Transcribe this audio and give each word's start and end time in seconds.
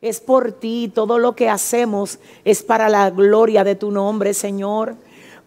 Es 0.00 0.20
por 0.20 0.52
ti, 0.52 0.92
todo 0.94 1.18
lo 1.18 1.34
que 1.34 1.48
hacemos 1.48 2.20
es 2.44 2.62
para 2.62 2.88
la 2.88 3.10
gloria 3.10 3.64
de 3.64 3.74
tu 3.74 3.90
nombre, 3.90 4.32
Señor. 4.32 4.94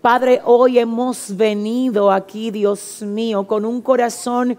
Padre, 0.01 0.41
hoy 0.43 0.77
hemos 0.77 1.37
venido 1.37 2.11
aquí, 2.11 2.51
Dios 2.51 3.01
mío, 3.01 3.47
con 3.47 3.63
un 3.63 3.81
corazón 3.81 4.57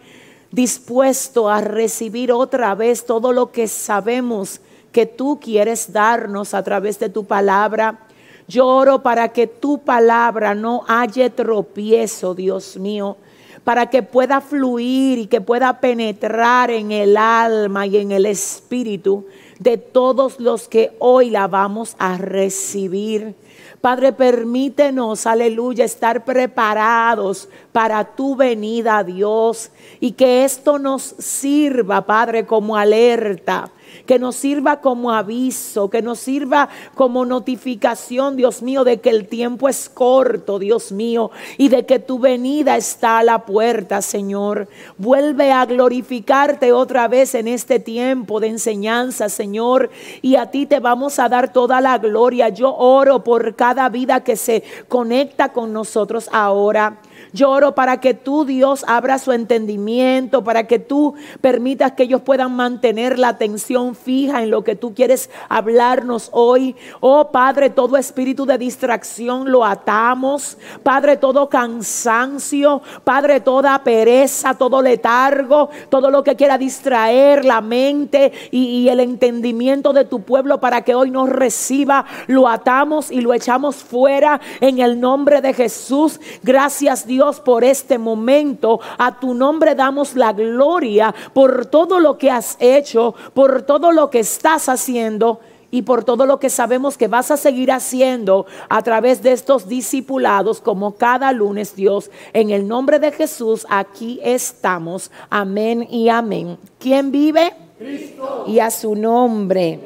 dispuesto 0.50 1.50
a 1.50 1.60
recibir 1.60 2.32
otra 2.32 2.74
vez 2.74 3.04
todo 3.04 3.32
lo 3.32 3.52
que 3.52 3.68
sabemos 3.68 4.62
que 4.92 5.04
tú 5.04 5.38
quieres 5.38 5.92
darnos 5.92 6.54
a 6.54 6.62
través 6.62 6.98
de 6.98 7.10
tu 7.10 7.24
palabra. 7.24 8.06
Yo 8.48 8.66
oro 8.66 9.02
para 9.02 9.28
que 9.28 9.46
tu 9.46 9.78
palabra 9.78 10.54
no 10.54 10.84
haya 10.88 11.28
tropiezo, 11.28 12.34
Dios 12.34 12.78
mío, 12.78 13.18
para 13.62 13.90
que 13.90 14.02
pueda 14.02 14.40
fluir 14.40 15.18
y 15.18 15.26
que 15.26 15.42
pueda 15.42 15.80
penetrar 15.80 16.70
en 16.70 16.92
el 16.92 17.18
alma 17.18 17.86
y 17.86 17.98
en 17.98 18.12
el 18.12 18.24
espíritu 18.24 19.26
de 19.62 19.78
todos 19.78 20.40
los 20.40 20.68
que 20.68 20.96
hoy 20.98 21.30
la 21.30 21.46
vamos 21.46 21.94
a 21.98 22.18
recibir. 22.18 23.34
Padre, 23.80 24.12
permítenos, 24.12 25.26
aleluya, 25.26 25.84
estar 25.84 26.24
preparados 26.24 27.48
para 27.72 28.04
tu 28.04 28.36
venida, 28.36 29.02
Dios, 29.02 29.70
y 30.00 30.12
que 30.12 30.44
esto 30.44 30.78
nos 30.78 31.02
sirva, 31.02 32.06
Padre, 32.06 32.46
como 32.46 32.76
alerta 32.76 33.72
que 34.06 34.18
nos 34.18 34.36
sirva 34.36 34.80
como 34.80 35.12
aviso, 35.12 35.90
que 35.90 36.02
nos 36.02 36.18
sirva 36.18 36.68
como 36.94 37.24
notificación, 37.24 38.36
Dios 38.36 38.62
mío, 38.62 38.84
de 38.84 39.00
que 39.00 39.10
el 39.10 39.28
tiempo 39.28 39.68
es 39.68 39.88
corto, 39.88 40.58
Dios 40.58 40.92
mío, 40.92 41.30
y 41.58 41.68
de 41.68 41.86
que 41.86 41.98
tu 41.98 42.18
venida 42.18 42.76
está 42.76 43.18
a 43.18 43.22
la 43.22 43.44
puerta, 43.44 44.02
Señor. 44.02 44.68
Vuelve 44.98 45.52
a 45.52 45.64
glorificarte 45.66 46.72
otra 46.72 47.08
vez 47.08 47.34
en 47.34 47.48
este 47.48 47.78
tiempo 47.78 48.40
de 48.40 48.48
enseñanza, 48.48 49.28
Señor, 49.28 49.90
y 50.20 50.36
a 50.36 50.50
ti 50.50 50.66
te 50.66 50.80
vamos 50.80 51.18
a 51.18 51.28
dar 51.28 51.52
toda 51.52 51.80
la 51.80 51.98
gloria. 51.98 52.48
Yo 52.48 52.74
oro 52.74 53.24
por 53.24 53.54
cada 53.54 53.88
vida 53.88 54.24
que 54.24 54.36
se 54.36 54.62
conecta 54.88 55.52
con 55.52 55.72
nosotros 55.72 56.28
ahora. 56.32 56.98
Lloro 57.32 57.74
para 57.74 57.98
que 57.98 58.12
tú, 58.12 58.44
Dios, 58.44 58.84
abra 58.86 59.18
su 59.18 59.32
entendimiento, 59.32 60.44
para 60.44 60.66
que 60.66 60.78
tú 60.78 61.14
permitas 61.40 61.92
que 61.92 62.02
ellos 62.02 62.20
puedan 62.20 62.54
mantener 62.54 63.18
la 63.18 63.28
atención 63.28 63.94
fija 63.94 64.42
en 64.42 64.50
lo 64.50 64.64
que 64.64 64.76
tú 64.76 64.94
quieres 64.94 65.30
hablarnos 65.48 66.28
hoy. 66.32 66.76
Oh 67.00 67.30
Padre, 67.30 67.70
todo 67.70 67.96
espíritu 67.96 68.44
de 68.44 68.58
distracción 68.58 69.50
lo 69.50 69.64
atamos. 69.64 70.58
Padre, 70.82 71.16
todo 71.16 71.48
cansancio. 71.48 72.82
Padre, 73.02 73.40
toda 73.40 73.82
pereza, 73.82 74.54
todo 74.54 74.82
letargo, 74.82 75.70
todo 75.88 76.10
lo 76.10 76.22
que 76.22 76.36
quiera 76.36 76.58
distraer 76.58 77.46
la 77.46 77.62
mente 77.62 78.32
y, 78.50 78.64
y 78.64 78.88
el 78.90 79.00
entendimiento 79.00 79.94
de 79.94 80.04
tu 80.04 80.20
pueblo 80.22 80.60
para 80.60 80.82
que 80.82 80.94
hoy 80.94 81.10
nos 81.10 81.30
reciba, 81.30 82.04
lo 82.26 82.46
atamos 82.46 83.10
y 83.10 83.22
lo 83.22 83.32
echamos 83.32 83.76
fuera 83.76 84.38
en 84.60 84.80
el 84.80 85.00
nombre 85.00 85.40
de 85.40 85.54
Jesús. 85.54 86.20
Gracias 86.42 87.06
Dios 87.06 87.21
por 87.30 87.64
este 87.64 87.98
momento. 87.98 88.80
A 88.98 89.18
tu 89.18 89.34
nombre 89.34 89.74
damos 89.74 90.16
la 90.16 90.32
gloria 90.32 91.14
por 91.32 91.66
todo 91.66 92.00
lo 92.00 92.18
que 92.18 92.30
has 92.30 92.56
hecho, 92.58 93.14
por 93.34 93.62
todo 93.62 93.92
lo 93.92 94.10
que 94.10 94.20
estás 94.20 94.68
haciendo 94.68 95.40
y 95.70 95.82
por 95.82 96.04
todo 96.04 96.26
lo 96.26 96.38
que 96.38 96.50
sabemos 96.50 96.98
que 96.98 97.08
vas 97.08 97.30
a 97.30 97.36
seguir 97.36 97.72
haciendo 97.72 98.46
a 98.68 98.82
través 98.82 99.22
de 99.22 99.32
estos 99.32 99.68
discipulados 99.68 100.60
como 100.60 100.96
cada 100.96 101.32
lunes, 101.32 101.74
Dios. 101.76 102.10
En 102.32 102.50
el 102.50 102.68
nombre 102.68 102.98
de 102.98 103.12
Jesús, 103.12 103.66
aquí 103.70 104.20
estamos. 104.22 105.10
Amén 105.30 105.86
y 105.88 106.08
amén. 106.08 106.58
¿Quién 106.78 107.10
vive? 107.10 107.54
Cristo. 107.78 108.44
Y 108.46 108.58
a 108.58 108.70
su 108.70 108.94
nombre. 108.94 109.80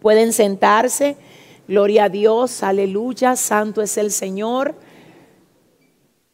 Pueden 0.00 0.32
sentarse. 0.32 1.16
Gloria 1.66 2.04
a 2.04 2.08
Dios, 2.10 2.62
aleluya, 2.62 3.36
santo 3.36 3.80
es 3.80 3.96
el 3.96 4.10
Señor 4.10 4.74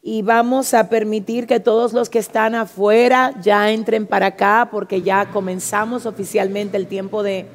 y 0.03 0.23
vamos 0.23 0.73
a 0.73 0.89
permitir 0.89 1.45
que 1.45 1.59
todos 1.59 1.93
los 1.93 2.09
que 2.09 2.17
están 2.17 2.55
afuera 2.55 3.33
ya 3.41 3.71
entren 3.71 4.07
para 4.07 4.27
acá 4.27 4.69
porque 4.71 5.03
ya 5.03 5.27
comenzamos 5.29 6.07
oficialmente 6.07 6.77
el 6.77 6.87
tiempo 6.87 7.21
de 7.21 7.45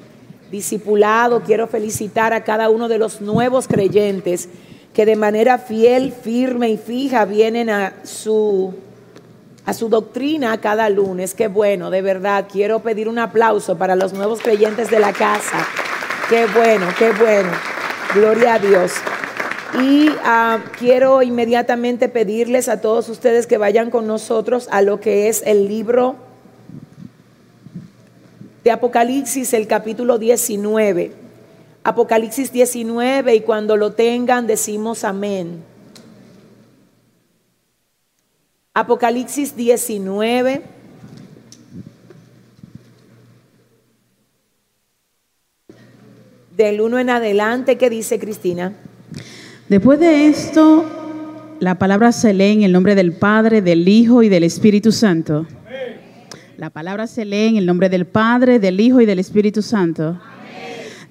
discipulado. 0.50 1.42
Quiero 1.42 1.66
felicitar 1.66 2.32
a 2.32 2.44
cada 2.44 2.70
uno 2.70 2.88
de 2.88 2.98
los 2.98 3.20
nuevos 3.20 3.66
creyentes 3.66 4.48
que 4.94 5.04
de 5.04 5.16
manera 5.16 5.58
fiel, 5.58 6.12
firme 6.12 6.70
y 6.70 6.76
fija 6.76 7.24
vienen 7.24 7.68
a 7.68 7.94
su 8.04 8.74
a 9.64 9.74
su 9.74 9.88
doctrina 9.88 10.60
cada 10.60 10.88
lunes. 10.88 11.34
Qué 11.34 11.48
bueno, 11.48 11.90
de 11.90 12.00
verdad. 12.00 12.46
Quiero 12.50 12.78
pedir 12.78 13.08
un 13.08 13.18
aplauso 13.18 13.76
para 13.76 13.96
los 13.96 14.12
nuevos 14.12 14.40
creyentes 14.40 14.88
de 14.88 15.00
la 15.00 15.12
casa. 15.12 15.66
Qué 16.28 16.46
bueno, 16.46 16.86
qué 16.96 17.10
bueno. 17.10 17.50
Gloria 18.14 18.54
a 18.54 18.58
Dios. 18.60 18.92
Y 19.74 20.08
ah, 20.22 20.60
quiero 20.78 21.22
inmediatamente 21.22 22.08
pedirles 22.08 22.68
a 22.68 22.80
todos 22.80 23.08
ustedes 23.08 23.46
que 23.46 23.58
vayan 23.58 23.90
con 23.90 24.06
nosotros 24.06 24.68
a 24.70 24.80
lo 24.80 25.00
que 25.00 25.28
es 25.28 25.42
el 25.44 25.68
libro 25.68 26.16
de 28.62 28.70
Apocalipsis, 28.70 29.52
el 29.52 29.66
capítulo 29.66 30.18
19. 30.18 31.12
Apocalipsis 31.84 32.52
19 32.52 33.34
y 33.34 33.40
cuando 33.40 33.76
lo 33.76 33.92
tengan 33.92 34.46
decimos 34.46 35.04
amén. 35.04 35.62
Apocalipsis 38.74 39.56
19. 39.56 40.62
Del 46.56 46.80
1 46.80 46.98
en 46.98 47.10
adelante, 47.10 47.78
¿qué 47.78 47.90
dice 47.90 48.18
Cristina? 48.18 48.74
Después 49.68 49.98
de 49.98 50.28
esto, 50.28 50.84
la 51.58 51.76
palabra 51.76 52.12
se 52.12 52.32
lee 52.32 52.52
en 52.52 52.62
el 52.62 52.70
nombre 52.70 52.94
del 52.94 53.12
Padre, 53.12 53.62
del 53.62 53.88
Hijo 53.88 54.22
y 54.22 54.28
del 54.28 54.44
Espíritu 54.44 54.92
Santo. 54.92 55.44
La 56.56 56.70
palabra 56.70 57.08
se 57.08 57.24
lee 57.24 57.48
en 57.48 57.56
el 57.56 57.66
nombre 57.66 57.88
del 57.88 58.06
Padre, 58.06 58.60
del 58.60 58.78
Hijo 58.78 59.00
y 59.00 59.06
del 59.06 59.18
Espíritu 59.18 59.62
Santo. 59.62 60.20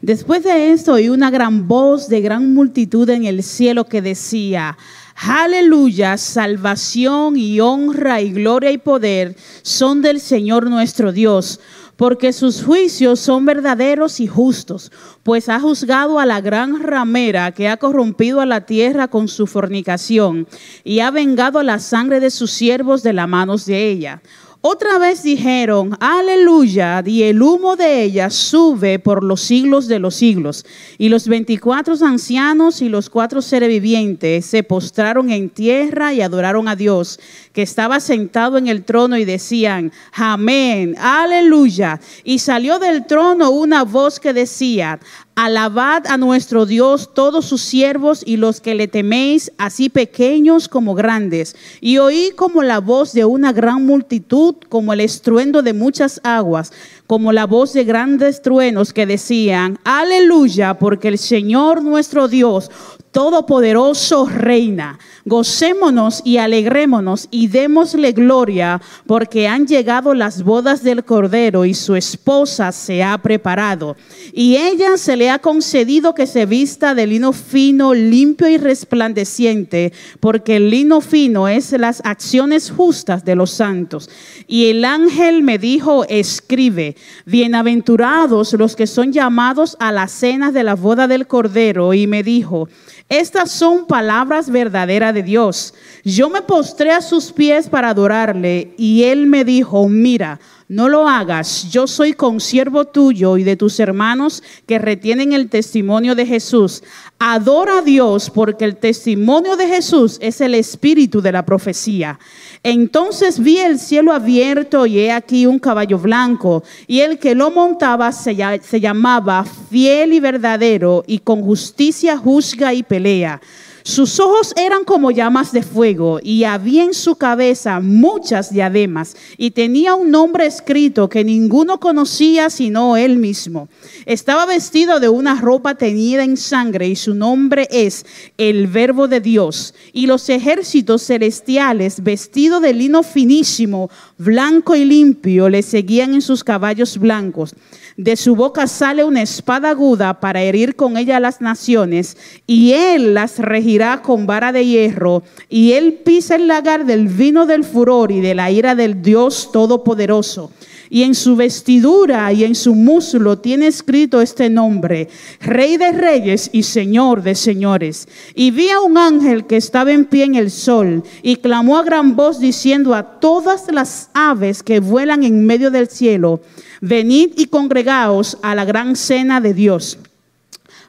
Después 0.01 0.43
de 0.45 0.71
esto 0.71 0.93
oí 0.93 1.09
una 1.09 1.31
gran 1.31 1.67
voz 1.67 2.07
de 2.07 2.21
gran 2.21 2.53
multitud 2.53 3.09
en 3.09 3.25
el 3.25 3.43
cielo 3.43 3.87
que 3.87 4.01
decía, 4.01 4.77
Aleluya, 5.17 6.17
salvación 6.17 7.35
y 7.35 7.59
honra 7.59 8.21
y 8.21 8.31
gloria 8.31 8.71
y 8.71 8.77
poder 8.77 9.35
son 9.63 10.01
del 10.01 10.21
Señor 10.21 10.69
nuestro 10.69 11.11
Dios 11.11 11.59
porque 11.95 12.33
sus 12.33 12.63
juicios 12.63 13.19
son 13.19 13.45
verdaderos 13.45 14.19
y 14.19 14.27
justos, 14.27 14.91
pues 15.23 15.49
ha 15.49 15.59
juzgado 15.59 16.19
a 16.19 16.25
la 16.25 16.41
gran 16.41 16.81
ramera 16.83 17.51
que 17.51 17.69
ha 17.69 17.77
corrompido 17.77 18.41
a 18.41 18.45
la 18.45 18.65
tierra 18.65 19.07
con 19.07 19.27
su 19.27 19.47
fornicación 19.47 20.47
y 20.83 20.99
ha 20.99 21.11
vengado 21.11 21.63
la 21.63 21.79
sangre 21.79 22.19
de 22.19 22.31
sus 22.31 22.51
siervos 22.51 23.03
de 23.03 23.13
las 23.13 23.27
manos 23.27 23.65
de 23.65 23.89
ella. 23.89 24.21
Otra 24.67 24.97
vez 24.97 25.21
dijeron, 25.21 25.95
aleluya, 25.99 27.03
y 27.05 27.21
el 27.21 27.39
humo 27.39 27.75
de 27.75 28.01
ella 28.01 28.31
sube 28.31 28.97
por 28.97 29.23
los 29.23 29.41
siglos 29.41 29.87
de 29.87 29.99
los 29.99 30.15
siglos. 30.15 30.65
Y 30.97 31.09
los 31.09 31.27
veinticuatro 31.27 31.93
ancianos 32.01 32.81
y 32.81 32.89
los 32.89 33.11
cuatro 33.11 33.43
seres 33.43 33.69
vivientes 33.69 34.47
se 34.47 34.63
postraron 34.63 35.29
en 35.29 35.51
tierra 35.51 36.15
y 36.15 36.21
adoraron 36.21 36.67
a 36.67 36.75
Dios, 36.75 37.19
que 37.55 37.61
estaba 37.61 38.01
sentado 38.01 38.57
en 38.57 38.67
el 38.67 38.83
trono 38.83 39.17
y 39.17 39.23
decían, 39.23 39.93
amén, 40.11 40.93
aleluya. 40.99 42.01
Y 42.25 42.39
salió 42.39 42.79
del 42.79 43.07
trono 43.07 43.49
una 43.49 43.83
voz 43.83 44.19
que 44.19 44.33
decía, 44.33 44.99
Alabad 45.35 46.07
a 46.07 46.17
nuestro 46.17 46.65
Dios 46.65 47.13
todos 47.13 47.43
sus 47.43 47.61
siervos 47.61 48.23
y 48.25 48.37
los 48.37 48.61
que 48.61 48.73
le 48.73 48.87
teméis, 48.87 49.51
así 49.57 49.89
pequeños 49.89 50.69
como 50.69 50.95
grandes. 50.95 51.57
Y 51.81 51.97
oí 51.97 52.31
como 52.37 52.63
la 52.63 52.79
voz 52.79 53.11
de 53.11 53.25
una 53.25 53.51
gran 53.51 53.85
multitud, 53.85 54.55
como 54.69 54.93
el 54.93 55.01
estruendo 55.01 55.61
de 55.61 55.73
muchas 55.73 56.21
aguas, 56.23 56.71
como 57.07 57.31
la 57.31 57.45
voz 57.45 57.73
de 57.73 57.83
grandes 57.83 58.41
truenos 58.41 58.93
que 58.93 59.05
decían, 59.05 59.79
aleluya, 59.83 60.75
porque 60.75 61.07
el 61.07 61.17
Señor 61.17 61.83
nuestro 61.83 62.27
Dios 62.27 62.71
Todopoderoso 63.15 64.25
reina. 64.27 64.99
Gocémonos 65.23 66.21
y 66.25 66.35
alegrémonos 66.35 67.29
y 67.31 67.47
démosle 67.47 68.11
gloria, 68.11 68.81
porque 69.07 69.47
han 69.47 69.67
llegado 69.67 70.13
las 70.13 70.43
bodas 70.43 70.83
del 70.83 71.05
Cordero 71.05 71.63
y 71.63 71.73
su 71.75 71.95
esposa 71.95 72.73
se 72.73 73.03
ha 73.03 73.17
preparado. 73.17 73.95
Y 74.33 74.57
ella 74.57 74.97
se 74.97 75.15
le 75.15 75.29
ha 75.29 75.39
concedido 75.39 76.13
que 76.13 76.27
se 76.27 76.45
vista 76.45 76.93
de 76.93 77.07
lino 77.07 77.31
fino, 77.31 77.93
limpio 77.93 78.49
y 78.49 78.57
resplandeciente, 78.57 79.93
porque 80.19 80.57
el 80.57 80.69
lino 80.69 80.99
fino 80.99 81.47
es 81.47 81.71
las 81.71 82.01
acciones 82.03 82.69
justas 82.69 83.23
de 83.23 83.35
los 83.35 83.51
santos. 83.51 84.09
Y 84.45 84.65
el 84.71 84.83
ángel 84.83 85.41
me 85.41 85.57
dijo, 85.57 86.03
escribe, 86.09 86.94
bienaventurados 87.25 88.53
los 88.53 88.75
que 88.75 88.87
son 88.87 89.11
llamados 89.11 89.77
a 89.79 89.91
la 89.91 90.07
cena 90.07 90.51
de 90.51 90.63
la 90.63 90.75
boda 90.75 91.07
del 91.07 91.27
Cordero. 91.27 91.93
Y 91.93 92.07
me 92.07 92.23
dijo, 92.23 92.67
estas 93.09 93.51
son 93.51 93.85
palabras 93.85 94.49
verdaderas 94.49 95.13
de 95.13 95.23
Dios. 95.23 95.73
Yo 96.03 96.29
me 96.29 96.41
postré 96.41 96.91
a 96.91 97.01
sus 97.01 97.31
pies 97.31 97.69
para 97.69 97.89
adorarle 97.89 98.73
y 98.77 99.03
él 99.03 99.27
me 99.27 99.45
dijo, 99.45 99.87
mira, 99.87 100.39
no 100.67 100.89
lo 100.89 101.07
hagas, 101.07 101.69
yo 101.71 101.85
soy 101.85 102.13
consiervo 102.13 102.85
tuyo 102.85 103.37
y 103.37 103.43
de 103.43 103.55
tus 103.55 103.79
hermanos 103.79 104.41
que 104.65 104.79
retienen 104.79 105.31
el 105.31 105.47
testimonio 105.47 106.15
de 106.15 106.25
Jesús. 106.25 106.81
Adora 107.19 107.79
a 107.79 107.81
Dios 107.83 108.31
porque 108.31 108.65
el 108.65 108.75
testimonio 108.77 109.57
de 109.57 109.67
Jesús 109.67 110.17
es 110.21 110.41
el 110.41 110.55
espíritu 110.55 111.21
de 111.21 111.31
la 111.31 111.45
profecía. 111.45 112.17
Entonces 112.63 113.39
vi 113.39 113.59
el 113.59 113.77
cielo 113.77 114.11
abierto 114.11 114.87
y 114.87 115.01
he 115.01 115.11
aquí 115.11 115.45
un 115.45 115.59
caballo 115.59 115.99
blanco 115.99 116.63
y 116.87 117.01
el 117.01 117.19
que 117.19 117.35
lo 117.35 117.51
montaba 117.51 118.11
se, 118.11 118.33
llamaba 118.33 119.45
fiel 119.69 120.13
y 120.13 120.19
verdadero 120.19 121.03
y 121.05 121.19
con 121.19 121.43
justicia 121.43 122.17
juzga 122.17 122.73
y 122.73 122.81
pelea. 122.81 123.39
Sus 123.87 124.19
ojos 124.19 124.51
eran 124.57 124.83
como 124.83 125.11
llamas 125.11 125.51
de 125.51 125.61
fuego 125.61 126.19
y 126.23 126.43
había 126.45 126.83
en 126.83 126.95
su 126.95 127.17
cabeza 127.17 127.79
muchas 127.79 128.51
diademas 128.51 129.15
y 129.37 129.51
tenía 129.51 129.93
un 129.93 130.09
nombre 130.09 130.47
escrito 130.47 131.07
que 131.07 131.23
ninguno 131.23 131.79
conocía 131.79 132.49
sino 132.49 132.97
él 132.97 133.17
mismo. 133.17 133.69
Estaba 134.07 134.47
vestido 134.47 134.99
de 134.99 135.07
una 135.07 135.39
ropa 135.39 135.75
teñida 135.75 136.23
en 136.23 136.35
sangre 136.35 136.87
y 136.87 136.95
su 136.95 137.13
nombre 137.13 137.67
es 137.69 138.07
el 138.39 138.65
Verbo 138.65 139.07
de 139.07 139.21
Dios. 139.21 139.75
Y 139.93 140.07
los 140.07 140.29
ejércitos 140.29 141.03
celestiales, 141.03 142.01
vestidos 142.01 142.63
de 142.63 142.73
lino 142.73 143.03
finísimo, 143.03 143.91
blanco 144.17 144.75
y 144.75 144.83
limpio, 144.83 145.47
le 145.47 145.61
seguían 145.61 146.15
en 146.15 146.23
sus 146.23 146.43
caballos 146.43 146.97
blancos. 146.97 147.53
De 147.97 148.17
su 148.17 148.35
boca 148.35 148.67
sale 148.67 149.05
una 149.05 149.21
espada 149.21 149.69
aguda 149.69 150.19
para 150.19 150.41
herir 150.41 150.75
con 150.75 150.97
ella 150.97 151.15
a 151.15 151.21
las 151.21 151.39
naciones, 151.39 152.17
y 152.45 152.73
él 152.73 153.13
las 153.13 153.39
regirá 153.39 153.74
con 154.01 154.25
vara 154.25 154.51
de 154.51 154.65
hierro, 154.65 155.23
y 155.49 155.73
él 155.73 155.93
pisa 156.05 156.35
el 156.35 156.47
lagar 156.47 156.85
del 156.85 157.07
vino 157.07 157.45
del 157.45 157.63
furor 157.63 158.11
y 158.11 158.21
de 158.21 158.35
la 158.35 158.49
ira 158.49 158.75
del 158.75 159.01
Dios 159.01 159.49
Todopoderoso 159.51 160.51
y 160.89 161.03
en 161.03 161.15
su 161.15 161.35
vestidura 161.35 162.31
y 162.31 162.43
en 162.43 162.55
su 162.55 162.75
muslo 162.75 163.39
tiene 163.39 163.67
escrito 163.67 164.21
este 164.21 164.49
nombre, 164.49 165.09
Rey 165.41 165.77
de 165.77 165.91
Reyes 165.91 166.49
y 166.53 166.63
Señor 166.63 167.23
de 167.23 167.35
Señores. 167.35 168.07
Y 168.33 168.51
vi 168.51 168.69
a 168.69 168.81
un 168.81 168.97
ángel 168.97 169.45
que 169.45 169.57
estaba 169.57 169.91
en 169.91 170.05
pie 170.05 170.25
en 170.25 170.35
el 170.35 170.51
sol 170.51 171.03
y 171.21 171.37
clamó 171.37 171.77
a 171.77 171.83
gran 171.83 172.15
voz 172.15 172.39
diciendo 172.39 172.93
a 172.93 173.19
todas 173.19 173.71
las 173.71 174.09
aves 174.13 174.63
que 174.63 174.79
vuelan 174.79 175.23
en 175.23 175.45
medio 175.45 175.71
del 175.71 175.89
cielo, 175.89 176.41
venid 176.81 177.31
y 177.35 177.47
congregaos 177.47 178.37
a 178.41 178.55
la 178.55 178.65
gran 178.65 178.95
cena 178.95 179.41
de 179.41 179.53
Dios 179.53 179.97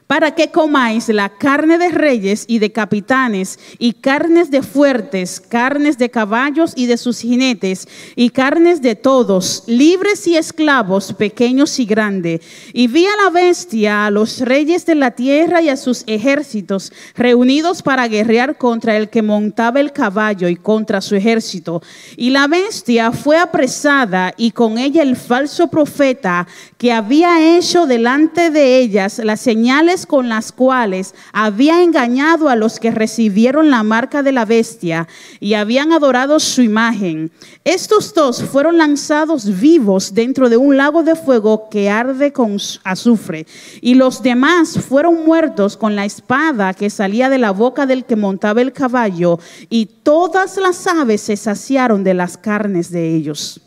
para 0.07 0.33
que 0.33 0.49
comáis 0.49 1.09
la 1.09 1.29
carne 1.29 1.77
de 1.77 1.89
reyes 1.89 2.45
y 2.47 2.59
de 2.59 2.71
capitanes, 2.71 3.59
y 3.77 3.93
carnes 3.93 4.49
de 4.49 4.63
fuertes, 4.63 5.41
carnes 5.41 5.97
de 5.97 6.09
caballos 6.09 6.71
y 6.75 6.85
de 6.85 6.97
sus 6.97 7.19
jinetes, 7.19 7.87
y 8.15 8.29
carnes 8.29 8.81
de 8.81 8.95
todos, 8.95 9.63
libres 9.67 10.25
y 10.25 10.37
esclavos, 10.37 11.13
pequeños 11.13 11.77
y 11.79 11.85
grandes. 11.85 12.41
Y 12.71 12.87
vi 12.87 13.05
a 13.05 13.23
la 13.23 13.29
bestia, 13.29 14.05
a 14.05 14.11
los 14.11 14.39
reyes 14.39 14.85
de 14.85 14.95
la 14.95 15.11
tierra 15.11 15.61
y 15.61 15.67
a 15.67 15.75
sus 15.75 16.03
ejércitos, 16.07 16.93
reunidos 17.15 17.81
para 17.81 18.07
guerrear 18.07 18.57
contra 18.57 18.95
el 18.95 19.09
que 19.09 19.21
montaba 19.21 19.81
el 19.81 19.91
caballo 19.91 20.47
y 20.47 20.55
contra 20.55 21.01
su 21.01 21.15
ejército. 21.15 21.81
Y 22.15 22.29
la 22.29 22.47
bestia 22.47 23.11
fue 23.11 23.37
apresada, 23.37 24.33
y 24.37 24.51
con 24.51 24.77
ella 24.77 25.01
el 25.01 25.17
falso 25.17 25.67
profeta 25.67 26.47
que 26.77 26.93
había 26.93 27.57
hecho 27.57 27.87
delante 27.87 28.51
de 28.51 28.77
ellas 28.77 29.19
las 29.19 29.41
señales 29.41 29.96
con 30.05 30.29
las 30.29 30.51
cuales 30.51 31.15
había 31.33 31.81
engañado 31.81 32.49
a 32.49 32.55
los 32.55 32.79
que 32.79 32.91
recibieron 32.91 33.69
la 33.69 33.83
marca 33.83 34.23
de 34.23 34.31
la 34.31 34.45
bestia 34.45 35.07
y 35.39 35.53
habían 35.53 35.91
adorado 35.91 36.39
su 36.39 36.61
imagen. 36.61 37.31
Estos 37.63 38.13
dos 38.13 38.43
fueron 38.43 38.77
lanzados 38.77 39.59
vivos 39.59 40.13
dentro 40.13 40.49
de 40.49 40.57
un 40.57 40.77
lago 40.77 41.03
de 41.03 41.15
fuego 41.15 41.69
que 41.69 41.89
arde 41.89 42.31
con 42.31 42.57
azufre. 42.83 43.45
Y 43.81 43.95
los 43.95 44.21
demás 44.21 44.79
fueron 44.79 45.25
muertos 45.25 45.77
con 45.77 45.95
la 45.95 46.05
espada 46.05 46.73
que 46.73 46.89
salía 46.89 47.29
de 47.29 47.37
la 47.37 47.51
boca 47.51 47.85
del 47.85 48.05
que 48.05 48.15
montaba 48.15 48.61
el 48.61 48.73
caballo. 48.73 49.39
Y 49.69 49.87
todas 50.03 50.57
las 50.57 50.85
aves 50.87 51.21
se 51.21 51.37
saciaron 51.37 52.03
de 52.03 52.13
las 52.13 52.37
carnes 52.37 52.91
de 52.91 53.15
ellos. 53.15 53.61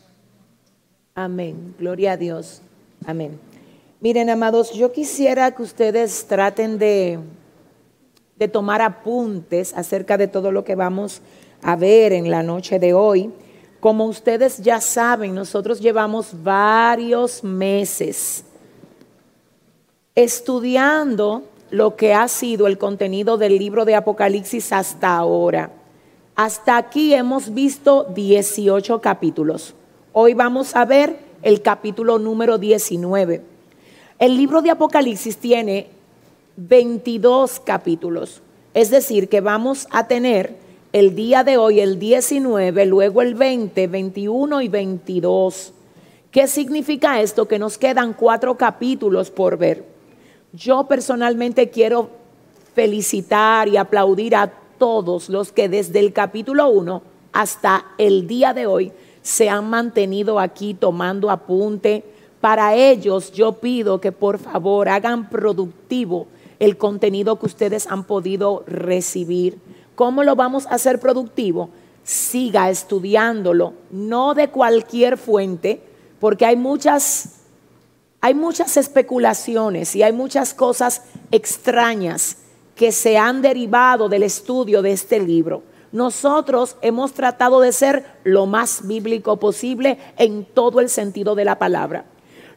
Amén. 1.15 1.75
Gloria 1.77 2.13
a 2.13 2.17
Dios. 2.17 2.61
Amén. 3.05 3.50
Miren, 4.01 4.31
amados, 4.31 4.73
yo 4.73 4.91
quisiera 4.91 5.51
que 5.51 5.61
ustedes 5.61 6.25
traten 6.25 6.79
de, 6.79 7.19
tomar 8.51 8.81
apuntes 8.81 9.75
acerca 9.75 10.17
de 10.17 10.27
todo 10.27 10.51
lo 10.51 10.63
que 10.63 10.73
vamos 10.73 11.21
a 11.61 11.75
ver 11.75 12.11
en 12.11 12.31
la 12.31 12.41
noche 12.41 12.79
de 12.79 12.95
hoy. 12.95 13.31
Como 13.79 14.07
ustedes 14.07 14.57
ya 14.57 14.81
saben, 14.81 15.35
nosotros 15.35 15.79
llevamos 15.79 16.31
varios 16.41 17.43
meses 17.43 18.43
estudiando 20.15 21.43
lo 21.69 21.95
que 21.95 22.15
ha 22.15 22.27
sido 22.27 22.65
el 22.65 22.79
contenido 22.79 23.37
del 23.37 23.59
libro 23.59 23.85
de 23.85 23.93
Apocalipsis 23.93 24.73
hasta 24.73 25.15
ahora. 25.15 25.73
Hasta 26.35 26.75
aquí 26.75 27.13
hemos 27.13 27.53
visto 27.53 28.05
18 28.15 28.99
capítulos. 28.99 29.75
Hoy 30.11 30.33
vamos 30.33 30.75
a 30.75 30.85
ver 30.85 31.19
el 31.43 31.61
capítulo 31.61 32.17
número 32.17 32.57
19. 32.57 33.50
El 34.21 34.37
libro 34.37 34.61
de 34.61 34.69
Apocalipsis 34.69 35.37
tiene 35.37 35.87
22 36.55 37.59
capítulos, 37.59 38.43
es 38.75 38.91
decir, 38.91 39.29
que 39.29 39.41
vamos 39.41 39.87
a 39.89 40.05
tener 40.05 40.57
el 40.93 41.15
día 41.15 41.43
de 41.43 41.57
hoy 41.57 41.79
el 41.79 41.97
19, 41.97 42.85
luego 42.85 43.23
el 43.23 43.33
20, 43.33 43.87
21 43.87 44.61
y 44.61 44.67
22. 44.67 45.73
¿Qué 46.29 46.45
significa 46.45 47.19
esto? 47.19 47.47
Que 47.47 47.57
nos 47.57 47.79
quedan 47.79 48.13
cuatro 48.13 48.57
capítulos 48.57 49.31
por 49.31 49.57
ver. 49.57 49.85
Yo 50.53 50.83
personalmente 50.83 51.71
quiero 51.71 52.11
felicitar 52.75 53.69
y 53.69 53.77
aplaudir 53.77 54.35
a 54.35 54.53
todos 54.77 55.29
los 55.29 55.51
que 55.51 55.67
desde 55.67 55.97
el 55.97 56.13
capítulo 56.13 56.69
1 56.69 57.01
hasta 57.33 57.87
el 57.97 58.27
día 58.27 58.53
de 58.53 58.67
hoy 58.67 58.91
se 59.23 59.49
han 59.49 59.67
mantenido 59.67 60.39
aquí 60.39 60.75
tomando 60.75 61.31
apunte, 61.31 62.03
para 62.41 62.75
ellos 62.75 63.31
yo 63.31 63.53
pido 63.53 64.01
que 64.01 64.11
por 64.11 64.39
favor 64.39 64.89
hagan 64.89 65.29
productivo 65.29 66.27
el 66.59 66.77
contenido 66.77 67.39
que 67.39 67.45
ustedes 67.45 67.87
han 67.87 68.03
podido 68.03 68.63
recibir. 68.67 69.59
¿Cómo 69.95 70.23
lo 70.23 70.35
vamos 70.35 70.65
a 70.65 70.71
hacer 70.71 70.99
productivo? 70.99 71.69
Siga 72.03 72.69
estudiándolo, 72.69 73.73
no 73.91 74.33
de 74.33 74.49
cualquier 74.49 75.17
fuente, 75.17 75.81
porque 76.19 76.45
hay 76.45 76.55
muchas 76.55 77.37
hay 78.23 78.35
muchas 78.35 78.77
especulaciones 78.77 79.95
y 79.95 80.03
hay 80.03 80.13
muchas 80.13 80.53
cosas 80.53 81.01
extrañas 81.31 82.37
que 82.75 82.91
se 82.91 83.17
han 83.17 83.41
derivado 83.41 84.09
del 84.09 84.21
estudio 84.21 84.83
de 84.83 84.91
este 84.91 85.19
libro. 85.19 85.63
Nosotros 85.91 86.77
hemos 86.83 87.13
tratado 87.13 87.61
de 87.61 87.71
ser 87.71 88.05
lo 88.23 88.45
más 88.45 88.87
bíblico 88.87 89.37
posible 89.37 89.97
en 90.17 90.45
todo 90.45 90.79
el 90.79 90.89
sentido 90.89 91.33
de 91.33 91.45
la 91.45 91.57
palabra. 91.57 92.05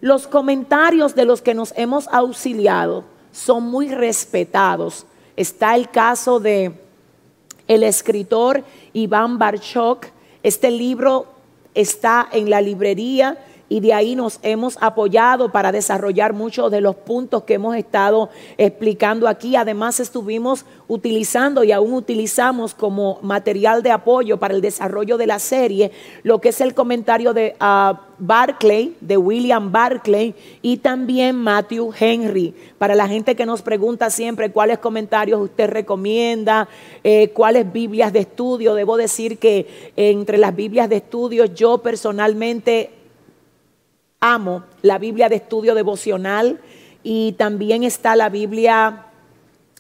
Los 0.05 0.27
comentarios 0.27 1.15
de 1.15 1.25
los 1.25 1.41
que 1.41 1.55
nos 1.55 1.73
hemos 1.79 2.09
auxiliado 2.09 3.05
son 3.33 3.63
muy 3.63 3.89
respetados. 3.89 5.07
Está 5.35 5.77
el 5.77 5.89
caso 5.89 6.41
de 6.41 6.79
el 7.69 7.83
escritor 7.83 8.65
Iván 8.93 9.39
Barchok. 9.39 10.05
Este 10.43 10.71
libro 10.71 11.25
está 11.73 12.29
en 12.33 12.51
la 12.51 12.61
librería 12.61 13.39
y 13.75 13.81
de 13.81 13.93
ahí 13.93 14.15
nos 14.15 14.39
hemos 14.45 14.79
apoyado 14.81 15.51
para 15.51 15.73
desarrollar 15.73 16.33
muchos 16.33 16.71
de 16.71 16.81
los 16.81 16.95
puntos 16.95 17.43
que 17.43 17.55
hemos 17.55 17.75
estado 17.75 18.31
explicando 18.57 19.27
aquí. 19.27 19.57
Además 19.57 19.99
estuvimos 19.99 20.65
utilizando 20.87 21.65
y 21.65 21.73
aún 21.73 21.93
utilizamos 21.95 22.73
como 22.73 23.19
material 23.23 23.83
de 23.83 23.91
apoyo 23.91 24.39
para 24.39 24.55
el 24.55 24.61
desarrollo 24.61 25.17
de 25.19 25.27
la 25.27 25.41
serie 25.41 25.91
lo 26.23 26.41
que 26.41 26.51
es 26.51 26.61
el 26.61 26.73
comentario 26.73 27.35
de 27.35 27.57
uh, 27.61 27.97
Barclay, 28.21 28.95
de 29.01 29.17
William 29.17 29.73
Barclay 29.73 30.37
y 30.63 30.77
también 30.77 31.35
Matthew 31.35 31.93
Henry. 31.99 32.55
Para 32.79 32.95
la 32.95 33.09
gente 33.09 33.35
que 33.35 33.45
nos 33.45 33.63
pregunta 33.63 34.09
siempre 34.09 34.53
cuáles 34.53 34.79
comentarios 34.79 35.41
usted 35.41 35.69
recomienda, 35.69 36.69
eh, 37.03 37.31
cuáles 37.31 37.73
Biblias 37.73 38.13
de 38.13 38.21
estudio, 38.21 38.77
debo 38.77 38.97
decir 38.97 39.39
que 39.39 39.93
entre 39.97 40.39
las 40.39 40.55
Biblias 40.55 40.89
de 40.89 40.99
estudio 40.99 41.47
yo 41.47 41.79
personalmente 41.79 43.03
amo 44.25 44.65
la 44.81 44.99
Biblia 44.99 45.29
de 45.29 45.37
estudio 45.37 45.75
devocional 45.75 46.61
y 47.03 47.33
también 47.33 47.85
está 47.85 48.17
la 48.17 48.31
Biblia 48.31 49.07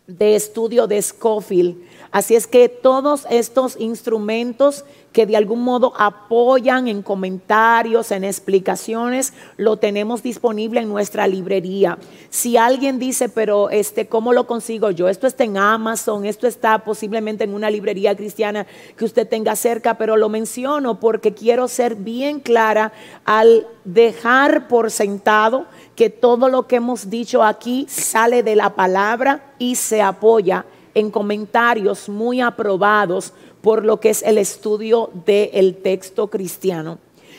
de 0.07 0.37
estudio 0.37 0.87
de 0.87 1.01
Scofield. 1.01 1.77
Así 2.11 2.37
es 2.37 2.47
que 2.47 2.69
todos 2.69 3.27
estos 3.31 3.77
instrumentos 3.81 4.85
que 5.15 5.27
de 5.27 5.37
algún 5.37 5.63
modo 5.63 5.93
apoyan 5.97 6.89
en 6.89 7.01
comentarios, 7.01 8.11
en 8.11 8.25
explicaciones, 8.25 9.33
lo 9.57 9.77
tenemos 9.77 10.25
disponible 10.25 10.81
en 10.81 10.89
nuestra 10.89 11.29
librería. 11.29 11.99
Si 12.31 12.57
alguien 12.57 12.99
dice, 12.99 13.29
pero 13.29 13.71
este, 13.71 14.09
¿cómo 14.09 14.33
lo 14.33 14.49
consigo 14.49 14.91
yo? 14.91 15.09
Esto 15.09 15.29
está 15.29 15.45
en 15.45 15.57
Amazon, 15.57 16.25
esto 16.25 16.49
está 16.49 16.81
posiblemente 16.81 17.45
en 17.45 17.55
una 17.55 17.71
librería 17.71 18.17
cristiana 18.17 18.67
que 18.97 19.05
usted 19.05 19.29
tenga 19.29 19.55
cerca, 19.55 19.97
pero 19.97 20.17
lo 20.17 20.29
menciono 20.29 20.99
porque 20.99 21.33
quiero 21.33 21.69
ser 21.69 21.95
bien 21.95 22.41
clara 22.41 22.93
al 23.25 23.69
dejar 23.85 24.67
por 24.67 24.91
sentado 24.91 25.67
que 25.95 26.11
todo 26.11 26.49
lo 26.49 26.67
que 26.67 26.77
hemos 26.77 27.09
dicho 27.09 27.45
aquí 27.45 27.87
sale 27.89 28.43
de 28.43 28.57
la 28.57 28.75
palabra 28.75 29.54
y 29.65 29.77
se 29.77 30.03
apoya 30.03 30.67
en 30.93 31.11
comentarios 31.11 32.11
muy 32.11 32.43
aprobados 32.43 33.33
por 33.63 33.83
lo 33.83 33.99
que 33.99 34.11
es 34.11 34.23
el 34.23 34.37
estudio 34.37 35.11
del 35.25 35.77
texto 35.77 36.29
cristiano. 36.29 36.99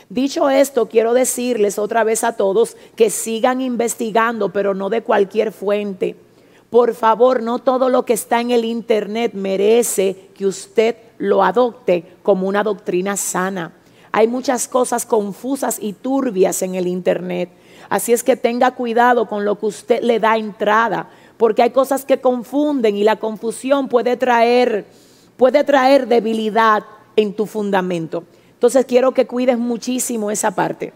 Dicho 0.09 0.49
esto, 0.49 0.87
quiero 0.87 1.13
decirles 1.13 1.77
otra 1.77 2.03
vez 2.03 2.23
a 2.23 2.33
todos 2.33 2.77
que 2.95 3.11
sigan 3.11 3.61
investigando, 3.61 4.51
pero 4.51 4.73
no 4.73 4.89
de 4.89 5.03
cualquier 5.03 5.51
fuente. 5.51 6.15
Por 6.71 6.95
favor, 6.95 7.43
no 7.43 7.59
todo 7.59 7.89
lo 7.89 8.05
que 8.05 8.13
está 8.13 8.41
en 8.41 8.49
el 8.49 8.65
Internet 8.65 9.33
merece 9.35 10.29
que 10.33 10.47
usted 10.47 10.95
lo 11.19 11.43
adopte 11.43 12.15
como 12.23 12.47
una 12.47 12.63
doctrina 12.63 13.17
sana. 13.17 13.71
Hay 14.11 14.27
muchas 14.27 14.67
cosas 14.67 15.05
confusas 15.05 15.77
y 15.79 15.93
turbias 15.93 16.63
en 16.63 16.73
el 16.73 16.87
Internet. 16.87 17.49
Así 17.89 18.13
es 18.13 18.23
que 18.23 18.35
tenga 18.35 18.71
cuidado 18.71 19.27
con 19.27 19.45
lo 19.45 19.59
que 19.59 19.67
usted 19.67 20.01
le 20.01 20.19
da 20.19 20.37
entrada, 20.37 21.09
porque 21.37 21.63
hay 21.63 21.71
cosas 21.71 22.05
que 22.05 22.21
confunden 22.21 22.95
y 22.95 23.03
la 23.03 23.17
confusión 23.17 23.89
puede 23.89 24.17
traer, 24.17 24.85
puede 25.37 25.63
traer 25.63 26.07
debilidad 26.07 26.83
en 27.15 27.33
tu 27.33 27.45
fundamento. 27.45 28.23
Entonces 28.53 28.85
quiero 28.85 29.13
que 29.13 29.27
cuides 29.27 29.57
muchísimo 29.57 30.31
esa 30.31 30.51
parte. 30.51 30.93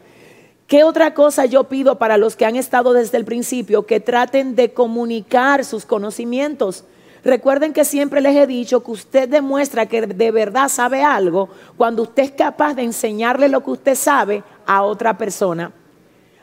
¿Qué 0.67 0.83
otra 0.83 1.13
cosa 1.13 1.45
yo 1.45 1.63
pido 1.63 1.97
para 1.97 2.17
los 2.17 2.35
que 2.35 2.45
han 2.45 2.55
estado 2.55 2.93
desde 2.93 3.17
el 3.17 3.25
principio? 3.25 3.87
Que 3.87 3.99
traten 3.99 4.55
de 4.55 4.71
comunicar 4.71 5.65
sus 5.65 5.85
conocimientos. 5.85 6.83
Recuerden 7.23 7.73
que 7.73 7.83
siempre 7.83 8.21
les 8.21 8.35
he 8.35 8.47
dicho 8.47 8.83
que 8.83 8.91
usted 8.91 9.27
demuestra 9.27 9.87
que 9.87 10.05
de 10.05 10.31
verdad 10.31 10.69
sabe 10.69 11.03
algo 11.03 11.49
cuando 11.75 12.03
usted 12.03 12.23
es 12.23 12.31
capaz 12.31 12.75
de 12.75 12.83
enseñarle 12.83 13.49
lo 13.49 13.63
que 13.63 13.71
usted 13.71 13.95
sabe 13.95 14.43
a 14.65 14.83
otra 14.83 15.17
persona. 15.17 15.73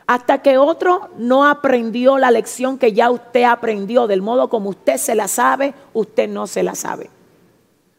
Hasta 0.07 0.41
que 0.41 0.57
otro 0.57 1.09
no 1.17 1.45
aprendió 1.45 2.17
la 2.17 2.31
lección 2.31 2.77
que 2.77 2.93
ya 2.93 3.11
usted 3.11 3.43
aprendió, 3.43 4.07
del 4.07 4.21
modo 4.21 4.49
como 4.49 4.69
usted 4.69 4.95
se 4.95 5.15
la 5.15 5.27
sabe, 5.27 5.73
usted 5.93 6.29
no 6.29 6.47
se 6.47 6.63
la 6.63 6.75
sabe. 6.75 7.09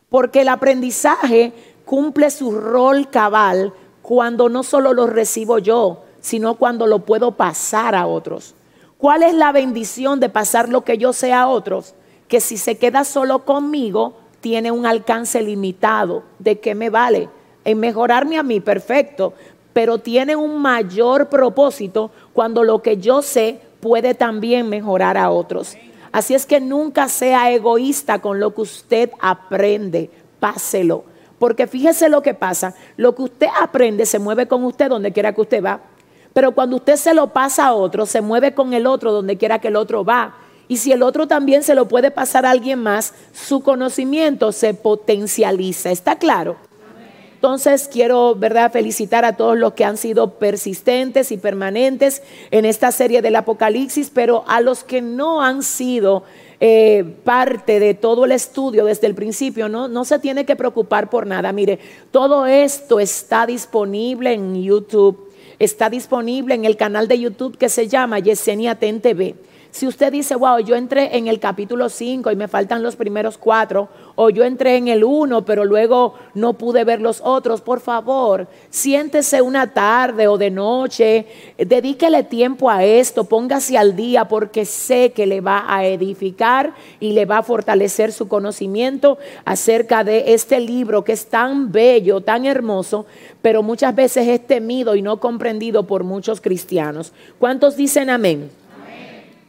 Porque 0.08 0.40
el 0.40 0.48
aprendizaje 0.48 1.52
cumple 1.84 2.30
su 2.30 2.50
rol 2.50 3.10
cabal 3.10 3.74
cuando 4.00 4.48
no 4.48 4.62
solo 4.62 4.94
lo 4.94 5.06
recibo 5.06 5.58
yo, 5.58 6.04
sino 6.20 6.54
cuando 6.54 6.86
lo 6.86 7.00
puedo 7.00 7.32
pasar 7.32 7.94
a 7.94 8.06
otros. 8.06 8.54
¿Cuál 8.96 9.22
es 9.22 9.34
la 9.34 9.52
bendición 9.52 10.18
de 10.18 10.30
pasar 10.30 10.70
lo 10.70 10.84
que 10.84 10.96
yo 10.96 11.12
sé 11.12 11.34
a 11.34 11.46
otros? 11.46 11.94
Que 12.26 12.40
si 12.40 12.56
se 12.56 12.78
queda 12.78 13.04
solo 13.04 13.44
conmigo, 13.44 14.14
tiene 14.40 14.70
un 14.70 14.86
alcance 14.86 15.42
limitado. 15.42 16.22
¿De 16.38 16.58
qué 16.58 16.74
me 16.74 16.88
vale? 16.88 17.28
En 17.64 17.78
mejorarme 17.80 18.38
a 18.38 18.42
mí, 18.42 18.60
perfecto, 18.60 19.34
pero 19.78 19.98
tiene 19.98 20.34
un 20.34 20.60
mayor 20.60 21.28
propósito 21.28 22.10
cuando 22.32 22.64
lo 22.64 22.82
que 22.82 22.96
yo 22.96 23.22
sé 23.22 23.60
puede 23.78 24.12
también 24.12 24.68
mejorar 24.68 25.16
a 25.16 25.30
otros. 25.30 25.76
Así 26.10 26.34
es 26.34 26.46
que 26.46 26.58
nunca 26.58 27.08
sea 27.08 27.52
egoísta 27.52 28.20
con 28.20 28.40
lo 28.40 28.52
que 28.52 28.62
usted 28.62 29.12
aprende, 29.20 30.10
páselo. 30.40 31.04
Porque 31.38 31.68
fíjese 31.68 32.08
lo 32.08 32.22
que 32.22 32.34
pasa, 32.34 32.74
lo 32.96 33.14
que 33.14 33.22
usted 33.22 33.46
aprende 33.62 34.04
se 34.04 34.18
mueve 34.18 34.48
con 34.48 34.64
usted 34.64 34.88
donde 34.88 35.12
quiera 35.12 35.32
que 35.32 35.42
usted 35.42 35.64
va, 35.64 35.80
pero 36.32 36.50
cuando 36.56 36.74
usted 36.74 36.96
se 36.96 37.14
lo 37.14 37.28
pasa 37.28 37.68
a 37.68 37.74
otro, 37.74 38.04
se 38.04 38.20
mueve 38.20 38.54
con 38.54 38.72
el 38.72 38.84
otro 38.84 39.12
donde 39.12 39.36
quiera 39.36 39.60
que 39.60 39.68
el 39.68 39.76
otro 39.76 40.04
va. 40.04 40.38
Y 40.66 40.78
si 40.78 40.90
el 40.90 41.04
otro 41.04 41.28
también 41.28 41.62
se 41.62 41.76
lo 41.76 41.86
puede 41.86 42.10
pasar 42.10 42.46
a 42.46 42.50
alguien 42.50 42.82
más, 42.82 43.14
su 43.32 43.60
conocimiento 43.60 44.50
se 44.50 44.74
potencializa. 44.74 45.92
¿Está 45.92 46.16
claro? 46.16 46.56
Entonces 47.38 47.88
quiero, 47.88 48.34
¿verdad?, 48.34 48.72
felicitar 48.72 49.24
a 49.24 49.36
todos 49.36 49.56
los 49.56 49.74
que 49.74 49.84
han 49.84 49.96
sido 49.96 50.40
persistentes 50.40 51.30
y 51.30 51.36
permanentes 51.36 52.20
en 52.50 52.64
esta 52.64 52.90
serie 52.90 53.22
del 53.22 53.36
Apocalipsis, 53.36 54.10
pero 54.12 54.42
a 54.48 54.60
los 54.60 54.82
que 54.82 55.02
no 55.02 55.40
han 55.40 55.62
sido 55.62 56.24
eh, 56.58 57.04
parte 57.22 57.78
de 57.78 57.94
todo 57.94 58.24
el 58.24 58.32
estudio 58.32 58.86
desde 58.86 59.06
el 59.06 59.14
principio, 59.14 59.68
¿no? 59.68 59.86
no 59.86 60.04
se 60.04 60.18
tiene 60.18 60.46
que 60.46 60.56
preocupar 60.56 61.10
por 61.10 61.28
nada. 61.28 61.52
Mire, 61.52 61.78
todo 62.10 62.44
esto 62.44 62.98
está 62.98 63.46
disponible 63.46 64.32
en 64.32 64.60
YouTube, 64.60 65.30
está 65.60 65.88
disponible 65.90 66.56
en 66.56 66.64
el 66.64 66.76
canal 66.76 67.06
de 67.06 67.20
YouTube 67.20 67.56
que 67.56 67.68
se 67.68 67.86
llama 67.86 68.18
Yesenia 68.18 68.74
Ten 68.74 69.00
TV. 69.00 69.36
Si 69.70 69.86
usted 69.86 70.10
dice, 70.10 70.34
wow, 70.34 70.58
yo 70.60 70.74
entré 70.74 71.16
en 71.16 71.28
el 71.28 71.38
capítulo 71.38 71.88
5 71.88 72.30
y 72.30 72.36
me 72.36 72.48
faltan 72.48 72.82
los 72.82 72.96
primeros 72.96 73.36
cuatro, 73.36 73.88
o 74.14 74.30
yo 74.30 74.44
entré 74.44 74.76
en 74.76 74.88
el 74.88 75.04
1 75.04 75.44
pero 75.44 75.64
luego 75.64 76.14
no 76.34 76.54
pude 76.54 76.84
ver 76.84 77.00
los 77.00 77.20
otros, 77.22 77.60
por 77.60 77.80
favor, 77.80 78.48
siéntese 78.70 79.42
una 79.42 79.72
tarde 79.72 80.26
o 80.26 80.38
de 80.38 80.50
noche, 80.50 81.26
dedíquele 81.58 82.24
tiempo 82.24 82.70
a 82.70 82.82
esto, 82.82 83.24
póngase 83.24 83.76
al 83.76 83.94
día 83.94 84.26
porque 84.26 84.64
sé 84.64 85.12
que 85.12 85.26
le 85.26 85.40
va 85.40 85.66
a 85.68 85.84
edificar 85.84 86.72
y 86.98 87.12
le 87.12 87.26
va 87.26 87.38
a 87.38 87.42
fortalecer 87.42 88.10
su 88.10 88.26
conocimiento 88.26 89.18
acerca 89.44 90.02
de 90.02 90.32
este 90.32 90.60
libro 90.60 91.04
que 91.04 91.12
es 91.12 91.26
tan 91.26 91.70
bello, 91.70 92.22
tan 92.22 92.46
hermoso, 92.46 93.06
pero 93.42 93.62
muchas 93.62 93.94
veces 93.94 94.26
es 94.28 94.46
temido 94.46 94.96
y 94.96 95.02
no 95.02 95.20
comprendido 95.20 95.86
por 95.86 96.04
muchos 96.04 96.40
cristianos. 96.40 97.12
¿Cuántos 97.38 97.76
dicen 97.76 98.10
amén? 98.10 98.57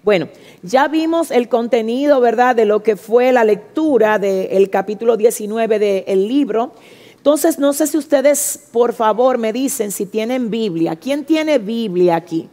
Bueno, 0.04 0.30
ya 0.64 0.88
vimos 0.88 1.30
el 1.30 1.50
contenido, 1.50 2.22
¿verdad?, 2.22 2.56
de 2.56 2.66
lo 2.66 2.84
que 2.84 2.96
fue 2.96 3.32
la 3.32 3.44
lectura 3.44 4.18
del 4.18 4.70
capítulo 4.70 5.18
19 5.18 5.80
del 5.80 6.28
libro. 6.28 6.74
Entonces, 7.18 7.60
no 7.60 7.74
sé 7.74 7.86
si 7.86 7.98
ustedes, 7.98 8.68
por 8.72 8.94
favor, 8.94 9.38
me 9.38 9.52
dicen 9.52 9.92
si 9.92 10.06
tienen 10.06 10.50
Biblia. 10.50 10.96
¿Quién 10.96 11.26
tiene 11.26 11.58
Biblia 11.58 12.16
aquí? 12.16 12.48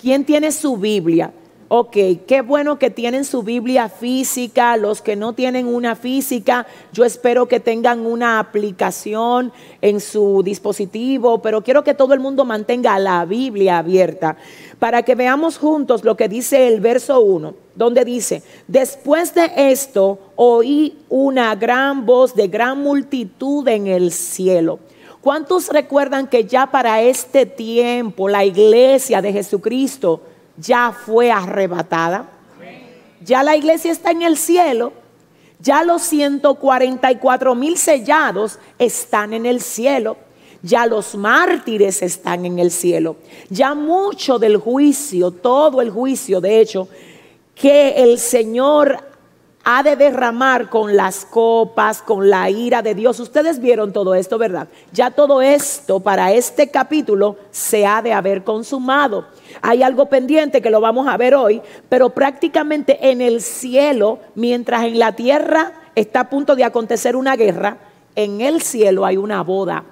¿Quién 0.00 0.24
tiene 0.24 0.50
su 0.50 0.76
Biblia? 0.76 1.32
Ok, 1.72 1.96
qué 2.26 2.42
bueno 2.44 2.80
que 2.80 2.90
tienen 2.90 3.24
su 3.24 3.44
Biblia 3.44 3.88
física. 3.88 4.76
Los 4.76 5.02
que 5.02 5.14
no 5.14 5.34
tienen 5.34 5.68
una 5.68 5.94
física, 5.94 6.66
yo 6.92 7.04
espero 7.04 7.46
que 7.46 7.60
tengan 7.60 8.06
una 8.06 8.40
aplicación 8.40 9.52
en 9.80 10.00
su 10.00 10.42
dispositivo, 10.42 11.40
pero 11.42 11.62
quiero 11.62 11.84
que 11.84 11.94
todo 11.94 12.12
el 12.12 12.18
mundo 12.18 12.44
mantenga 12.44 12.98
la 12.98 13.24
Biblia 13.24 13.78
abierta 13.78 14.36
para 14.80 15.04
que 15.04 15.14
veamos 15.14 15.58
juntos 15.58 16.02
lo 16.02 16.16
que 16.16 16.28
dice 16.28 16.66
el 16.66 16.80
verso 16.80 17.20
1, 17.20 17.54
donde 17.76 18.04
dice, 18.04 18.42
después 18.66 19.32
de 19.36 19.52
esto 19.70 20.18
oí 20.34 20.98
una 21.08 21.54
gran 21.54 22.04
voz 22.04 22.34
de 22.34 22.48
gran 22.48 22.82
multitud 22.82 23.68
en 23.68 23.86
el 23.86 24.10
cielo. 24.10 24.80
¿Cuántos 25.20 25.68
recuerdan 25.68 26.26
que 26.26 26.46
ya 26.46 26.66
para 26.66 27.00
este 27.00 27.46
tiempo 27.46 28.28
la 28.28 28.44
iglesia 28.44 29.22
de 29.22 29.32
Jesucristo 29.32 30.22
ya 30.60 30.92
fue 30.92 31.30
arrebatada. 31.30 32.28
Ya 33.22 33.42
la 33.42 33.56
iglesia 33.56 33.92
está 33.92 34.10
en 34.10 34.22
el 34.22 34.36
cielo. 34.36 34.92
Ya 35.58 35.84
los 35.84 36.02
144 36.02 37.54
mil 37.54 37.76
sellados 37.76 38.58
están 38.78 39.34
en 39.34 39.46
el 39.46 39.60
cielo. 39.60 40.16
Ya 40.62 40.86
los 40.86 41.14
mártires 41.14 42.02
están 42.02 42.44
en 42.44 42.58
el 42.58 42.70
cielo. 42.70 43.16
Ya 43.48 43.74
mucho 43.74 44.38
del 44.38 44.56
juicio, 44.56 45.30
todo 45.30 45.80
el 45.80 45.90
juicio, 45.90 46.40
de 46.40 46.60
hecho, 46.60 46.88
que 47.54 47.90
el 48.02 48.18
Señor 48.18 49.09
ha 49.64 49.82
de 49.82 49.96
derramar 49.96 50.70
con 50.70 50.96
las 50.96 51.24
copas, 51.24 52.00
con 52.02 52.30
la 52.30 52.48
ira 52.48 52.82
de 52.82 52.94
Dios. 52.94 53.20
Ustedes 53.20 53.60
vieron 53.60 53.92
todo 53.92 54.14
esto, 54.14 54.38
¿verdad? 54.38 54.68
Ya 54.92 55.10
todo 55.10 55.42
esto 55.42 56.00
para 56.00 56.32
este 56.32 56.68
capítulo 56.70 57.36
se 57.50 57.86
ha 57.86 58.00
de 58.00 58.12
haber 58.12 58.42
consumado. 58.42 59.26
Hay 59.60 59.82
algo 59.82 60.06
pendiente 60.06 60.62
que 60.62 60.70
lo 60.70 60.80
vamos 60.80 61.06
a 61.08 61.16
ver 61.16 61.34
hoy, 61.34 61.60
pero 61.88 62.10
prácticamente 62.10 63.10
en 63.10 63.20
el 63.20 63.42
cielo, 63.42 64.20
mientras 64.34 64.84
en 64.84 64.98
la 64.98 65.14
tierra 65.14 65.72
está 65.94 66.20
a 66.20 66.30
punto 66.30 66.56
de 66.56 66.64
acontecer 66.64 67.14
una 67.14 67.36
guerra, 67.36 67.78
en 68.16 68.40
el 68.40 68.62
cielo 68.62 69.04
hay 69.04 69.18
una 69.18 69.42
boda. 69.42 69.84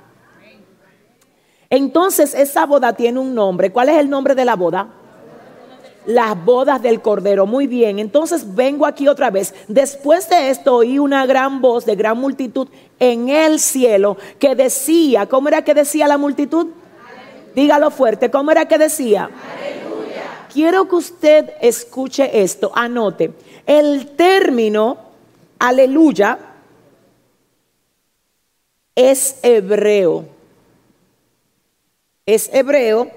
Entonces 1.71 2.35
esa 2.35 2.65
boda 2.65 2.95
tiene 2.95 3.19
un 3.21 3.35
nombre. 3.35 3.71
¿Cuál 3.71 3.91
es 3.91 3.99
el 3.99 4.09
nombre 4.09 4.35
de 4.35 4.47
la 4.47 4.57
boda? 4.57 4.89
Las 6.09 6.43
bodas 6.43 6.81
del 6.81 7.03
Cordero. 7.03 7.45
Muy 7.45 7.67
bien, 7.67 7.99
entonces 7.99 8.55
vengo 8.55 8.87
aquí 8.87 9.09
otra 9.09 9.31
vez. 9.31 9.55
Después 9.69 10.27
de 10.31 10.49
esto 10.49 10.77
oí 10.77 10.99
una 10.99 11.27
gran 11.27 11.61
voz 11.61 11.85
de 11.85 11.97
gran 11.97 12.17
multitud 12.19 12.67
en 12.99 13.29
el 13.29 13.61
cielo 13.61 14.17
que 14.39 14.55
decía, 14.55 15.27
¿cómo 15.27 15.49
era 15.49 15.63
que 15.63 15.75
decía 15.75 16.09
la 16.09 16.17
multitud? 16.17 16.69
Dígalo 17.55 17.91
fuerte, 17.91 18.31
¿cómo 18.31 18.51
era 18.51 18.67
que 18.67 18.79
decía? 18.79 19.25
Aleluya. 19.25 20.47
Quiero 20.51 20.89
que 20.89 20.97
usted 20.97 21.51
escuche 21.61 22.43
esto, 22.43 22.73
anote. 22.75 23.35
El 23.67 24.07
término 24.17 24.97
aleluya 25.59 26.39
es 28.95 29.41
hebreo. 29.43 30.25
Es 32.25 32.49
hebreo 32.55 33.11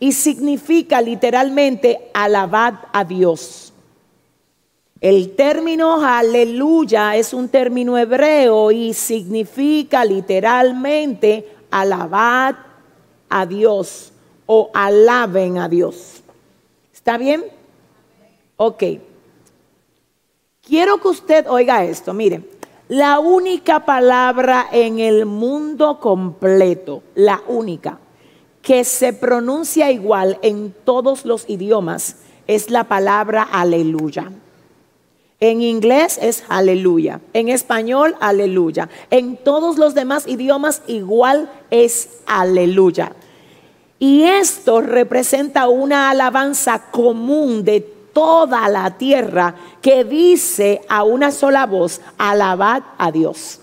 y 0.00 0.12
significa 0.12 1.00
literalmente 1.00 2.10
alabad 2.14 2.74
a 2.92 3.04
Dios. 3.04 3.72
El 5.00 5.36
término 5.36 6.04
aleluya 6.04 7.16
es 7.16 7.32
un 7.32 7.48
término 7.48 7.96
hebreo 7.96 8.72
y 8.72 8.94
significa 8.94 10.04
literalmente 10.04 11.56
alabad 11.70 12.56
a 13.28 13.46
Dios 13.46 14.12
o 14.46 14.70
alaben 14.74 15.58
a 15.58 15.68
Dios. 15.68 16.22
¿Está 16.92 17.16
bien? 17.16 17.44
Ok. 18.56 18.82
Quiero 20.66 21.00
que 21.00 21.08
usted 21.08 21.46
oiga 21.48 21.84
esto. 21.84 22.12
Mire, 22.12 22.42
la 22.88 23.20
única 23.20 23.84
palabra 23.84 24.66
en 24.72 24.98
el 24.98 25.26
mundo 25.26 26.00
completo, 26.00 27.02
la 27.14 27.40
única 27.46 27.98
que 28.68 28.84
se 28.84 29.14
pronuncia 29.14 29.90
igual 29.90 30.38
en 30.42 30.74
todos 30.84 31.24
los 31.24 31.48
idiomas 31.48 32.16
es 32.46 32.68
la 32.68 32.84
palabra 32.84 33.42
aleluya. 33.42 34.30
En 35.40 35.62
inglés 35.62 36.18
es 36.20 36.44
aleluya, 36.50 37.22
en 37.32 37.48
español 37.48 38.14
aleluya, 38.20 38.90
en 39.10 39.38
todos 39.38 39.78
los 39.78 39.94
demás 39.94 40.28
idiomas 40.28 40.82
igual 40.86 41.50
es 41.70 42.20
aleluya. 42.26 43.12
Y 43.98 44.24
esto 44.24 44.82
representa 44.82 45.66
una 45.68 46.10
alabanza 46.10 46.90
común 46.90 47.64
de 47.64 47.80
toda 47.80 48.68
la 48.68 48.98
tierra 48.98 49.54
que 49.80 50.04
dice 50.04 50.82
a 50.90 51.04
una 51.04 51.30
sola 51.30 51.64
voz, 51.64 52.02
alabad 52.18 52.82
a 52.98 53.10
Dios. 53.10 53.62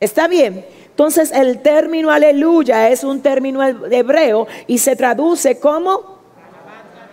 ¿Está 0.00 0.26
bien? 0.26 0.66
Entonces 0.92 1.32
el 1.32 1.62
término 1.62 2.10
aleluya 2.10 2.90
es 2.90 3.02
un 3.02 3.22
término 3.22 3.62
hebreo 3.62 4.46
y 4.66 4.76
se 4.76 4.94
traduce 4.94 5.58
como 5.58 6.20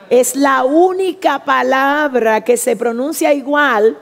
es 0.09 0.35
la 0.35 0.65
única 0.65 1.45
palabra 1.45 2.43
que 2.43 2.57
se 2.57 2.75
pronuncia 2.75 3.33
igual 3.33 3.97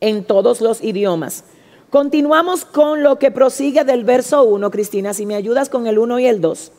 en 0.00 0.22
todos 0.22 0.60
los 0.60 0.84
idiomas. 0.84 1.44
Continuamos 1.88 2.66
con 2.66 3.02
lo 3.02 3.18
que 3.18 3.30
prosigue 3.30 3.84
del 3.84 4.04
verso 4.04 4.42
1, 4.44 4.70
Cristina, 4.70 5.14
si 5.14 5.24
me 5.24 5.34
ayudas 5.34 5.70
con 5.70 5.86
el 5.86 5.98
1 5.98 6.18
y 6.18 6.26
el 6.26 6.42
2. 6.42 6.72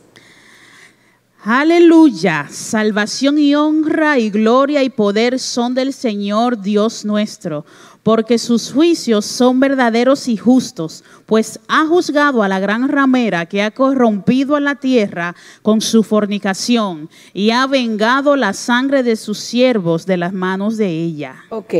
Aleluya, 1.42 2.46
salvación 2.50 3.38
y 3.38 3.56
honra 3.56 4.18
y 4.18 4.30
gloria 4.30 4.84
y 4.84 4.90
poder 4.90 5.40
son 5.40 5.74
del 5.74 5.92
Señor 5.92 6.60
Dios 6.60 7.04
nuestro 7.04 7.64
porque 8.02 8.38
sus 8.38 8.72
juicios 8.72 9.26
son 9.26 9.60
verdaderos 9.60 10.28
y 10.28 10.36
justos, 10.36 11.04
pues 11.26 11.60
ha 11.68 11.86
juzgado 11.86 12.42
a 12.42 12.48
la 12.48 12.58
gran 12.58 12.88
ramera 12.88 13.46
que 13.46 13.62
ha 13.62 13.70
corrompido 13.70 14.56
a 14.56 14.60
la 14.60 14.76
tierra 14.76 15.34
con 15.62 15.80
su 15.80 16.02
fornicación 16.02 17.10
y 17.32 17.50
ha 17.50 17.66
vengado 17.66 18.36
la 18.36 18.52
sangre 18.52 19.02
de 19.02 19.16
sus 19.16 19.38
siervos 19.38 20.06
de 20.06 20.16
las 20.16 20.32
manos 20.32 20.76
de 20.76 20.88
ella. 20.88 21.36
Ok, 21.50 21.74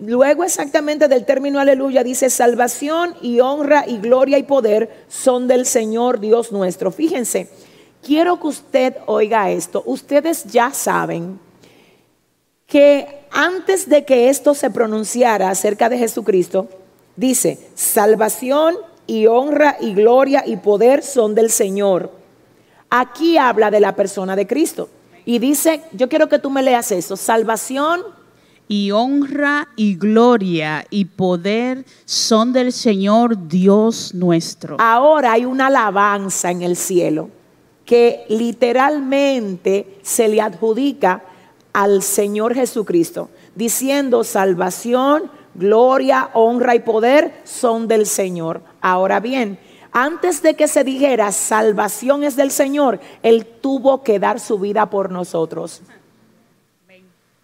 luego 0.00 0.44
exactamente 0.44 1.08
del 1.08 1.24
término 1.24 1.60
aleluya 1.60 2.02
dice 2.02 2.30
salvación 2.30 3.14
y 3.22 3.40
honra 3.40 3.84
y 3.86 3.98
gloria 3.98 4.38
y 4.38 4.42
poder 4.42 5.04
son 5.08 5.46
del 5.46 5.66
Señor 5.66 6.20
Dios 6.20 6.52
nuestro. 6.52 6.90
Fíjense, 6.90 7.48
quiero 8.02 8.40
que 8.40 8.48
usted 8.48 8.94
oiga 9.06 9.50
esto, 9.50 9.82
ustedes 9.86 10.44
ya 10.44 10.72
saben 10.72 11.38
que 12.70 13.26
antes 13.32 13.88
de 13.88 14.04
que 14.04 14.30
esto 14.30 14.54
se 14.54 14.70
pronunciara 14.70 15.50
acerca 15.50 15.88
de 15.88 15.98
Jesucristo, 15.98 16.68
dice, 17.16 17.58
salvación 17.74 18.76
y 19.06 19.26
honra 19.26 19.76
y 19.80 19.92
gloria 19.92 20.44
y 20.46 20.56
poder 20.56 21.02
son 21.02 21.34
del 21.34 21.50
Señor. 21.50 22.12
Aquí 22.88 23.36
habla 23.36 23.70
de 23.70 23.80
la 23.80 23.96
persona 23.96 24.36
de 24.36 24.46
Cristo. 24.46 24.88
Y 25.26 25.40
dice, 25.40 25.82
yo 25.92 26.08
quiero 26.08 26.28
que 26.28 26.38
tú 26.38 26.48
me 26.48 26.62
leas 26.62 26.92
eso, 26.92 27.16
salvación 27.16 28.02
y 28.68 28.92
honra 28.92 29.68
y 29.74 29.96
gloria 29.96 30.86
y 30.90 31.06
poder 31.06 31.84
son 32.04 32.52
del 32.52 32.72
Señor 32.72 33.48
Dios 33.48 34.14
nuestro. 34.14 34.76
Ahora 34.78 35.32
hay 35.32 35.44
una 35.44 35.66
alabanza 35.66 36.52
en 36.52 36.62
el 36.62 36.76
cielo 36.76 37.30
que 37.84 38.24
literalmente 38.28 39.98
se 40.02 40.28
le 40.28 40.40
adjudica 40.40 41.24
al 41.72 42.02
Señor 42.02 42.54
Jesucristo, 42.54 43.30
diciendo 43.54 44.24
salvación, 44.24 45.30
gloria, 45.54 46.30
honra 46.34 46.74
y 46.74 46.80
poder 46.80 47.40
son 47.44 47.88
del 47.88 48.06
Señor. 48.06 48.62
Ahora 48.80 49.20
bien, 49.20 49.58
antes 49.92 50.42
de 50.42 50.54
que 50.54 50.68
se 50.68 50.84
dijera 50.84 51.32
salvación 51.32 52.22
es 52.22 52.36
del 52.36 52.50
Señor, 52.50 53.00
Él 53.22 53.46
tuvo 53.46 54.02
que 54.02 54.18
dar 54.18 54.38
su 54.38 54.58
vida 54.58 54.88
por 54.88 55.10
nosotros. 55.10 55.82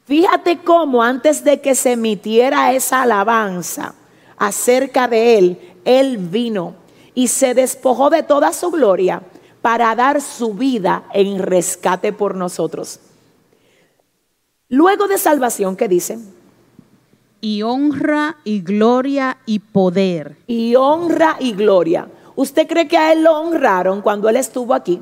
Fíjate 0.07 0.59
cómo 0.59 1.03
antes 1.03 1.43
de 1.43 1.61
que 1.61 1.75
se 1.75 1.93
emitiera 1.93 2.73
esa 2.73 3.03
alabanza 3.03 3.95
acerca 4.37 5.09
de 5.09 5.39
Él, 5.39 5.75
Él 5.85 6.19
vino 6.19 6.75
y 7.15 7.29
se 7.29 7.55
despojó 7.55 8.11
de 8.11 8.23
toda 8.23 8.53
su 8.53 8.71
gloria 8.71 9.23
para 9.63 9.93
dar 9.97 10.21
su 10.21 10.55
vida 10.55 11.05
en 11.13 11.41
rescate 11.41 12.13
por 12.13 12.37
nosotros. 12.37 13.01
Luego 14.69 15.07
de 15.09 15.19
salvación, 15.19 15.77
¿qué 15.77 15.89
dice? 15.89 16.19
Y 17.41 17.63
honra 17.63 18.39
y 18.45 18.61
gloria 18.61 19.39
y 19.47 19.61
poder. 19.61 20.37
Y 20.47 20.75
honra 20.75 21.37
y 21.39 21.53
gloria. 21.53 22.09
¿Usted 22.35 22.67
cree 22.67 22.89
que 22.89 22.99
a 22.99 23.13
él 23.13 23.23
lo 23.23 23.39
honraron 23.39 24.03
cuando 24.03 24.29
él 24.29 24.37
estuvo 24.37 24.75
aquí? 24.75 25.01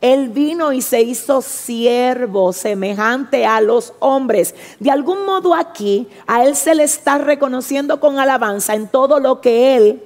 Él 0.00 0.28
vino 0.28 0.72
y 0.72 0.82
se 0.82 1.00
hizo 1.00 1.40
siervo 1.40 2.52
semejante 2.52 3.46
a 3.46 3.60
los 3.60 3.94
hombres. 3.98 4.54
De 4.78 4.90
algún 4.90 5.24
modo 5.24 5.54
aquí 5.54 6.06
a 6.26 6.44
Él 6.44 6.54
se 6.54 6.74
le 6.74 6.84
está 6.84 7.18
reconociendo 7.18 7.98
con 7.98 8.18
alabanza 8.18 8.74
en 8.74 8.88
todo 8.88 9.20
lo 9.20 9.40
que 9.40 9.76
Él 9.76 10.02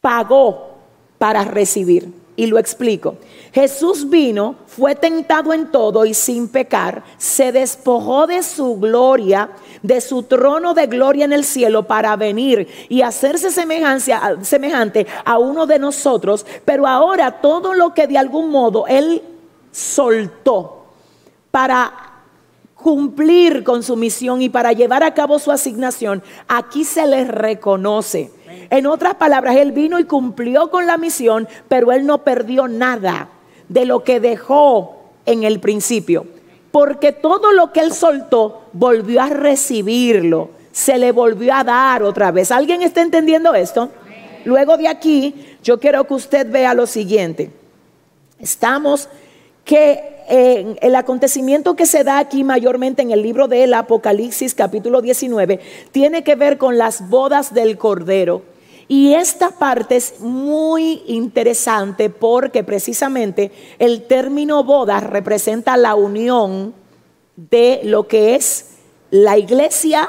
pagó 0.00 0.78
para 1.18 1.44
recibir. 1.44 2.12
Y 2.38 2.46
lo 2.46 2.60
explico. 2.60 3.16
Jesús 3.52 4.08
vino, 4.08 4.54
fue 4.68 4.94
tentado 4.94 5.52
en 5.52 5.72
todo 5.72 6.06
y 6.06 6.14
sin 6.14 6.46
pecar, 6.46 7.02
se 7.16 7.50
despojó 7.50 8.28
de 8.28 8.44
su 8.44 8.78
gloria, 8.78 9.50
de 9.82 10.00
su 10.00 10.22
trono 10.22 10.72
de 10.72 10.86
gloria 10.86 11.24
en 11.24 11.32
el 11.32 11.42
cielo 11.42 11.88
para 11.88 12.14
venir 12.14 12.68
y 12.88 13.02
hacerse 13.02 13.50
semejante 13.50 15.06
a 15.24 15.38
uno 15.38 15.66
de 15.66 15.80
nosotros, 15.80 16.46
pero 16.64 16.86
ahora 16.86 17.40
todo 17.40 17.74
lo 17.74 17.92
que 17.92 18.06
de 18.06 18.18
algún 18.18 18.50
modo 18.50 18.86
Él 18.86 19.20
soltó 19.72 20.84
para 21.50 22.07
cumplir 22.82 23.64
con 23.64 23.82
su 23.82 23.96
misión 23.96 24.40
y 24.40 24.48
para 24.48 24.72
llevar 24.72 25.02
a 25.02 25.12
cabo 25.12 25.38
su 25.38 25.50
asignación, 25.50 26.22
aquí 26.46 26.84
se 26.84 27.06
le 27.06 27.24
reconoce. 27.24 28.30
En 28.70 28.86
otras 28.86 29.14
palabras, 29.14 29.56
Él 29.56 29.72
vino 29.72 29.98
y 29.98 30.04
cumplió 30.04 30.70
con 30.70 30.86
la 30.86 30.96
misión, 30.96 31.48
pero 31.68 31.92
Él 31.92 32.06
no 32.06 32.18
perdió 32.18 32.68
nada 32.68 33.28
de 33.68 33.84
lo 33.84 34.04
que 34.04 34.20
dejó 34.20 34.96
en 35.26 35.42
el 35.42 35.60
principio. 35.60 36.26
Porque 36.70 37.12
todo 37.12 37.52
lo 37.52 37.72
que 37.72 37.80
Él 37.80 37.92
soltó, 37.92 38.62
volvió 38.72 39.22
a 39.22 39.28
recibirlo, 39.28 40.50
se 40.70 40.98
le 40.98 41.12
volvió 41.12 41.54
a 41.54 41.64
dar 41.64 42.02
otra 42.02 42.30
vez. 42.30 42.52
¿Alguien 42.52 42.82
está 42.82 43.02
entendiendo 43.02 43.54
esto? 43.54 43.90
Luego 44.44 44.76
de 44.76 44.86
aquí, 44.86 45.34
yo 45.62 45.80
quiero 45.80 46.04
que 46.06 46.14
usted 46.14 46.50
vea 46.50 46.74
lo 46.74 46.86
siguiente. 46.86 47.50
Estamos 48.38 49.08
que 49.64 50.17
el 50.28 50.94
acontecimiento 50.94 51.74
que 51.74 51.86
se 51.86 52.04
da 52.04 52.18
aquí 52.18 52.44
mayormente 52.44 53.02
en 53.02 53.10
el 53.10 53.22
libro 53.22 53.48
del 53.48 53.74
Apocalipsis 53.74 54.54
capítulo 54.54 55.00
19 55.00 55.60
tiene 55.90 56.22
que 56.22 56.34
ver 56.34 56.58
con 56.58 56.76
las 56.76 57.08
bodas 57.08 57.54
del 57.54 57.78
Cordero. 57.78 58.42
Y 58.88 59.14
esta 59.14 59.50
parte 59.50 59.96
es 59.96 60.20
muy 60.20 61.02
interesante 61.06 62.08
porque 62.08 62.64
precisamente 62.64 63.52
el 63.78 64.04
término 64.04 64.64
bodas 64.64 65.02
representa 65.02 65.76
la 65.76 65.94
unión 65.94 66.74
de 67.36 67.80
lo 67.84 68.08
que 68.08 68.34
es 68.34 68.76
la 69.10 69.36
iglesia 69.36 70.08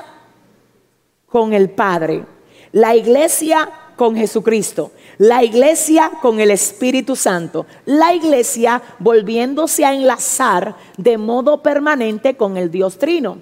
con 1.27 1.53
el 1.53 1.69
Padre, 1.69 2.25
la 2.71 2.95
iglesia 2.95 3.69
con 3.97 4.15
Jesucristo, 4.15 4.91
la 5.19 5.43
iglesia 5.43 6.11
con 6.21 6.39
el 6.39 6.49
Espíritu 6.49 7.17
Santo, 7.17 7.65
la 7.85 8.13
iglesia 8.13 8.81
volviéndose 8.99 9.83
a 9.83 9.93
enlazar 9.93 10.75
de 10.95 11.17
modo 11.17 11.61
permanente 11.61 12.37
con 12.37 12.55
el 12.55 12.71
Dios 12.71 12.97
Trino. 12.97 13.39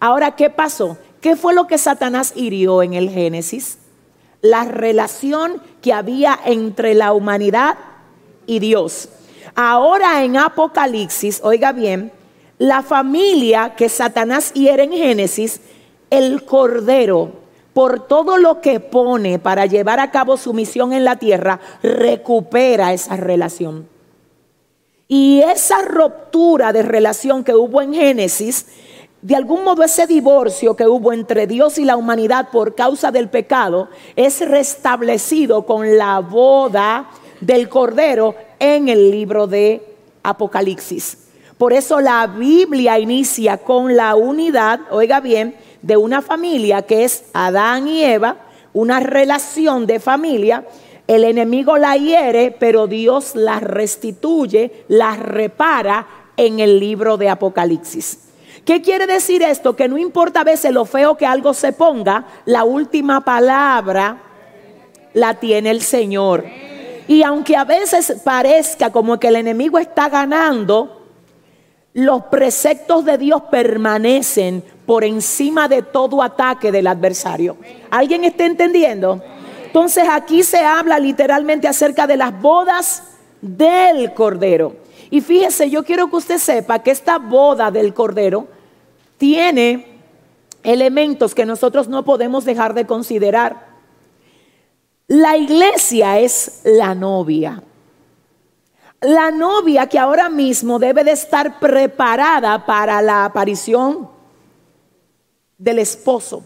Ahora, 0.00 0.34
¿qué 0.34 0.50
pasó? 0.50 0.98
¿Qué 1.20 1.36
fue 1.36 1.54
lo 1.54 1.68
que 1.68 1.78
Satanás 1.78 2.32
hirió 2.34 2.82
en 2.82 2.94
el 2.94 3.10
Génesis? 3.10 3.78
La 4.42 4.64
relación 4.64 5.62
que 5.80 5.92
había 5.92 6.36
entre 6.44 6.94
la 6.94 7.12
humanidad 7.12 7.78
y 8.46 8.58
Dios. 8.58 9.10
Ahora 9.54 10.24
en 10.24 10.36
Apocalipsis, 10.36 11.40
oiga 11.44 11.70
bien, 11.70 12.10
la 12.58 12.82
familia 12.82 13.76
que 13.76 13.88
Satanás 13.88 14.52
hiere 14.52 14.82
en 14.82 14.92
Génesis, 14.92 15.60
el 16.10 16.44
Cordero, 16.44 17.30
por 17.72 18.06
todo 18.06 18.36
lo 18.36 18.60
que 18.60 18.80
pone 18.80 19.38
para 19.38 19.66
llevar 19.66 20.00
a 20.00 20.10
cabo 20.10 20.36
su 20.36 20.52
misión 20.52 20.92
en 20.92 21.04
la 21.04 21.16
tierra, 21.16 21.60
recupera 21.82 22.92
esa 22.92 23.16
relación. 23.16 23.88
Y 25.06 25.42
esa 25.42 25.82
ruptura 25.82 26.72
de 26.72 26.82
relación 26.82 27.42
que 27.42 27.54
hubo 27.54 27.82
en 27.82 27.94
Génesis, 27.94 28.66
de 29.22 29.36
algún 29.36 29.64
modo 29.64 29.82
ese 29.82 30.06
divorcio 30.06 30.76
que 30.76 30.86
hubo 30.86 31.12
entre 31.12 31.46
Dios 31.46 31.78
y 31.78 31.84
la 31.84 31.96
humanidad 31.96 32.48
por 32.50 32.74
causa 32.74 33.10
del 33.10 33.28
pecado, 33.28 33.88
es 34.16 34.40
restablecido 34.48 35.66
con 35.66 35.98
la 35.98 36.20
boda 36.20 37.10
del 37.40 37.68
Cordero 37.68 38.34
en 38.58 38.88
el 38.88 39.10
libro 39.10 39.46
de 39.46 39.82
Apocalipsis. 40.22 41.18
Por 41.58 41.72
eso 41.72 42.00
la 42.00 42.26
Biblia 42.26 42.98
inicia 42.98 43.58
con 43.58 43.94
la 43.94 44.14
unidad, 44.14 44.80
oiga 44.90 45.20
bien, 45.20 45.54
de 45.82 45.96
una 45.96 46.22
familia 46.22 46.82
que 46.82 47.04
es 47.04 47.24
Adán 47.32 47.88
y 47.88 48.04
Eva, 48.04 48.36
una 48.72 49.00
relación 49.00 49.86
de 49.86 50.00
familia. 50.00 50.64
El 51.06 51.24
enemigo 51.24 51.76
la 51.78 51.96
hiere, 51.96 52.54
pero 52.58 52.86
Dios 52.86 53.34
la 53.34 53.60
restituye, 53.60 54.84
la 54.88 55.16
repara 55.16 56.06
en 56.36 56.60
el 56.60 56.78
libro 56.78 57.16
de 57.16 57.28
Apocalipsis. 57.28 58.30
¿Qué 58.64 58.82
quiere 58.82 59.06
decir 59.06 59.42
esto? 59.42 59.74
Que 59.74 59.88
no 59.88 59.98
importa 59.98 60.40
a 60.40 60.44
veces 60.44 60.72
lo 60.72 60.84
feo 60.84 61.16
que 61.16 61.26
algo 61.26 61.54
se 61.54 61.72
ponga, 61.72 62.26
la 62.44 62.64
última 62.64 63.22
palabra 63.22 64.22
la 65.14 65.34
tiene 65.34 65.70
el 65.70 65.82
Señor. 65.82 66.44
Y 67.08 67.22
aunque 67.22 67.56
a 67.56 67.64
veces 67.64 68.20
parezca 68.22 68.90
como 68.90 69.18
que 69.18 69.28
el 69.28 69.36
enemigo 69.36 69.78
está 69.78 70.08
ganando, 70.08 71.00
los 71.92 72.24
preceptos 72.24 73.04
de 73.04 73.18
Dios 73.18 73.42
permanecen 73.50 74.62
por 74.90 75.04
encima 75.04 75.68
de 75.68 75.82
todo 75.82 76.20
ataque 76.20 76.72
del 76.72 76.88
adversario. 76.88 77.56
¿Alguien 77.90 78.24
está 78.24 78.44
entendiendo? 78.44 79.22
Entonces 79.66 80.02
aquí 80.10 80.42
se 80.42 80.64
habla 80.64 80.98
literalmente 80.98 81.68
acerca 81.68 82.08
de 82.08 82.16
las 82.16 82.42
bodas 82.42 83.04
del 83.40 84.12
Cordero. 84.14 84.74
Y 85.08 85.20
fíjese, 85.20 85.70
yo 85.70 85.84
quiero 85.84 86.10
que 86.10 86.16
usted 86.16 86.38
sepa 86.38 86.80
que 86.80 86.90
esta 86.90 87.18
boda 87.18 87.70
del 87.70 87.94
Cordero 87.94 88.48
tiene 89.16 89.86
elementos 90.64 91.36
que 91.36 91.46
nosotros 91.46 91.86
no 91.86 92.04
podemos 92.04 92.44
dejar 92.44 92.74
de 92.74 92.84
considerar. 92.84 93.68
La 95.06 95.36
iglesia 95.36 96.18
es 96.18 96.62
la 96.64 96.96
novia. 96.96 97.62
La 99.02 99.30
novia 99.30 99.86
que 99.86 100.00
ahora 100.00 100.28
mismo 100.28 100.80
debe 100.80 101.04
de 101.04 101.12
estar 101.12 101.60
preparada 101.60 102.66
para 102.66 103.00
la 103.00 103.24
aparición 103.24 104.18
del 105.60 105.78
esposo. 105.78 106.42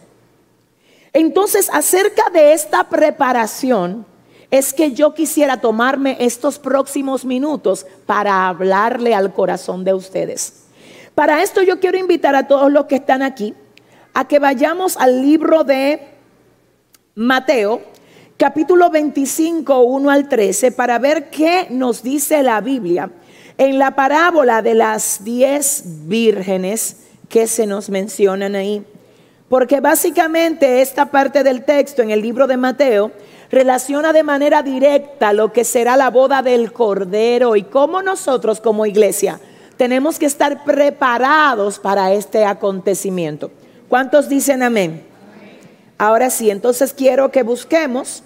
Entonces, 1.12 1.70
acerca 1.72 2.28
de 2.30 2.52
esta 2.52 2.90
preparación, 2.90 4.04
es 4.50 4.74
que 4.74 4.92
yo 4.92 5.14
quisiera 5.14 5.60
tomarme 5.60 6.16
estos 6.20 6.58
próximos 6.58 7.24
minutos 7.24 7.86
para 8.06 8.48
hablarle 8.48 9.14
al 9.14 9.32
corazón 9.32 9.84
de 9.84 9.94
ustedes. 9.94 10.64
Para 11.14 11.42
esto 11.42 11.62
yo 11.62 11.80
quiero 11.80 11.96
invitar 11.96 12.34
a 12.34 12.46
todos 12.46 12.70
los 12.70 12.86
que 12.86 12.96
están 12.96 13.22
aquí 13.22 13.54
a 14.12 14.28
que 14.28 14.38
vayamos 14.38 14.96
al 14.96 15.22
libro 15.22 15.64
de 15.64 16.00
Mateo, 17.16 17.82
capítulo 18.36 18.90
25, 18.90 19.80
1 19.80 20.10
al 20.10 20.28
13, 20.28 20.70
para 20.72 20.98
ver 20.98 21.30
qué 21.30 21.66
nos 21.70 22.02
dice 22.02 22.42
la 22.42 22.60
Biblia 22.60 23.10
en 23.58 23.78
la 23.78 23.96
parábola 23.96 24.62
de 24.62 24.74
las 24.74 25.24
diez 25.24 25.82
vírgenes 26.06 26.98
que 27.28 27.46
se 27.48 27.66
nos 27.66 27.90
mencionan 27.90 28.54
ahí. 28.54 28.84
Porque 29.54 29.78
básicamente 29.78 30.82
esta 30.82 31.12
parte 31.12 31.44
del 31.44 31.64
texto 31.64 32.02
en 32.02 32.10
el 32.10 32.20
libro 32.20 32.48
de 32.48 32.56
Mateo 32.56 33.12
relaciona 33.52 34.12
de 34.12 34.24
manera 34.24 34.64
directa 34.64 35.32
lo 35.32 35.52
que 35.52 35.62
será 35.62 35.96
la 35.96 36.10
boda 36.10 36.42
del 36.42 36.72
Cordero 36.72 37.54
y 37.54 37.62
cómo 37.62 38.02
nosotros 38.02 38.60
como 38.60 38.84
iglesia 38.84 39.38
tenemos 39.76 40.18
que 40.18 40.26
estar 40.26 40.64
preparados 40.64 41.78
para 41.78 42.12
este 42.12 42.44
acontecimiento. 42.44 43.52
¿Cuántos 43.88 44.28
dicen 44.28 44.60
amén? 44.64 45.04
Ahora 45.98 46.30
sí, 46.30 46.50
entonces 46.50 46.92
quiero 46.92 47.30
que 47.30 47.44
busquemos 47.44 48.24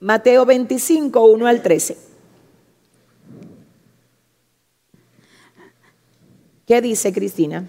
Mateo 0.00 0.46
25, 0.46 1.22
1 1.26 1.46
al 1.46 1.60
13. 1.60 1.98
¿Qué 6.66 6.80
dice 6.80 7.12
Cristina? 7.12 7.68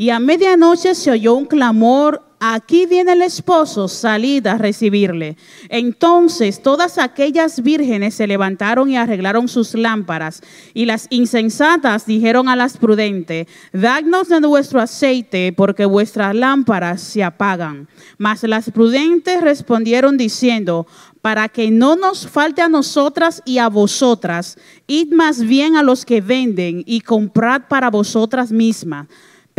Y 0.00 0.08
a 0.08 0.18
medianoche 0.18 0.94
se 0.94 1.10
oyó 1.10 1.34
un 1.34 1.44
clamor, 1.44 2.22
aquí 2.40 2.86
viene 2.86 3.12
el 3.12 3.20
esposo, 3.20 3.86
salid 3.86 4.46
a 4.46 4.56
recibirle. 4.56 5.36
Entonces 5.68 6.62
todas 6.62 6.96
aquellas 6.96 7.62
vírgenes 7.62 8.14
se 8.14 8.26
levantaron 8.26 8.88
y 8.90 8.96
arreglaron 8.96 9.46
sus 9.46 9.74
lámparas. 9.74 10.40
Y 10.72 10.86
las 10.86 11.06
insensatas 11.10 12.06
dijeron 12.06 12.48
a 12.48 12.56
las 12.56 12.78
prudentes, 12.78 13.46
dadnos 13.74 14.30
de 14.30 14.40
vuestro 14.40 14.80
aceite, 14.80 15.52
porque 15.54 15.84
vuestras 15.84 16.34
lámparas 16.34 17.02
se 17.02 17.22
apagan. 17.22 17.86
Mas 18.16 18.42
las 18.44 18.70
prudentes 18.70 19.42
respondieron 19.42 20.16
diciendo, 20.16 20.86
para 21.20 21.50
que 21.50 21.70
no 21.70 21.94
nos 21.94 22.26
falte 22.26 22.62
a 22.62 22.70
nosotras 22.70 23.42
y 23.44 23.58
a 23.58 23.68
vosotras, 23.68 24.56
id 24.86 25.12
más 25.12 25.42
bien 25.42 25.76
a 25.76 25.82
los 25.82 26.06
que 26.06 26.22
venden 26.22 26.84
y 26.86 27.02
comprad 27.02 27.68
para 27.68 27.90
vosotras 27.90 28.50
mismas 28.50 29.06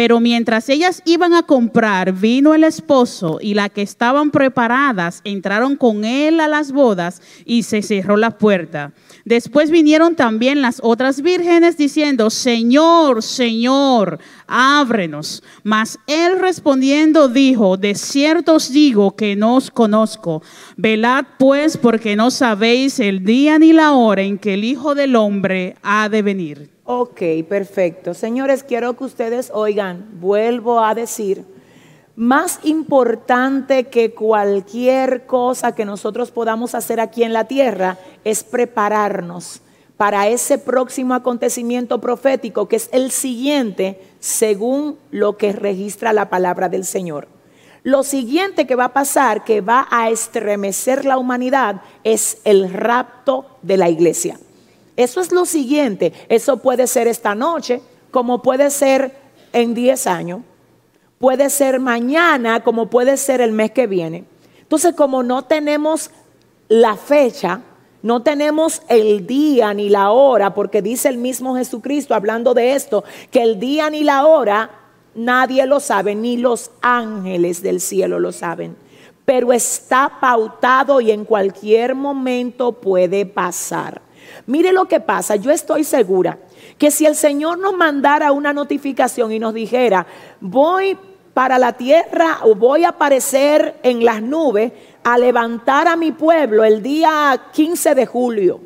pero 0.01 0.19
mientras 0.19 0.67
ellas 0.67 1.03
iban 1.05 1.35
a 1.35 1.43
comprar, 1.43 2.11
vino 2.11 2.55
el 2.55 2.63
esposo 2.63 3.37
y 3.39 3.53
las 3.53 3.69
que 3.69 3.83
estaban 3.83 4.31
preparadas 4.31 5.21
entraron 5.25 5.75
con 5.75 6.05
él 6.05 6.39
a 6.39 6.47
las 6.47 6.71
bodas 6.71 7.21
y 7.45 7.61
se 7.61 7.83
cerró 7.83 8.17
la 8.17 8.31
puerta. 8.31 8.93
Después 9.25 9.69
vinieron 9.69 10.15
también 10.15 10.61
las 10.61 10.79
otras 10.83 11.21
vírgenes 11.21 11.77
diciendo, 11.77 12.29
Señor, 12.29 13.21
Señor, 13.21 14.19
ábrenos. 14.47 15.43
Mas 15.63 15.99
él 16.07 16.39
respondiendo 16.39 17.27
dijo, 17.27 17.77
de 17.77 17.95
cierto 17.95 18.55
os 18.55 18.71
digo 18.71 19.15
que 19.15 19.35
no 19.35 19.55
os 19.55 19.69
conozco. 19.69 20.41
Velad 20.77 21.25
pues 21.37 21.77
porque 21.77 22.15
no 22.15 22.31
sabéis 22.31 22.99
el 22.99 23.23
día 23.23 23.59
ni 23.59 23.73
la 23.73 23.93
hora 23.93 24.21
en 24.21 24.37
que 24.37 24.55
el 24.55 24.63
Hijo 24.63 24.95
del 24.95 25.15
Hombre 25.15 25.75
ha 25.83 26.09
de 26.09 26.21
venir. 26.21 26.69
Ok, 26.83 27.21
perfecto. 27.47 28.13
Señores, 28.13 28.63
quiero 28.63 28.97
que 28.97 29.05
ustedes 29.05 29.51
oigan, 29.53 30.09
vuelvo 30.19 30.83
a 30.83 30.93
decir, 30.95 31.45
más 32.15 32.59
importante 32.63 33.85
que 33.85 34.13
cualquier 34.13 35.25
cosa 35.25 35.73
que 35.73 35.85
nosotros 35.85 36.31
podamos 36.31 36.75
hacer 36.75 36.99
aquí 36.99 37.23
en 37.23 37.33
la 37.33 37.45
tierra 37.45 37.97
es 38.23 38.43
prepararnos 38.43 39.61
para 39.97 40.27
ese 40.27 40.57
próximo 40.57 41.13
acontecimiento 41.13 42.01
profético, 42.01 42.67
que 42.67 42.75
es 42.75 42.89
el 42.91 43.11
siguiente, 43.11 44.01
según 44.19 44.97
lo 45.11 45.37
que 45.37 45.53
registra 45.53 46.11
la 46.11 46.29
palabra 46.29 46.69
del 46.69 46.85
Señor. 46.85 47.27
Lo 47.83 48.03
siguiente 48.03 48.67
que 48.67 48.75
va 48.75 48.85
a 48.85 48.93
pasar, 48.93 49.43
que 49.43 49.61
va 49.61 49.87
a 49.91 50.09
estremecer 50.09 51.05
la 51.05 51.17
humanidad, 51.17 51.81
es 52.03 52.39
el 52.45 52.71
rapto 52.71 53.45
de 53.61 53.77
la 53.77 53.89
iglesia. 53.89 54.39
Eso 54.97 55.21
es 55.21 55.31
lo 55.31 55.45
siguiente. 55.45 56.13
Eso 56.29 56.57
puede 56.57 56.87
ser 56.87 57.07
esta 57.07 57.33
noche, 57.35 57.81
como 58.11 58.41
puede 58.41 58.69
ser 58.69 59.15
en 59.53 59.73
10 59.73 60.07
años, 60.07 60.41
puede 61.21 61.49
ser 61.51 61.79
mañana, 61.79 62.61
como 62.63 62.89
puede 62.89 63.15
ser 63.15 63.39
el 63.39 63.53
mes 63.53 63.71
que 63.71 63.87
viene. 63.87 64.25
Entonces, 64.59 64.95
como 64.95 65.23
no 65.23 65.43
tenemos 65.43 66.09
la 66.67 66.97
fecha, 66.97 67.61
no 68.01 68.23
tenemos 68.23 68.81
el 68.89 69.27
día 69.27 69.73
ni 69.73 69.87
la 69.89 70.09
hora, 70.11 70.53
porque 70.55 70.81
dice 70.81 71.07
el 71.09 71.17
mismo 71.17 71.55
Jesucristo 71.55 72.15
hablando 72.15 72.53
de 72.55 72.73
esto, 72.73 73.03
que 73.29 73.43
el 73.43 73.59
día 73.59 73.89
ni 73.91 74.03
la 74.03 74.25
hora 74.25 74.71
nadie 75.13 75.65
lo 75.67 75.79
sabe, 75.79 76.15
ni 76.15 76.37
los 76.37 76.71
ángeles 76.81 77.61
del 77.61 77.79
cielo 77.79 78.19
lo 78.19 78.31
saben. 78.31 78.75
Pero 79.23 79.53
está 79.53 80.17
pautado 80.19 80.99
y 81.01 81.11
en 81.11 81.23
cualquier 81.23 81.93
momento 81.93 82.71
puede 82.71 83.27
pasar. 83.27 84.01
Mire 84.47 84.73
lo 84.73 84.85
que 84.85 84.99
pasa, 84.99 85.35
yo 85.35 85.51
estoy 85.51 85.83
segura 85.83 86.39
que 86.79 86.89
si 86.89 87.05
el 87.05 87.15
Señor 87.15 87.59
nos 87.59 87.75
mandara 87.75 88.31
una 88.31 88.53
notificación 88.53 89.31
y 89.31 89.37
nos 89.37 89.53
dijera, 89.53 90.07
voy 90.39 90.97
para 91.33 91.57
la 91.57 91.73
tierra 91.73 92.39
voy 92.55 92.83
a 92.83 92.89
aparecer 92.89 93.75
en 93.83 94.03
las 94.03 94.21
nubes, 94.21 94.71
a 95.03 95.17
levantar 95.17 95.87
a 95.87 95.95
mi 95.95 96.11
pueblo 96.11 96.63
el 96.63 96.83
día 96.83 97.47
15 97.53 97.95
de 97.95 98.05
julio. 98.05 98.59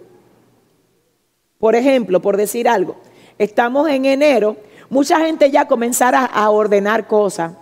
Por 1.59 1.75
ejemplo, 1.75 2.21
por 2.21 2.37
decir 2.37 2.67
algo, 2.67 2.97
estamos 3.37 3.89
en 3.89 4.05
enero, 4.05 4.57
mucha 4.89 5.19
gente 5.19 5.51
ya 5.51 5.67
comenzará 5.67 6.25
a 6.25 6.49
ordenar 6.49 7.07
cosas, 7.07 7.53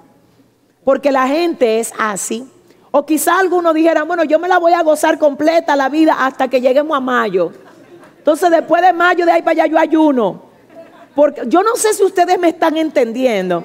porque 0.83 1.11
la 1.11 1.27
gente 1.27 1.79
es 1.79 1.93
así. 1.97 2.49
O 2.91 3.05
quizá 3.05 3.39
algunos 3.39 3.73
dijeran, 3.73 4.07
bueno, 4.07 4.23
yo 4.23 4.37
me 4.37 4.47
la 4.47 4.59
voy 4.59 4.73
a 4.73 4.83
gozar 4.83 5.17
completa 5.17 5.75
la 5.75 5.89
vida 5.89 6.15
hasta 6.19 6.47
que 6.47 6.61
lleguemos 6.61 6.95
a 6.95 6.99
mayo. 6.99 7.51
Entonces 8.19 8.51
después 8.51 8.83
de 8.83 8.93
mayo, 8.93 9.25
de 9.25 9.31
ahí 9.31 9.41
para 9.41 9.63
allá 9.63 9.65
yo 9.65 9.79
ayuno. 9.79 10.43
Porque 11.15 11.41
yo 11.47 11.63
no 11.63 11.75
sé 11.75 11.93
si 11.93 12.03
ustedes 12.03 12.37
me 12.39 12.49
están 12.49 12.77
entendiendo. 12.77 13.63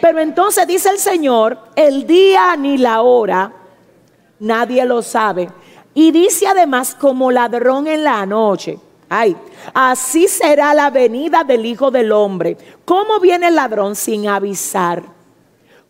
Pero 0.00 0.20
entonces 0.20 0.66
dice 0.66 0.90
el 0.90 0.98
Señor, 0.98 1.58
el 1.76 2.06
día 2.06 2.56
ni 2.56 2.78
la 2.78 3.02
hora 3.02 3.52
nadie 4.40 4.84
lo 4.84 5.02
sabe. 5.02 5.50
Y 5.94 6.10
dice 6.10 6.46
además 6.46 6.94
como 6.94 7.30
ladrón 7.30 7.86
en 7.86 8.04
la 8.04 8.24
noche. 8.24 8.78
Ay, 9.08 9.36
así 9.72 10.28
será 10.28 10.74
la 10.74 10.90
venida 10.90 11.42
del 11.42 11.64
Hijo 11.64 11.90
del 11.90 12.12
Hombre. 12.12 12.56
¿Cómo 12.84 13.18
viene 13.20 13.48
el 13.48 13.56
ladrón 13.56 13.96
sin 13.96 14.28
avisar? 14.28 15.02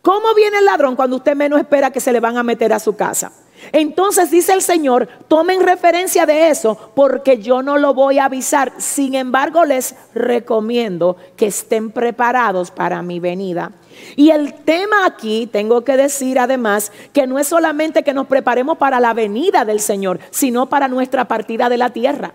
¿Cómo 0.03 0.35
viene 0.35 0.59
el 0.59 0.65
ladrón 0.65 0.95
cuando 0.95 1.17
usted 1.17 1.35
menos 1.35 1.59
espera 1.59 1.91
que 1.91 2.01
se 2.01 2.13
le 2.13 2.21
van 2.21 2.39
a 2.39 2.43
meter 2.43 2.73
a 2.73 2.79
su 2.79 2.95
casa? 2.97 3.33
Entonces 3.73 4.31
dice 4.31 4.53
el 4.53 4.63
Señor, 4.63 5.09
tomen 5.29 5.63
referencia 5.63 6.27
de 6.27 6.51
eso 6.51 6.93
porque 6.95 7.39
yo 7.39 7.63
no 7.63 7.79
lo 7.79 7.95
voy 7.95 8.19
a 8.19 8.27
avisar. 8.27 8.73
Sin 8.79 9.15
embargo, 9.15 9.65
les 9.65 9.95
recomiendo 10.15 11.17
que 11.37 11.47
estén 11.47 11.91
preparados 11.91 12.71
para 12.71 13.03
mi 13.03 13.21
venida. 13.21 13.73
Y 14.17 14.31
el 14.31 14.55
tema 14.55 15.07
aquí, 15.07 15.49
tengo 15.51 15.83
que 15.83 15.97
decir 15.97 16.39
además, 16.39 16.93
que 17.13 17.27
no 17.27 17.39
es 17.39 17.49
solamente 17.49 18.03
que 18.03 18.15
nos 18.15 18.27
preparemos 18.27 18.79
para 18.79 19.01
la 19.01 19.15
venida 19.15 19.65
del 19.65 19.81
Señor, 19.81 20.21
sino 20.31 20.69
para 20.69 20.89
nuestra 20.89 21.27
partida 21.27 21.69
de 21.69 21.79
la 21.79 21.91
tierra. 21.91 22.33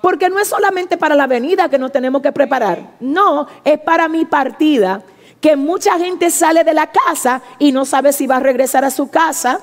Porque 0.00 0.28
no 0.28 0.38
es 0.38 0.48
solamente 0.48 0.96
para 0.96 1.16
la 1.16 1.26
venida 1.26 1.68
que 1.68 1.78
nos 1.78 1.90
tenemos 1.90 2.22
que 2.22 2.32
preparar, 2.32 2.94
no, 3.00 3.48
es 3.64 3.80
para 3.80 4.08
mi 4.08 4.24
partida, 4.24 5.02
que 5.40 5.56
mucha 5.56 5.98
gente 5.98 6.30
sale 6.30 6.64
de 6.64 6.74
la 6.74 6.90
casa 6.90 7.42
y 7.58 7.72
no 7.72 7.84
sabe 7.84 8.12
si 8.12 8.26
va 8.26 8.36
a 8.36 8.40
regresar 8.40 8.84
a 8.84 8.90
su 8.90 9.08
casa. 9.08 9.60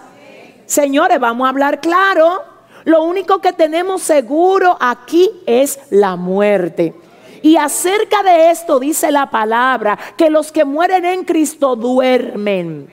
Señores, 0.65 1.19
vamos 1.19 1.45
a 1.45 1.49
hablar 1.49 1.79
claro. 1.79 2.43
Lo 2.85 3.03
único 3.03 3.39
que 3.39 3.53
tenemos 3.53 4.01
seguro 4.01 4.77
aquí 4.79 5.29
es 5.45 5.79
la 5.89 6.15
muerte. 6.15 6.93
Y 7.41 7.57
acerca 7.57 8.23
de 8.23 8.49
esto 8.49 8.79
dice 8.79 9.11
la 9.11 9.29
palabra, 9.29 9.97
que 10.17 10.29
los 10.29 10.51
que 10.51 10.65
mueren 10.65 11.05
en 11.05 11.23
Cristo 11.25 11.75
duermen. 11.75 12.91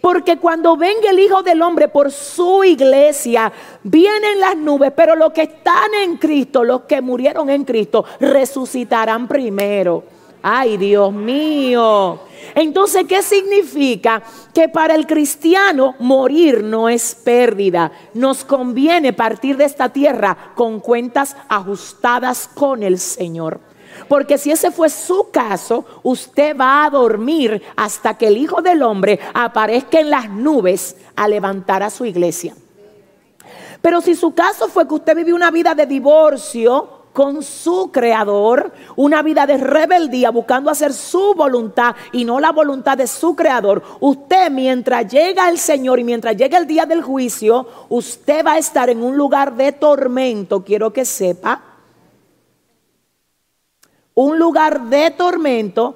Porque 0.00 0.36
cuando 0.36 0.76
venga 0.76 1.10
el 1.10 1.18
Hijo 1.18 1.42
del 1.42 1.62
Hombre 1.62 1.88
por 1.88 2.12
su 2.12 2.62
iglesia, 2.62 3.52
vienen 3.82 4.38
las 4.38 4.56
nubes, 4.56 4.92
pero 4.94 5.16
los 5.16 5.32
que 5.32 5.42
están 5.42 5.94
en 6.02 6.16
Cristo, 6.16 6.62
los 6.62 6.82
que 6.82 7.00
murieron 7.00 7.50
en 7.50 7.64
Cristo, 7.64 8.04
resucitarán 8.20 9.26
primero. 9.26 10.04
Ay, 10.48 10.76
Dios 10.76 11.12
mío. 11.12 12.20
Entonces, 12.54 13.04
¿qué 13.08 13.20
significa? 13.20 14.22
Que 14.54 14.68
para 14.68 14.94
el 14.94 15.04
cristiano 15.04 15.96
morir 15.98 16.62
no 16.62 16.88
es 16.88 17.16
pérdida. 17.16 17.90
Nos 18.14 18.44
conviene 18.44 19.12
partir 19.12 19.56
de 19.56 19.64
esta 19.64 19.88
tierra 19.88 20.52
con 20.54 20.78
cuentas 20.78 21.36
ajustadas 21.48 22.48
con 22.54 22.84
el 22.84 23.00
Señor. 23.00 23.58
Porque 24.06 24.38
si 24.38 24.52
ese 24.52 24.70
fue 24.70 24.88
su 24.88 25.32
caso, 25.32 25.84
usted 26.04 26.56
va 26.56 26.84
a 26.84 26.90
dormir 26.90 27.60
hasta 27.74 28.16
que 28.16 28.28
el 28.28 28.36
Hijo 28.36 28.62
del 28.62 28.84
Hombre 28.84 29.18
aparezca 29.34 29.98
en 29.98 30.10
las 30.10 30.30
nubes 30.30 30.94
a 31.16 31.26
levantar 31.26 31.82
a 31.82 31.90
su 31.90 32.04
iglesia. 32.04 32.54
Pero 33.82 34.00
si 34.00 34.14
su 34.14 34.32
caso 34.32 34.68
fue 34.68 34.86
que 34.86 34.94
usted 34.94 35.16
vivió 35.16 35.34
una 35.34 35.50
vida 35.50 35.74
de 35.74 35.86
divorcio, 35.86 36.95
con 37.16 37.42
su 37.42 37.90
creador, 37.90 38.74
una 38.94 39.22
vida 39.22 39.46
de 39.46 39.56
rebeldía 39.56 40.28
buscando 40.28 40.70
hacer 40.70 40.92
su 40.92 41.32
voluntad 41.32 41.96
y 42.12 42.26
no 42.26 42.40
la 42.40 42.52
voluntad 42.52 42.98
de 42.98 43.06
su 43.06 43.34
creador. 43.34 43.82
Usted 44.00 44.50
mientras 44.50 45.10
llega 45.10 45.48
el 45.48 45.56
Señor 45.56 45.98
y 45.98 46.04
mientras 46.04 46.36
llega 46.36 46.58
el 46.58 46.66
día 46.66 46.84
del 46.84 47.00
juicio, 47.00 47.66
usted 47.88 48.44
va 48.44 48.52
a 48.52 48.58
estar 48.58 48.90
en 48.90 49.02
un 49.02 49.16
lugar 49.16 49.56
de 49.56 49.72
tormento, 49.72 50.62
quiero 50.62 50.92
que 50.92 51.06
sepa, 51.06 51.62
un 54.12 54.38
lugar 54.38 54.82
de 54.82 55.10
tormento 55.10 55.94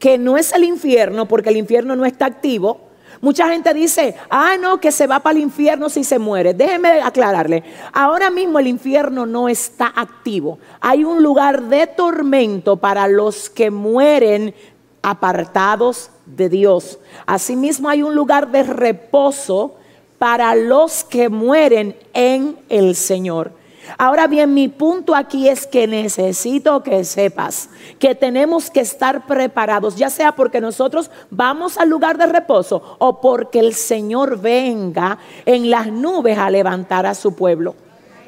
que 0.00 0.18
no 0.18 0.36
es 0.36 0.52
el 0.52 0.64
infierno, 0.64 1.28
porque 1.28 1.50
el 1.50 1.56
infierno 1.56 1.94
no 1.94 2.04
está 2.04 2.26
activo. 2.26 2.80
Mucha 3.20 3.48
gente 3.48 3.74
dice, 3.74 4.14
ah, 4.30 4.56
no, 4.60 4.80
que 4.80 4.92
se 4.92 5.06
va 5.06 5.20
para 5.20 5.36
el 5.36 5.42
infierno 5.42 5.88
si 5.88 6.04
se 6.04 6.18
muere. 6.18 6.54
Déjeme 6.54 7.00
aclararle, 7.00 7.64
ahora 7.92 8.30
mismo 8.30 8.58
el 8.58 8.68
infierno 8.68 9.26
no 9.26 9.48
está 9.48 9.92
activo. 9.94 10.58
Hay 10.80 11.04
un 11.04 11.22
lugar 11.22 11.64
de 11.64 11.86
tormento 11.86 12.76
para 12.76 13.08
los 13.08 13.50
que 13.50 13.70
mueren 13.70 14.54
apartados 15.02 16.10
de 16.26 16.48
Dios. 16.48 16.98
Asimismo 17.26 17.88
hay 17.88 18.02
un 18.02 18.14
lugar 18.14 18.50
de 18.50 18.62
reposo 18.62 19.74
para 20.18 20.54
los 20.54 21.04
que 21.04 21.28
mueren 21.28 21.96
en 22.12 22.58
el 22.68 22.94
Señor. 22.94 23.57
Ahora 23.96 24.26
bien, 24.26 24.52
mi 24.52 24.68
punto 24.68 25.14
aquí 25.14 25.48
es 25.48 25.66
que 25.66 25.86
necesito 25.86 26.82
que 26.82 27.04
sepas 27.04 27.70
que 27.98 28.14
tenemos 28.14 28.70
que 28.70 28.80
estar 28.80 29.26
preparados, 29.26 29.96
ya 29.96 30.10
sea 30.10 30.32
porque 30.32 30.60
nosotros 30.60 31.10
vamos 31.30 31.78
al 31.78 31.88
lugar 31.88 32.18
de 32.18 32.26
reposo 32.26 32.96
o 32.98 33.20
porque 33.20 33.60
el 33.60 33.74
Señor 33.74 34.40
venga 34.40 35.18
en 35.46 35.70
las 35.70 35.86
nubes 35.86 36.36
a 36.36 36.50
levantar 36.50 37.06
a 37.06 37.14
su 37.14 37.34
pueblo. 37.34 37.74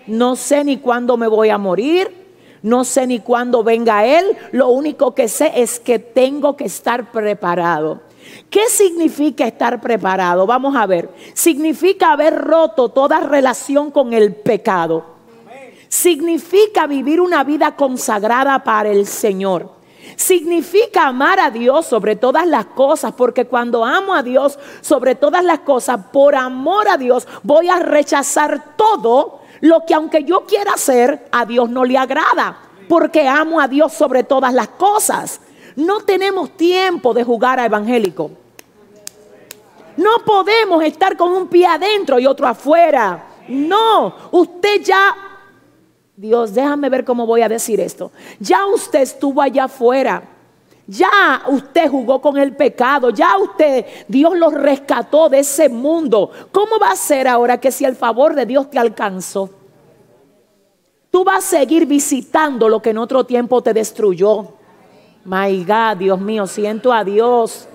No 0.07 0.35
sé 0.37 0.65
ni 0.65 0.79
cuándo 0.79 1.17
me 1.17 1.29
voy 1.29 1.51
a 1.51 1.59
morir, 1.59 2.11
no 2.63 2.85
sé 2.85 3.07
ni 3.07 3.21
cuándo 3.21 3.63
venga 3.63 4.07
Él, 4.07 4.25
lo 4.53 4.69
único 4.69 5.15
que 5.15 5.29
sé 5.29 5.53
es 5.57 5.79
que 5.79 5.99
tengo 5.99 6.57
que 6.57 6.65
estar 6.65 7.13
preparado. 7.13 8.01
¿Qué 8.49 8.69
significa 8.69 9.47
estar 9.47 9.81
preparado? 9.81 10.47
Vamos 10.47 10.77
a 10.77 10.87
ver. 10.87 11.09
Significa 11.35 12.13
haber 12.13 12.37
roto 12.37 12.91
toda 12.91 13.21
relación 13.21 13.91
con 13.91 14.13
el 14.13 14.35
pecado 14.35 15.20
significa 15.91 16.87
vivir 16.87 17.21
una 17.21 17.43
vida 17.45 17.75
consagrada 17.75 18.63
para 18.63 18.89
el 18.89 19.07
Señor. 19.07 19.73
Significa 20.17 21.09
amar 21.09 21.41
a 21.41 21.51
Dios 21.51 21.85
sobre 21.87 22.15
todas 22.17 22.47
las 22.47 22.67
cosas, 22.67 23.13
porque 23.13 23.47
cuando 23.47 23.85
amo 23.85 24.15
a 24.15 24.23
Dios 24.23 24.59
sobre 24.81 25.17
todas 25.17 25.45
las 25.45 25.61
cosas, 25.61 26.01
por 26.13 26.37
amor 26.37 26.89
a 26.89 26.97
Dios, 26.97 27.27
voy 27.43 27.69
a 27.69 27.81
rechazar 27.81 28.77
todo 28.77 29.41
lo 29.61 29.85
que 29.85 29.95
aunque 29.95 30.25
yo 30.25 30.47
quiera 30.47 30.75
hacer, 30.75 31.27
a 31.33 31.45
Dios 31.45 31.69
no 31.69 31.85
le 31.85 31.99
agrada, 31.99 32.57
porque 32.89 33.29
amo 33.29 33.61
a 33.61 33.67
Dios 33.67 33.93
sobre 33.93 34.23
todas 34.23 34.55
las 34.55 34.69
cosas. 34.69 35.41
No 35.75 36.01
tenemos 36.01 36.57
tiempo 36.57 37.13
de 37.13 37.25
jugar 37.25 37.59
a 37.59 37.67
evangélico. 37.67 38.31
No 39.97 40.25
podemos 40.25 40.85
estar 40.85 41.17
con 41.17 41.33
un 41.33 41.49
pie 41.49 41.67
adentro 41.67 42.19
y 42.21 42.27
otro 42.27 42.47
afuera. 42.47 43.27
No, 43.49 44.15
usted 44.31 44.83
ya 44.83 45.30
Dios, 46.21 46.53
déjame 46.53 46.91
ver 46.91 47.03
cómo 47.03 47.25
voy 47.25 47.41
a 47.41 47.49
decir 47.49 47.81
esto. 47.81 48.13
Ya 48.39 48.67
usted 48.67 49.01
estuvo 49.01 49.41
allá 49.41 49.65
afuera. 49.65 50.23
Ya 50.87 51.09
usted 51.49 51.89
jugó 51.89 52.21
con 52.21 52.37
el 52.37 52.55
pecado. 52.55 53.09
Ya 53.09 53.39
usted, 53.39 53.87
Dios 54.07 54.37
lo 54.37 54.51
rescató 54.51 55.31
de 55.31 55.39
ese 55.39 55.71
mundo. 55.71 56.31
¿Cómo 56.53 56.79
va 56.79 56.91
a 56.91 56.97
ser 56.97 57.27
ahora 57.27 57.59
que 57.59 57.73
si 57.73 57.87
el 57.87 57.97
favor 57.97 58.35
de 58.35 58.45
Dios 58.45 58.69
te 58.71 58.79
alcanzó? 58.79 59.49
Tú 61.11 61.25
vas 61.25 61.39
a 61.39 61.59
seguir 61.59 61.87
visitando 61.87 62.69
lo 62.69 62.83
que 62.83 62.91
en 62.91 62.99
otro 62.99 63.25
tiempo 63.25 63.63
te 63.63 63.73
destruyó. 63.73 64.47
My 65.25 65.65
God, 65.65 65.97
Dios 65.97 66.21
mío, 66.21 66.47
siento 66.47 66.93
a 66.93 67.03
Dios. 67.03 67.67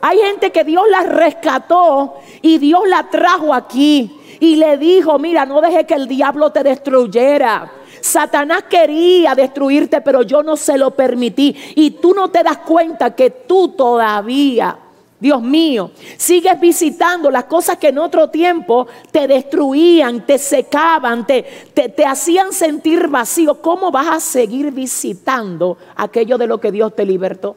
Hay 0.00 0.18
gente 0.18 0.50
que 0.50 0.64
Dios 0.64 0.82
la 0.90 1.04
rescató 1.04 2.16
y 2.40 2.58
Dios 2.58 2.82
la 2.88 3.08
trajo 3.08 3.54
aquí 3.54 4.18
y 4.40 4.56
le 4.56 4.76
dijo, 4.76 5.20
mira, 5.20 5.46
no 5.46 5.60
deje 5.60 5.86
que 5.86 5.94
el 5.94 6.08
diablo 6.08 6.50
te 6.50 6.64
destruyera. 6.64 7.70
Satanás 8.02 8.64
quería 8.68 9.34
destruirte, 9.34 10.00
pero 10.00 10.22
yo 10.22 10.42
no 10.42 10.56
se 10.56 10.76
lo 10.76 10.90
permití. 10.90 11.54
Y 11.76 11.92
tú 11.92 12.12
no 12.12 12.30
te 12.30 12.42
das 12.42 12.58
cuenta 12.58 13.14
que 13.14 13.30
tú 13.30 13.68
todavía, 13.68 14.76
Dios 15.20 15.40
mío, 15.40 15.92
sigues 16.16 16.58
visitando 16.60 17.30
las 17.30 17.44
cosas 17.44 17.78
que 17.78 17.88
en 17.88 17.98
otro 17.98 18.28
tiempo 18.28 18.88
te 19.12 19.28
destruían, 19.28 20.26
te 20.26 20.36
secaban, 20.36 21.24
te, 21.24 21.42
te, 21.72 22.04
hacían 22.04 22.52
sentir 22.52 23.06
vacío. 23.06 23.62
¿Cómo 23.62 23.92
vas 23.92 24.08
a 24.08 24.18
seguir 24.18 24.72
visitando 24.72 25.78
aquello 25.94 26.36
de 26.38 26.48
lo 26.48 26.60
que 26.60 26.72
Dios 26.72 26.96
te 26.96 27.06
libertó? 27.06 27.54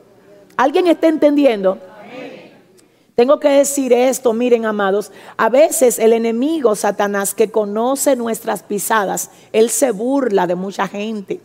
¿Alguien 0.57 0.85
está 0.85 1.07
entendiendo? 1.07 1.79
Tengo 3.15 3.39
que 3.39 3.47
decir 3.47 3.93
esto, 3.93 4.33
miren 4.33 4.65
amados, 4.65 5.11
a 5.37 5.49
veces 5.49 5.99
el 5.99 6.11
enemigo 6.11 6.75
Satanás 6.75 7.33
que 7.33 7.49
conoce 7.49 8.17
nuestras 8.17 8.61
pisadas, 8.61 9.31
él 9.53 9.69
se 9.69 9.91
burla 9.91 10.47
de 10.47 10.55
mucha 10.55 10.87
gente. 10.89 11.39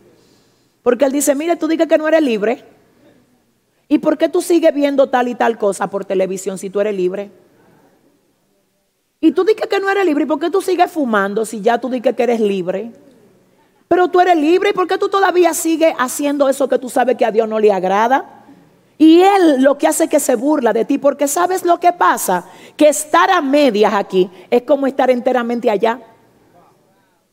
Porque 0.83 1.05
él 1.05 1.13
dice, 1.13 1.33
mire, 1.33 1.55
tú 1.55 1.69
dices 1.69 1.87
que 1.87 1.97
no 1.97 2.07
eres 2.09 2.21
libre. 2.21 2.65
¿Y 3.87 3.99
por 3.99 4.17
qué 4.17 4.27
tú 4.27 4.41
sigues 4.41 4.73
viendo 4.73 5.07
tal 5.09 5.29
y 5.29 5.35
tal 5.35 5.57
cosa 5.57 5.87
por 5.87 6.03
televisión 6.03 6.57
si 6.57 6.69
tú 6.69 6.81
eres 6.81 6.95
libre? 6.95 7.31
Y 9.21 9.31
tú 9.31 9.45
dices 9.45 9.67
que 9.67 9.79
no 9.79 9.89
eres 9.89 10.05
libre, 10.05 10.25
¿y 10.25 10.27
por 10.27 10.39
qué 10.39 10.49
tú 10.49 10.61
sigues 10.61 10.91
fumando 10.91 11.45
si 11.45 11.61
ya 11.61 11.77
tú 11.77 11.89
dices 11.89 12.15
que 12.15 12.23
eres 12.23 12.41
libre? 12.41 12.91
Pero 13.87 14.09
tú 14.09 14.19
eres 14.19 14.35
libre, 14.35 14.71
¿y 14.71 14.73
por 14.73 14.87
qué 14.87 14.97
tú 14.97 15.07
todavía 15.07 15.53
sigues 15.53 15.93
haciendo 15.99 16.49
eso 16.49 16.67
que 16.67 16.79
tú 16.79 16.89
sabes 16.89 17.15
que 17.15 17.25
a 17.25 17.31
Dios 17.31 17.47
no 17.47 17.59
le 17.59 17.71
agrada? 17.71 18.40
Y 19.01 19.23
él 19.23 19.63
lo 19.63 19.79
que 19.79 19.87
hace 19.87 20.03
es 20.03 20.09
que 20.11 20.19
se 20.19 20.35
burla 20.35 20.73
de 20.73 20.85
ti, 20.85 20.99
porque 20.99 21.27
sabes 21.27 21.65
lo 21.65 21.79
que 21.79 21.91
pasa, 21.91 22.45
que 22.77 22.87
estar 22.87 23.31
a 23.31 23.41
medias 23.41 23.95
aquí 23.95 24.29
es 24.51 24.61
como 24.61 24.85
estar 24.85 25.09
enteramente 25.09 25.71
allá. 25.71 25.99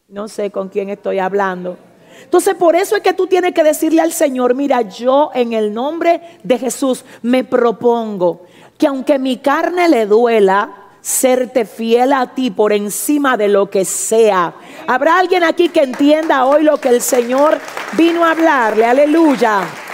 No 0.09 0.29
sé 0.29 0.51
con 0.51 0.71
quién 0.71 0.89
estoy 0.89 1.19
hablando. 1.19 1.77
Entonces 2.23 2.55
por 2.55 2.75
eso 2.75 2.97
es 2.97 3.03
que 3.03 3.13
tú 3.13 3.27
tienes 3.27 3.53
que 3.53 3.63
decirle 3.63 4.01
al 4.01 4.13
Señor, 4.13 4.55
mira, 4.55 4.81
yo 4.81 5.31
en 5.35 5.53
el 5.53 5.75
nombre 5.75 6.39
de 6.43 6.59
Jesús 6.59 7.05
me 7.21 7.45
propongo 7.45 8.47
que 8.79 8.87
aunque 8.87 9.19
mi 9.19 9.37
carne 9.37 9.91
le 9.91 10.07
duela, 10.07 10.87
serte 11.03 11.67
fiel 11.67 12.15
a 12.15 12.35
ti 12.35 12.51
por 12.51 12.73
encima 12.73 13.37
de 13.37 13.49
lo 13.49 13.69
que 13.69 13.85
sea. 13.85 14.55
¿Habrá 14.87 15.19
alguien 15.19 15.45
aquí 15.45 15.69
que 15.69 15.83
entienda 15.83 16.47
hoy 16.47 16.63
lo 16.63 16.79
que 16.79 16.89
el 16.89 17.03
Señor 17.03 17.59
vino 17.93 18.25
a 18.25 18.31
hablarle? 18.31 18.87
Aleluya. 18.87 19.88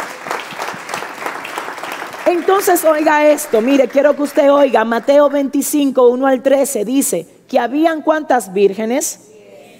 Entonces 2.26 2.84
oiga 2.84 3.28
esto, 3.28 3.60
mire, 3.60 3.87
quiero 3.87 4.16
que 4.16 4.22
usted 4.22 4.50
oiga, 4.50 4.84
Mateo 4.84 5.28
25, 5.28 6.08
1 6.08 6.26
al 6.26 6.42
13 6.42 6.84
dice 6.84 7.26
que 7.48 7.58
habían 7.58 8.00
cuántas 8.00 8.52
vírgenes? 8.52 9.28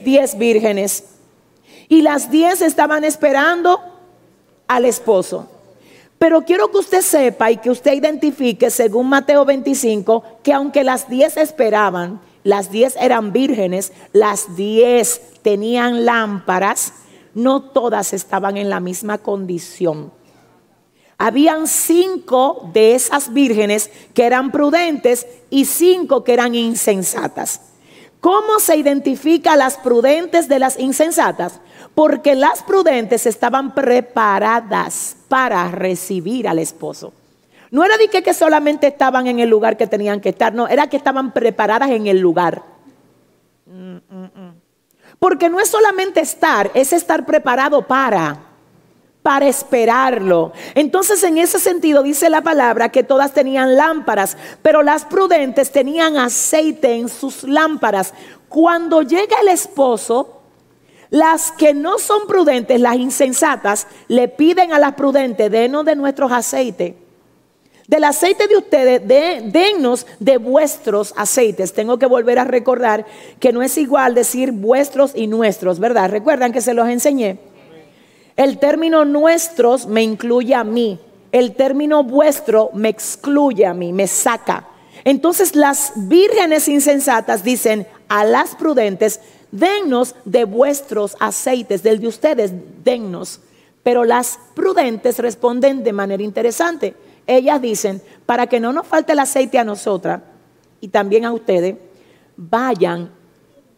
Diez 0.04 0.37
vírgenes. 0.37 1.04
Y 1.88 2.02
las 2.02 2.30
diez 2.30 2.61
estaban 2.61 3.02
esperando 3.04 3.80
al 4.68 4.85
esposo. 4.85 5.48
Pero 6.18 6.42
quiero 6.42 6.70
que 6.70 6.78
usted 6.78 7.00
sepa 7.00 7.50
y 7.50 7.57
que 7.57 7.70
usted 7.70 7.94
identifique, 7.94 8.70
según 8.70 9.09
Mateo 9.09 9.44
25, 9.44 10.22
que 10.42 10.52
aunque 10.52 10.85
las 10.85 11.09
diez 11.09 11.38
esperaban, 11.38 12.20
las 12.42 12.70
diez 12.70 12.94
eran 13.00 13.33
vírgenes, 13.33 13.92
las 14.12 14.54
diez 14.54 15.20
tenían 15.42 16.04
lámparas, 16.04 16.92
no 17.35 17.62
todas 17.62 18.12
estaban 18.12 18.59
en 18.59 18.68
la 18.68 18.80
misma 18.80 19.18
condición. 19.18 20.12
Habían 21.18 21.66
cinco 21.66 22.70
de 22.72 22.94
esas 22.94 23.33
vírgenes 23.33 23.90
que 24.14 24.24
eran 24.24 24.50
prudentes 24.50 25.27
y 25.50 25.64
cinco 25.64 26.24
que 26.24 26.33
eran 26.33 26.55
insensatas. 26.55 27.61
¿Cómo 28.20 28.59
se 28.59 28.77
identifica 28.77 29.55
las 29.55 29.77
prudentes 29.77 30.48
de 30.48 30.59
las 30.59 30.79
insensatas? 30.79 31.61
Porque 31.94 32.35
las 32.35 32.62
prudentes 32.62 33.27
estaban 33.27 33.74
preparadas 33.74 35.16
para 35.29 35.70
recibir 35.70 36.48
al 36.48 36.59
esposo. 36.59 37.12
No 37.70 37.85
era 37.85 37.98
de 37.98 38.09
que, 38.09 38.22
que 38.22 38.35
solamente 38.35 38.87
estaban 38.87 39.27
en 39.27 39.40
el 39.40 39.50
lugar 39.50 39.77
que 39.77 39.87
tenían 39.87 40.20
que 40.20 40.31
estar, 40.31 40.55
no, 40.55 40.68
era 40.68 40.88
que 40.88 40.96
estaban 40.96 41.33
preparadas 41.33 41.90
en 41.90 42.07
el 42.07 42.18
lugar. 42.18 42.62
Mm, 43.66 43.96
mm, 43.96 44.24
mm. 44.24 44.55
Porque 45.18 45.48
no 45.48 45.61
es 45.61 45.68
solamente 45.68 46.20
estar, 46.20 46.70
es 46.74 46.92
estar 46.92 47.27
preparado 47.27 47.83
para 47.83 48.38
para 49.24 49.48
esperarlo. 49.48 50.52
Entonces 50.74 51.22
en 51.22 51.38
ese 51.38 51.58
sentido 51.58 52.02
dice 52.02 52.28
la 52.28 52.42
palabra 52.42 52.90
que 52.90 53.02
todas 53.02 53.32
tenían 53.32 53.74
lámparas, 53.74 54.37
pero 54.60 54.82
las 54.82 55.06
prudentes 55.06 55.72
tenían 55.72 56.18
aceite 56.18 56.92
en 56.96 57.08
sus 57.08 57.42
lámparas. 57.42 58.12
Cuando 58.50 59.00
llega 59.00 59.34
el 59.40 59.48
esposo, 59.48 60.42
las 61.08 61.52
que 61.52 61.72
no 61.72 61.98
son 61.98 62.26
prudentes, 62.26 62.78
las 62.78 62.96
insensatas, 62.96 63.87
le 64.08 64.28
piden 64.28 64.74
a 64.74 64.78
las 64.78 64.92
prudentes, 64.92 65.50
denos 65.50 65.87
de 65.87 65.96
nuestros 65.96 66.30
aceites. 66.30 66.92
Del 67.88 68.04
aceite 68.04 68.46
de 68.46 68.58
ustedes, 68.58 69.08
de, 69.08 69.40
denos 69.46 70.06
de 70.20 70.37
vuestros 70.37 71.14
aceites. 71.16 71.72
Tengo 71.72 71.98
que 71.98 72.04
volver 72.04 72.38
a 72.38 72.44
recordar 72.44 73.06
que 73.40 73.54
no 73.54 73.62
es 73.62 73.78
igual 73.78 74.14
decir 74.14 74.52
vuestros 74.52 75.12
y 75.14 75.28
nuestros, 75.28 75.78
¿verdad? 75.78 76.10
Recuerdan 76.10 76.52
que 76.52 76.60
se 76.60 76.74
los 76.74 76.90
enseñé. 76.90 77.54
El 78.37 78.59
término 78.59 79.05
nuestros 79.05 79.87
me 79.87 80.03
incluye 80.03 80.55
a 80.55 80.64
mí. 80.64 80.99
El 81.31 81.55
término 81.55 82.03
vuestro 82.03 82.70
me 82.75 82.88
excluye 82.88 83.64
a 83.64 83.75
mí, 83.75 83.92
me 83.92 84.07
saca. 84.07 84.68
Entonces 85.05 85.55
las 85.55 85.92
vírgenes 85.97 86.68
insensatas 86.68 87.44
dicen 87.44 87.87
a 88.09 88.25
las 88.25 88.57
prudentes, 88.57 89.20
dennos 89.53 90.16
de 90.25 90.44
vuestros 90.44 91.16
aceites, 91.20 91.83
del 91.83 92.01
de 92.01 92.09
ustedes, 92.09 92.53
dennos. 92.83 93.40
Pero 93.83 94.05
las 94.05 94.38
prudentes 94.55 95.18
responden 95.18 95.85
de 95.85 95.92
manera 95.92 96.23
interesante. 96.23 96.94
Ellas 97.27 97.61
dicen, 97.61 98.03
para 98.27 98.47
que 98.47 98.61
no 98.61 98.73
nos 98.73 98.87
falte 98.87 99.12
el 99.12 99.20
aceite 99.20 99.59
a 99.59 99.64
nosotras 99.64 100.23
y 100.81 100.88
también 100.88 101.25
a 101.25 101.33
ustedes, 101.33 101.77
vayan 102.37 103.11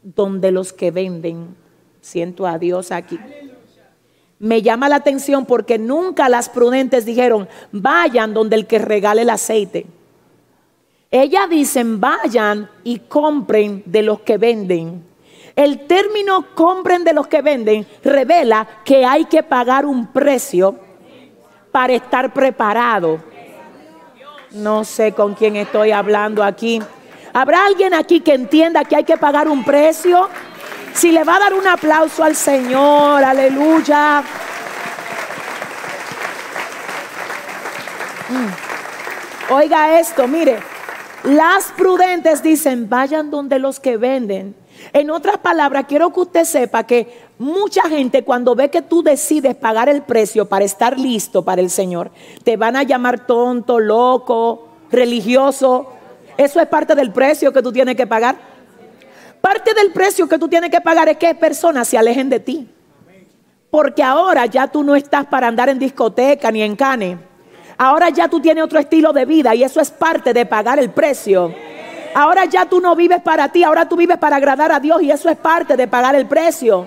donde 0.03 0.51
los 0.51 0.73
que 0.73 0.91
venden. 0.91 1.57
Siento 2.01 2.47
a 2.47 2.59
Dios 2.59 2.93
aquí 2.93 3.19
me 4.39 4.63
llama 4.63 4.89
la 4.89 4.97
atención 4.97 5.47
porque 5.47 5.79
nunca 5.79 6.29
las 6.29 6.49
prudentes 6.49 7.05
dijeron, 7.05 7.49
vayan 7.73 8.35
donde 8.35 8.57
el 8.57 8.67
que 8.67 8.79
regale 8.79 9.23
el 9.23 9.31
aceite. 9.31 9.87
Ellas 11.11 11.49
dicen, 11.49 12.01
vayan 12.01 12.69
y 12.85 12.99
compren 13.01 13.83
de 13.87 14.03
los 14.03 14.21
que 14.21 14.39
venden. 14.39 15.05
El 15.55 15.87
término 15.87 16.55
compren 16.55 17.05
de 17.05 17.15
los 17.15 17.29
que 17.29 17.41
venden 17.41 17.87
revela 18.05 18.67
que 18.85 19.07
hay 19.07 19.25
que 19.25 19.43
pagar 19.43 19.87
un 19.87 20.09
precio 20.09 20.77
para 21.73 21.95
estar 21.95 22.33
preparado. 22.35 23.21
No 24.51 24.85
sé 24.85 25.13
con 25.13 25.35
quién 25.35 25.57
estoy 25.57 25.93
hablando 25.93 26.43
aquí. 26.43 26.83
¿Habrá 27.33 27.65
alguien 27.65 27.95
aquí 27.95 28.21
que 28.21 28.35
entienda 28.35 28.85
que 28.85 28.97
hay 28.97 29.05
que 29.05 29.17
pagar 29.17 29.49
un 29.49 29.65
precio? 29.65 30.29
Si 30.97 31.13
le 31.13 31.25
va 31.25 31.37
a 31.37 31.41
dar 31.41 31.53
un 31.53 31.67
aplauso 31.67 32.25
al 32.25 32.35
Señor, 32.35 33.23
aleluya. 33.23 34.23
Mm. 38.31 39.53
Oiga 39.53 40.01
esto, 40.01 40.27
mire, 40.27 40.59
las 41.23 41.67
prudentes 41.77 42.43
dicen, 42.43 42.89
vayan 42.89 43.31
donde 43.31 43.59
los 43.59 43.79
que 43.79 43.99
venden. 43.99 44.57
En 44.95 45.11
otras 45.11 45.37
palabras, 45.37 45.85
quiero 45.87 46.15
que 46.15 46.21
usted 46.21 46.45
sepa 46.45 46.85
que 46.85 47.27
mucha 47.39 47.83
gente 47.91 48.25
cuando 48.25 48.55
ve 48.55 48.71
que 48.71 48.81
tú 48.81 49.03
decides 49.03 49.55
pagar 49.55 49.91
el 49.91 50.01
precio 50.01 50.49
para 50.49 50.65
estar 50.65 50.99
listo 50.99 51.45
para 51.45 51.61
el 51.61 51.69
Señor, 51.69 52.11
te 52.43 52.57
van 52.57 52.75
a 52.75 52.85
llamar 52.85 53.27
tonto, 53.27 53.81
loco, 53.81 54.69
religioso. 54.91 55.93
Eso 56.39 56.59
es 56.59 56.67
parte 56.69 56.95
del 56.95 57.13
precio 57.13 57.53
que 57.53 57.63
tú 57.63 57.71
tienes 57.71 57.97
que 57.97 58.07
pagar. 58.07 58.56
Parte 59.41 59.75
del 59.75 59.93
precio 59.93 60.29
que 60.29 60.39
tú 60.39 60.49
tienes 60.49 60.71
que 60.71 60.81
pagar 60.81 61.09
es 61.09 61.17
que 61.17 61.35
personas 61.35 61.89
se 61.89 61.99
alejen 61.99 62.29
de 62.29 62.41
ti. 62.41 62.69
Porque 63.71 64.03
ahora 64.03 64.47
ya 64.47 64.69
tú 64.69 64.83
no 64.83 64.97
estás 64.97 65.27
para 65.27 65.49
andar 65.49 65.69
en 65.69 65.79
discoteca 65.79 66.51
ni 66.51 66.63
en 66.63 66.77
cane. 66.77 67.19
Ahora 67.79 68.09
ya 68.09 68.29
tú 68.29 68.41
tienes 68.41 68.65
otro 68.65 68.79
estilo 68.79 69.13
de 69.13 69.25
vida 69.25 69.55
y 69.55 69.63
eso 69.63 69.81
es 69.81 69.91
parte 69.91 70.33
de 70.33 70.47
pagar 70.47 70.79
el 70.79 70.91
precio. 70.91 71.55
Ahora 72.15 72.47
ya 72.47 72.65
tú 72.65 72.81
no 72.81 72.97
vives 72.97 73.21
para 73.21 73.51
ti, 73.51 73.63
ahora 73.63 73.87
tú 73.87 73.97
vives 73.97 74.17
para 74.17 74.37
agradar 74.37 74.73
a 74.73 74.81
Dios 74.81 75.03
y 75.03 75.11
eso 75.11 75.29
es 75.29 75.37
parte 75.37 75.77
de 75.77 75.87
pagar 75.87 76.15
el 76.15 76.25
precio. 76.25 76.87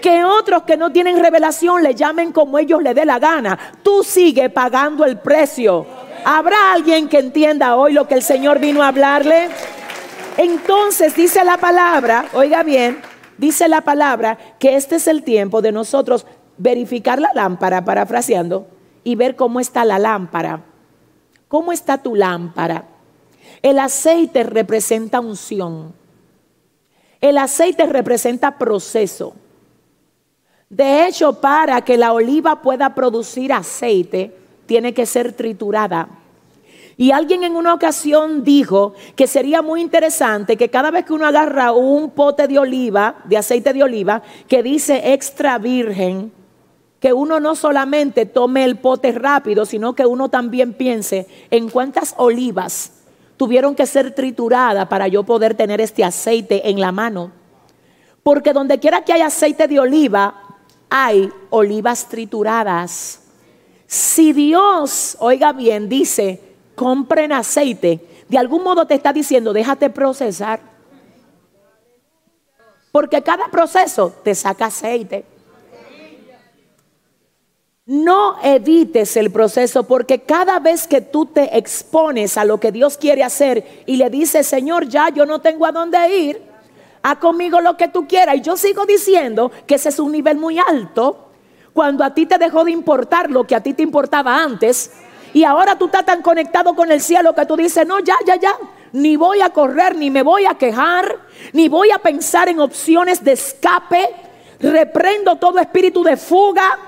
Que 0.00 0.24
otros 0.24 0.62
que 0.62 0.78
no 0.78 0.90
tienen 0.90 1.20
revelación 1.20 1.82
le 1.82 1.94
llamen 1.94 2.32
como 2.32 2.58
ellos 2.58 2.82
le 2.82 2.94
dé 2.94 3.04
la 3.04 3.18
gana. 3.18 3.58
Tú 3.82 4.02
sigue 4.02 4.48
pagando 4.48 5.04
el 5.04 5.18
precio. 5.18 5.84
¿Habrá 6.24 6.72
alguien 6.72 7.08
que 7.08 7.18
entienda 7.18 7.76
hoy 7.76 7.92
lo 7.92 8.08
que 8.08 8.14
el 8.14 8.22
Señor 8.22 8.58
vino 8.58 8.82
a 8.82 8.88
hablarle? 8.88 9.48
Entonces 10.42 11.14
dice 11.14 11.44
la 11.44 11.58
palabra, 11.58 12.24
oiga 12.32 12.62
bien, 12.62 13.02
dice 13.36 13.68
la 13.68 13.82
palabra 13.82 14.38
que 14.58 14.74
este 14.74 14.96
es 14.96 15.06
el 15.06 15.22
tiempo 15.22 15.60
de 15.60 15.70
nosotros 15.70 16.24
verificar 16.56 17.20
la 17.20 17.30
lámpara, 17.34 17.84
parafraseando, 17.84 18.66
y 19.04 19.16
ver 19.16 19.36
cómo 19.36 19.60
está 19.60 19.84
la 19.84 19.98
lámpara. 19.98 20.62
¿Cómo 21.46 21.72
está 21.72 21.98
tu 21.98 22.14
lámpara? 22.14 22.86
El 23.60 23.78
aceite 23.78 24.42
representa 24.42 25.20
unción. 25.20 25.92
El 27.20 27.36
aceite 27.36 27.84
representa 27.84 28.56
proceso. 28.56 29.34
De 30.70 31.06
hecho, 31.06 31.38
para 31.38 31.82
que 31.82 31.98
la 31.98 32.14
oliva 32.14 32.62
pueda 32.62 32.94
producir 32.94 33.52
aceite, 33.52 34.34
tiene 34.64 34.94
que 34.94 35.04
ser 35.04 35.34
triturada. 35.34 36.08
Y 37.00 37.12
alguien 37.12 37.44
en 37.44 37.56
una 37.56 37.72
ocasión 37.72 38.44
dijo 38.44 38.92
que 39.16 39.26
sería 39.26 39.62
muy 39.62 39.80
interesante 39.80 40.58
que 40.58 40.68
cada 40.68 40.90
vez 40.90 41.06
que 41.06 41.14
uno 41.14 41.24
agarra 41.24 41.72
un 41.72 42.10
pote 42.10 42.46
de 42.46 42.58
oliva, 42.58 43.22
de 43.24 43.38
aceite 43.38 43.72
de 43.72 43.82
oliva, 43.82 44.20
que 44.46 44.62
dice 44.62 45.14
extra 45.14 45.56
virgen, 45.56 46.30
que 47.00 47.14
uno 47.14 47.40
no 47.40 47.54
solamente 47.54 48.26
tome 48.26 48.66
el 48.66 48.76
pote 48.76 49.12
rápido, 49.12 49.64
sino 49.64 49.94
que 49.94 50.04
uno 50.04 50.28
también 50.28 50.74
piense 50.74 51.26
en 51.50 51.70
cuántas 51.70 52.14
olivas 52.18 52.92
tuvieron 53.38 53.74
que 53.74 53.86
ser 53.86 54.14
trituradas 54.14 54.86
para 54.88 55.08
yo 55.08 55.22
poder 55.22 55.54
tener 55.54 55.80
este 55.80 56.04
aceite 56.04 56.68
en 56.68 56.80
la 56.80 56.92
mano. 56.92 57.32
Porque 58.22 58.52
donde 58.52 58.78
quiera 58.78 59.06
que 59.06 59.14
haya 59.14 59.28
aceite 59.28 59.68
de 59.68 59.80
oliva, 59.80 60.58
hay 60.90 61.30
olivas 61.48 62.10
trituradas. 62.10 63.22
Si 63.86 64.34
Dios, 64.34 65.16
oiga 65.18 65.54
bien, 65.54 65.88
dice, 65.88 66.49
compren 66.74 67.32
aceite, 67.32 68.00
de 68.28 68.38
algún 68.38 68.62
modo 68.62 68.86
te 68.86 68.94
está 68.94 69.12
diciendo, 69.12 69.52
déjate 69.52 69.90
procesar. 69.90 70.60
Porque 72.92 73.22
cada 73.22 73.48
proceso 73.48 74.12
te 74.24 74.34
saca 74.34 74.66
aceite. 74.66 75.24
No 77.86 78.36
evites 78.42 79.16
el 79.16 79.32
proceso 79.32 79.82
porque 79.82 80.20
cada 80.20 80.60
vez 80.60 80.86
que 80.86 81.00
tú 81.00 81.26
te 81.26 81.58
expones 81.58 82.36
a 82.36 82.44
lo 82.44 82.60
que 82.60 82.70
Dios 82.70 82.96
quiere 82.96 83.24
hacer 83.24 83.82
y 83.84 83.96
le 83.96 84.08
dices, 84.10 84.46
Señor, 84.46 84.86
ya 84.86 85.08
yo 85.08 85.26
no 85.26 85.40
tengo 85.40 85.66
a 85.66 85.72
dónde 85.72 85.98
ir, 86.16 86.40
haz 87.02 87.18
conmigo 87.18 87.60
lo 87.60 87.76
que 87.76 87.88
tú 87.88 88.06
quieras. 88.06 88.36
Y 88.36 88.42
yo 88.42 88.56
sigo 88.56 88.86
diciendo 88.86 89.50
que 89.66 89.74
ese 89.74 89.88
es 89.88 89.98
un 89.98 90.12
nivel 90.12 90.36
muy 90.36 90.58
alto 90.58 91.30
cuando 91.72 92.04
a 92.04 92.14
ti 92.14 92.26
te 92.26 92.38
dejó 92.38 92.64
de 92.64 92.70
importar 92.70 93.30
lo 93.30 93.44
que 93.44 93.56
a 93.56 93.60
ti 93.60 93.74
te 93.74 93.82
importaba 93.82 94.40
antes. 94.40 94.92
Y 95.32 95.44
ahora 95.44 95.76
tú 95.76 95.86
estás 95.86 96.04
tan 96.04 96.22
conectado 96.22 96.74
con 96.74 96.90
el 96.90 97.00
cielo 97.00 97.34
que 97.34 97.46
tú 97.46 97.56
dices, 97.56 97.86
no, 97.86 98.00
ya, 98.00 98.16
ya, 98.26 98.36
ya, 98.36 98.56
ni 98.92 99.16
voy 99.16 99.40
a 99.40 99.50
correr, 99.50 99.96
ni 99.96 100.10
me 100.10 100.22
voy 100.22 100.46
a 100.46 100.54
quejar, 100.54 101.16
ni 101.52 101.68
voy 101.68 101.90
a 101.90 101.98
pensar 101.98 102.48
en 102.48 102.60
opciones 102.60 103.22
de 103.22 103.32
escape. 103.32 104.14
Reprendo 104.60 105.36
todo 105.36 105.58
espíritu 105.58 106.02
de 106.04 106.18
fuga 106.18 106.78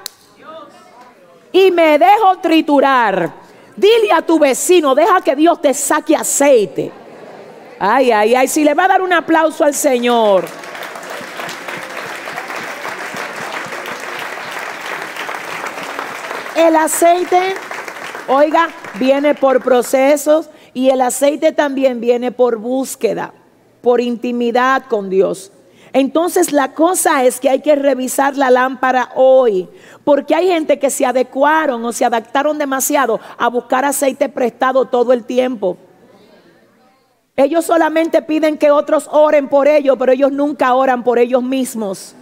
y 1.53 1.71
me 1.71 1.99
dejo 1.99 2.39
triturar. 2.39 3.33
Dile 3.77 4.13
a 4.13 4.23
tu 4.23 4.39
vecino, 4.39 4.95
deja 4.95 5.21
que 5.21 5.35
Dios 5.35 5.61
te 5.61 5.73
saque 5.73 6.15
aceite. 6.15 6.93
Ay, 7.79 8.13
ay, 8.13 8.35
ay, 8.35 8.49
si 8.49 8.65
le 8.65 8.75
va 8.75 8.85
a 8.85 8.89
dar 8.89 9.03
un 9.03 9.13
aplauso 9.13 9.65
al 9.65 9.75
Señor. 9.75 10.45
El 16.55 16.77
aceite, 16.77 17.55
oiga, 18.29 18.69
viene 18.99 19.35
por 19.35 19.63
procesos 19.63 20.51
y 20.75 20.91
el 20.91 21.01
aceite 21.01 21.53
también 21.53 22.01
viene 22.01 22.33
por 22.33 22.59
búsqueda, 22.59 23.33
por 23.81 24.01
intimidad 24.01 24.85
con 24.89 25.11
Dios. 25.11 25.53
Entonces 25.93 26.53
la 26.53 26.73
cosa 26.73 27.25
es 27.25 27.39
que 27.39 27.51
hay 27.51 27.61
que 27.61 27.77
revisar 27.77 28.37
la 28.37 28.51
lámpara 28.51 29.11
hoy, 29.15 29.69
porque 30.05 30.35
hay 30.35 30.49
gente 30.49 30.79
que 30.79 30.89
se 30.89 31.05
adecuaron 31.05 31.85
o 31.85 31.93
se 31.93 32.05
adaptaron 32.05 32.57
demasiado 32.57 33.21
a 33.37 33.49
buscar 33.49 33.85
aceite 33.85 34.29
prestado 34.29 34.87
todo 34.87 35.13
el 35.13 35.25
tiempo. 35.25 35.77
Ellos 37.37 37.65
solamente 37.65 38.23
piden 38.23 38.59
que 38.59 38.71
otros 38.71 39.09
oren 39.11 39.49
por 39.49 39.69
ellos, 39.69 39.97
pero 39.99 40.13
ellos 40.13 40.33
nunca 40.33 40.75
oran 40.75 41.03
por 41.05 41.19
ellos 41.19 41.43
mismos. 41.43 42.15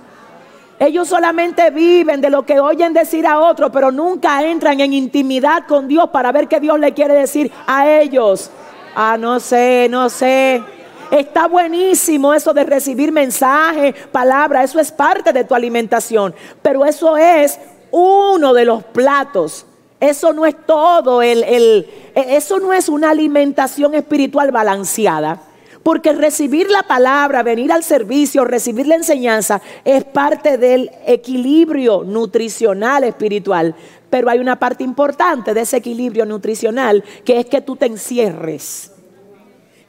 Ellos 0.80 1.08
solamente 1.08 1.68
viven 1.68 2.22
de 2.22 2.30
lo 2.30 2.46
que 2.46 2.58
oyen 2.58 2.94
decir 2.94 3.26
a 3.26 3.38
otros, 3.38 3.70
pero 3.70 3.92
nunca 3.92 4.42
entran 4.42 4.80
en 4.80 4.94
intimidad 4.94 5.66
con 5.68 5.86
Dios 5.86 6.08
para 6.08 6.32
ver 6.32 6.48
qué 6.48 6.58
Dios 6.58 6.80
le 6.80 6.94
quiere 6.94 7.12
decir 7.12 7.52
a 7.66 7.86
ellos. 7.86 8.50
Ah, 8.94 9.18
no 9.20 9.40
sé, 9.40 9.88
no 9.90 10.08
sé. 10.08 10.64
Está 11.10 11.48
buenísimo 11.48 12.32
eso 12.32 12.54
de 12.54 12.64
recibir 12.64 13.12
mensajes, 13.12 13.94
palabras, 14.10 14.70
eso 14.70 14.80
es 14.80 14.90
parte 14.90 15.34
de 15.34 15.44
tu 15.44 15.54
alimentación, 15.54 16.34
pero 16.62 16.86
eso 16.86 17.14
es 17.18 17.58
uno 17.90 18.54
de 18.54 18.64
los 18.64 18.82
platos. 18.82 19.66
Eso 20.00 20.32
no 20.32 20.46
es 20.46 20.56
todo, 20.64 21.20
el, 21.20 21.42
e, 21.44 21.86
eso 22.14 22.58
no 22.58 22.72
es 22.72 22.88
una 22.88 23.10
alimentación 23.10 23.94
espiritual 23.94 24.50
balanceada. 24.50 25.42
Porque 25.82 26.12
recibir 26.12 26.70
la 26.70 26.82
palabra, 26.82 27.42
venir 27.42 27.72
al 27.72 27.82
servicio, 27.82 28.44
recibir 28.44 28.86
la 28.86 28.96
enseñanza 28.96 29.62
es 29.84 30.04
parte 30.04 30.58
del 30.58 30.90
equilibrio 31.06 32.04
nutricional 32.04 33.04
espiritual. 33.04 33.74
Pero 34.10 34.28
hay 34.28 34.38
una 34.40 34.58
parte 34.58 34.84
importante 34.84 35.54
de 35.54 35.62
ese 35.62 35.78
equilibrio 35.78 36.26
nutricional 36.26 37.02
que 37.24 37.40
es 37.40 37.46
que 37.46 37.60
tú 37.60 37.76
te 37.76 37.86
encierres 37.86 38.92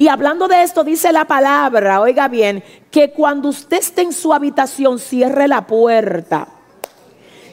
y 0.01 0.07
hablando 0.07 0.47
de 0.47 0.63
esto, 0.63 0.83
dice 0.83 1.11
la 1.11 1.25
palabra, 1.25 2.01
oiga 2.01 2.27
bien, 2.27 2.63
que 2.89 3.11
cuando 3.11 3.49
usted 3.49 3.77
esté 3.77 4.01
en 4.01 4.13
su 4.13 4.33
habitación, 4.33 4.97
cierre 4.97 5.47
la 5.47 5.67
puerta 5.67 6.47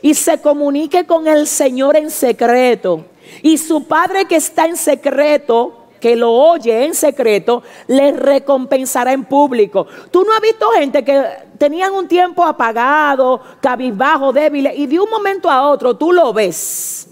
y 0.01 0.14
se 0.14 0.41
comunique 0.41 1.05
con 1.05 1.26
el 1.26 1.47
Señor 1.47 1.99
en 1.99 2.11
secreto. 2.11 3.05
Y 3.43 3.59
su 3.59 3.84
Padre 3.84 4.24
que 4.24 4.36
está 4.36 4.64
en 4.64 4.78
secreto, 4.78 5.78
que 6.01 6.16
lo 6.16 6.32
oye 6.32 6.84
en 6.84 6.94
secreto, 6.94 7.62
le 7.86 8.12
recompensará 8.12 9.12
en 9.12 9.24
público. 9.24 9.86
Tú 10.11 10.24
no 10.24 10.32
has 10.32 10.40
visto 10.40 10.70
gente 10.70 11.05
que 11.05 11.24
tenían 11.59 11.92
un 11.92 12.09
tiempo 12.09 12.44
apagado, 12.44 13.40
cabizbajo, 13.61 14.32
débil, 14.32 14.70
y 14.74 14.86
de 14.86 15.01
un 15.01 15.11
momento 15.11 15.51
a 15.51 15.68
otro 15.68 15.96
tú 15.96 16.12
lo 16.12 16.32
ves. 16.32 17.09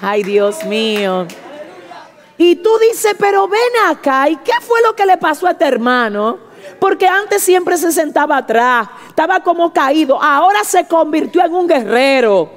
Ay, 0.00 0.22
Dios 0.22 0.64
mío. 0.64 1.26
Y 2.36 2.56
tú 2.56 2.70
dices, 2.78 3.16
pero 3.18 3.48
ven 3.48 3.60
acá, 3.88 4.28
¿y 4.28 4.36
qué 4.36 4.52
fue 4.60 4.80
lo 4.82 4.94
que 4.94 5.04
le 5.04 5.16
pasó 5.16 5.48
a 5.48 5.50
este 5.50 5.64
hermano? 5.64 6.38
Porque 6.78 7.08
antes 7.08 7.42
siempre 7.42 7.76
se 7.76 7.90
sentaba 7.90 8.36
atrás, 8.36 8.88
estaba 9.08 9.40
como 9.40 9.72
caído, 9.72 10.22
ahora 10.22 10.62
se 10.62 10.86
convirtió 10.86 11.44
en 11.44 11.52
un 11.52 11.66
guerrero. 11.66 12.50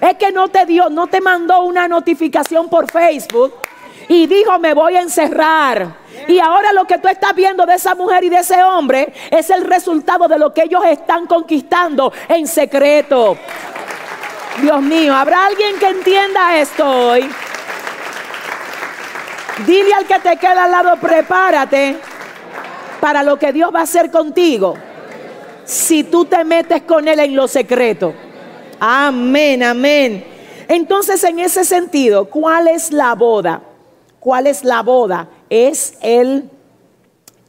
Es 0.00 0.16
que 0.16 0.32
no 0.32 0.48
te 0.48 0.64
dio, 0.64 0.88
no 0.88 1.06
te 1.06 1.20
mandó 1.20 1.64
una 1.64 1.86
notificación 1.86 2.68
por 2.68 2.90
Facebook 2.90 3.52
y 4.08 4.26
dijo, 4.26 4.58
me 4.58 4.74
voy 4.74 4.96
a 4.96 5.00
encerrar. 5.00 6.06
Y 6.28 6.38
ahora 6.38 6.72
lo 6.72 6.84
que 6.84 6.98
tú 6.98 7.08
estás 7.08 7.34
viendo 7.34 7.66
de 7.66 7.74
esa 7.74 7.94
mujer 7.94 8.24
y 8.24 8.28
de 8.28 8.38
ese 8.38 8.62
hombre 8.62 9.12
es 9.30 9.50
el 9.50 9.64
resultado 9.64 10.28
de 10.28 10.38
lo 10.38 10.52
que 10.52 10.62
ellos 10.62 10.84
están 10.84 11.26
conquistando 11.26 12.12
en 12.28 12.46
secreto. 12.46 13.36
Dios 14.60 14.80
mío, 14.82 15.14
¿habrá 15.14 15.46
alguien 15.46 15.78
que 15.78 15.88
entienda 15.88 16.56
esto 16.56 16.88
hoy? 16.88 17.28
Dile 19.66 19.94
al 19.94 20.06
que 20.06 20.18
te 20.18 20.36
queda 20.36 20.64
al 20.64 20.70
lado, 20.70 20.96
prepárate 20.96 21.96
para 23.00 23.22
lo 23.22 23.38
que 23.38 23.52
Dios 23.52 23.74
va 23.74 23.80
a 23.80 23.82
hacer 23.84 24.10
contigo 24.10 24.74
si 25.64 26.04
tú 26.04 26.24
te 26.24 26.44
metes 26.44 26.82
con 26.82 27.06
Él 27.08 27.20
en 27.20 27.34
lo 27.34 27.48
secreto. 27.48 28.14
Amén, 28.78 29.62
amén. 29.62 30.24
Entonces, 30.68 31.22
en 31.24 31.38
ese 31.38 31.64
sentido, 31.64 32.26
¿cuál 32.26 32.68
es 32.68 32.92
la 32.92 33.14
boda? 33.14 33.62
¿Cuál 34.26 34.48
es 34.48 34.64
la 34.64 34.82
boda? 34.82 35.28
Es 35.48 35.98
el, 36.02 36.50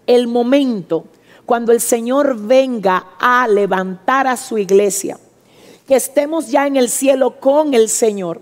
el 0.05 0.27
momento 0.27 1.05
cuando 1.43 1.71
el 1.71 1.81
Señor 1.81 2.37
venga 2.37 3.13
a 3.19 3.47
levantar 3.47 4.27
a 4.27 4.37
su 4.37 4.59
iglesia. 4.59 5.17
Que 5.87 5.95
estemos 5.95 6.49
ya 6.49 6.67
en 6.67 6.75
el 6.75 6.89
cielo 6.89 7.39
con 7.39 7.73
el 7.73 7.89
Señor 7.89 8.41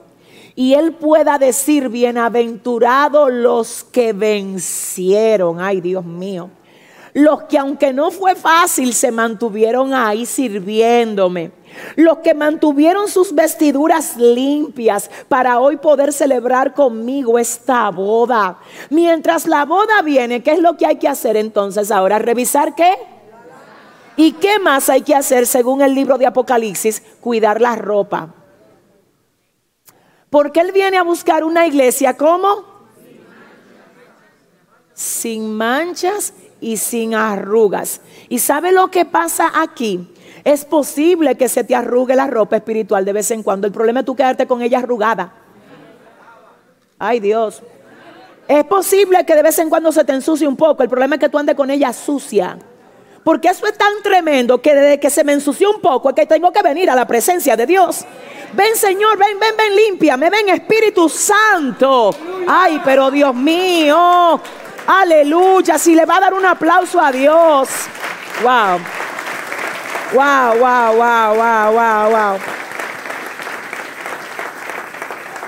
y 0.54 0.74
Él 0.74 0.92
pueda 0.96 1.38
decir, 1.38 1.88
bienaventurados 1.88 3.32
los 3.32 3.86
que 3.86 4.12
vencieron, 4.12 5.62
ay 5.62 5.80
Dios 5.80 6.04
mío, 6.04 6.50
los 7.14 7.44
que 7.44 7.58
aunque 7.58 7.94
no 7.94 8.12
fue 8.12 8.36
fácil 8.36 8.94
se 8.94 9.14
mantuvieron 9.14 9.94
ahí 9.94 10.26
sirviéndome. 10.26 11.52
Los 11.96 12.20
que 12.20 12.34
mantuvieron 12.34 13.08
sus 13.08 13.34
vestiduras 13.34 14.18
limpias 14.18 15.10
para 15.28 15.60
hoy 15.60 15.78
poder 15.78 16.14
celebrar 16.14 16.74
conmigo 16.74 17.40
esta 17.40 17.90
boda. 17.90 18.60
Mientras 18.90 19.48
la 19.48 19.66
boda 19.66 20.02
viene, 20.02 20.44
¿qué 20.44 20.54
es 20.54 20.60
lo 20.60 20.78
que 20.78 20.86
hay 20.86 20.98
que 20.98 21.08
hacer 21.08 21.38
entonces 21.38 21.92
ahora? 21.92 22.20
¿Revisar 22.20 22.76
qué? 22.76 22.96
¿Y 24.18 24.34
qué 24.34 24.60
más 24.60 24.90
hay 24.90 25.02
que 25.02 25.16
hacer 25.16 25.46
según 25.46 25.82
el 25.82 25.94
libro 25.94 26.18
de 26.18 26.26
Apocalipsis? 26.26 27.04
Cuidar 27.20 27.60
la 27.60 27.76
ropa. 27.76 28.34
Porque 30.30 30.62
Él 30.62 30.72
viene 30.72 30.98
a 30.98 31.04
buscar 31.04 31.44
una 31.44 31.66
iglesia 31.66 32.16
como 32.16 32.76
sin 34.94 35.54
manchas 35.54 36.34
y 36.62 36.78
sin 36.78 37.14
arrugas. 37.14 38.02
¿Y 38.30 38.40
sabe 38.40 38.72
lo 38.72 38.90
que 38.90 39.06
pasa 39.06 39.52
aquí? 39.54 40.12
Es 40.46 40.64
posible 40.64 41.36
que 41.36 41.50
se 41.50 41.64
te 41.64 41.76
arrugue 41.76 42.16
la 42.16 42.28
ropa 42.28 42.58
espiritual 42.58 43.04
de 43.04 43.14
vez 43.14 43.32
en 43.32 43.42
cuando. 43.42 43.66
El 43.66 43.74
problema 43.74 44.02
es 44.02 44.06
tú 44.06 44.16
quedarte 44.16 44.46
con 44.46 44.62
ella 44.62 44.78
arrugada. 44.78 45.34
Ay 47.00 47.20
Dios. 47.20 47.64
Es 48.48 48.64
posible 48.66 49.26
que 49.26 49.36
de 49.36 49.42
vez 49.42 49.58
en 49.58 49.72
cuando 49.72 49.92
se 49.92 50.04
te 50.04 50.14
ensucie 50.14 50.48
un 50.48 50.56
poco. 50.56 50.84
El 50.84 50.90
problema 50.90 51.16
es 51.16 51.22
que 51.22 51.30
tú 51.30 51.40
andes 51.40 51.56
con 51.56 51.72
ella 51.72 51.92
sucia. 51.92 52.60
Porque 53.24 53.48
eso 53.48 53.66
es 53.66 53.76
tan 53.76 54.04
tremendo 54.04 54.62
que 54.62 54.76
desde 54.76 55.00
que 55.00 55.10
se 55.10 55.24
me 55.24 55.34
ensució 55.34 55.72
un 55.72 55.82
poco 55.82 56.10
es 56.10 56.16
que 56.16 56.28
tengo 56.28 56.52
que 56.52 56.62
venir 56.62 56.92
a 56.92 56.96
la 56.96 57.08
presencia 57.08 57.56
de 57.58 57.66
Dios. 57.66 58.06
Ven 58.54 58.76
Señor, 58.76 59.18
ven, 59.18 59.40
ven, 59.40 59.58
ven, 59.58 59.76
límpiame, 59.76 60.30
ven 60.30 60.50
Espíritu 60.50 61.10
Santo. 61.10 62.12
Ay, 62.48 62.80
pero 62.86 63.10
Dios 63.10 63.34
mío. 63.34 64.40
Aleluya. 64.86 65.80
Si 65.80 65.96
le 65.96 66.06
va 66.06 66.18
a 66.18 66.20
dar 66.20 66.34
un 66.36 66.46
aplauso 66.46 67.02
a 67.02 67.12
Dios. 67.12 67.68
Wow. 68.44 69.05
Wow, 70.14 70.60
wow, 70.60 70.96
wow, 70.96 71.36
wow, 71.36 71.74
wow, 71.74 72.10
wow. 72.12 72.40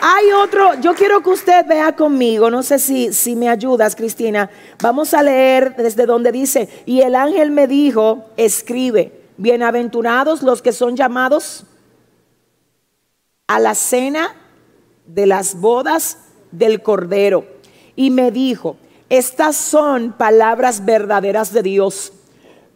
Hay 0.02 0.32
otro, 0.32 0.74
yo 0.80 0.94
quiero 0.94 1.22
que 1.22 1.30
usted 1.30 1.66
vea 1.66 1.96
conmigo, 1.96 2.50
no 2.50 2.64
sé 2.64 2.80
si, 2.80 3.14
si 3.14 3.36
me 3.36 3.50
ayudas, 3.50 3.96
Cristina. 3.96 4.50
Vamos 4.82 5.14
a 5.14 5.22
leer 5.22 5.76
desde 5.76 6.06
donde 6.06 6.32
dice, 6.32 6.70
y 6.86 7.02
el 7.02 7.16
ángel 7.16 7.52
me 7.52 7.68
dijo, 7.68 8.26
escribe, 8.38 9.22
bienaventurados 9.38 10.44
los 10.44 10.62
que 10.62 10.72
son 10.72 10.96
llamados 10.96 11.66
a 13.48 13.60
la 13.60 13.76
cena 13.76 14.36
de 15.06 15.26
las 15.26 15.60
bodas 15.60 16.20
del 16.52 16.82
Cordero. 16.82 17.46
Y 17.96 18.10
me 18.10 18.32
dijo, 18.32 18.78
estas 19.10 19.56
son 19.56 20.14
palabras 20.14 20.86
verdaderas 20.86 21.54
de 21.54 21.64
Dios. 21.64 22.14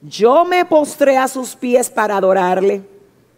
Yo 0.02 0.46
me 0.46 0.66
postré 0.66 1.18
a 1.18 1.28
sus 1.28 1.56
pies 1.56 1.90
para 1.90 2.18
adorarle. 2.18 2.82